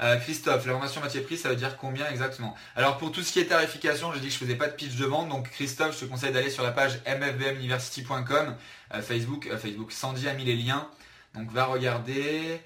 [0.00, 2.54] Euh, Christophe, la formation matière prix, ça veut dire combien exactement?
[2.76, 4.94] Alors pour tout ce qui est tarification, j'ai dit que je faisais pas de pitch
[4.94, 8.54] de vente, donc Christophe, je te conseille d'aller sur la page mfbmuniversity.com,
[8.94, 10.88] euh, Facebook, euh, Facebook, Sandy a mis les liens,
[11.34, 12.60] donc va regarder.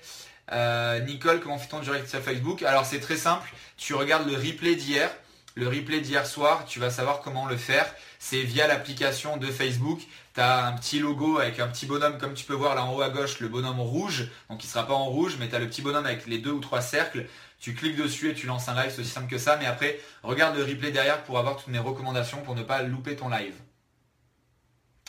[1.07, 2.62] Nicole, comment fait-on direct sur Facebook?
[2.62, 5.11] Alors c'est très simple, tu regardes le replay d'hier,
[5.55, 7.86] le replay d'hier soir, tu vas savoir comment le faire.
[8.24, 9.99] C'est via l'application de Facebook.
[10.35, 13.03] Tu un petit logo avec un petit bonhomme, comme tu peux voir là en haut
[13.03, 14.28] à gauche, le bonhomme rouge.
[14.49, 16.53] Donc il ne sera pas en rouge, mais tu le petit bonhomme avec les deux
[16.53, 17.27] ou trois cercles.
[17.59, 19.57] Tu cliques dessus et tu lances un live, c'est aussi simple que ça.
[19.57, 23.16] Mais après, regarde le replay derrière pour avoir toutes mes recommandations pour ne pas louper
[23.16, 23.55] ton live.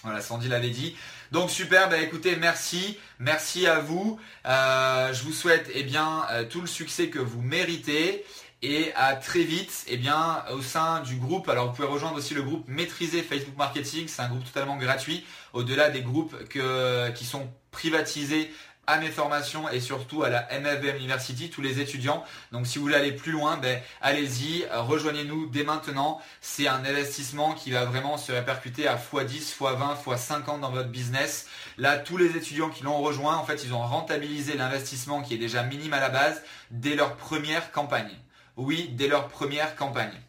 [0.02, 0.96] Voilà, Sandy l'avait dit.
[1.32, 4.20] Donc super, bah écoutez, merci, merci à vous.
[4.48, 8.26] Euh, je vous souhaite eh bien euh, tout le succès que vous méritez
[8.64, 11.50] et à très vite eh bien, au sein du groupe.
[11.50, 15.26] Alors vous pouvez rejoindre aussi le groupe Maîtriser Facebook Marketing, c'est un groupe totalement gratuit,
[15.52, 18.50] au-delà des groupes qui sont privatisés
[18.86, 22.24] à mes formations et surtout à la MFBM University, tous les étudiants.
[22.52, 26.22] Donc si vous voulez aller plus loin, ben, allez-y, rejoignez-nous dès maintenant.
[26.42, 31.48] C'est un investissement qui va vraiment se répercuter à x10, x20, x50 dans votre business.
[31.78, 35.38] Là, tous les étudiants qui l'ont rejoint, en fait, ils ont rentabilisé l'investissement qui est
[35.38, 38.12] déjà minime à la base dès leur première campagne.
[38.56, 40.20] Oui, dès leur première campagne.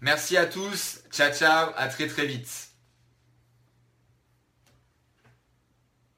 [0.00, 1.00] Merci à tous.
[1.10, 1.70] Ciao, ciao.
[1.76, 2.67] À très très vite.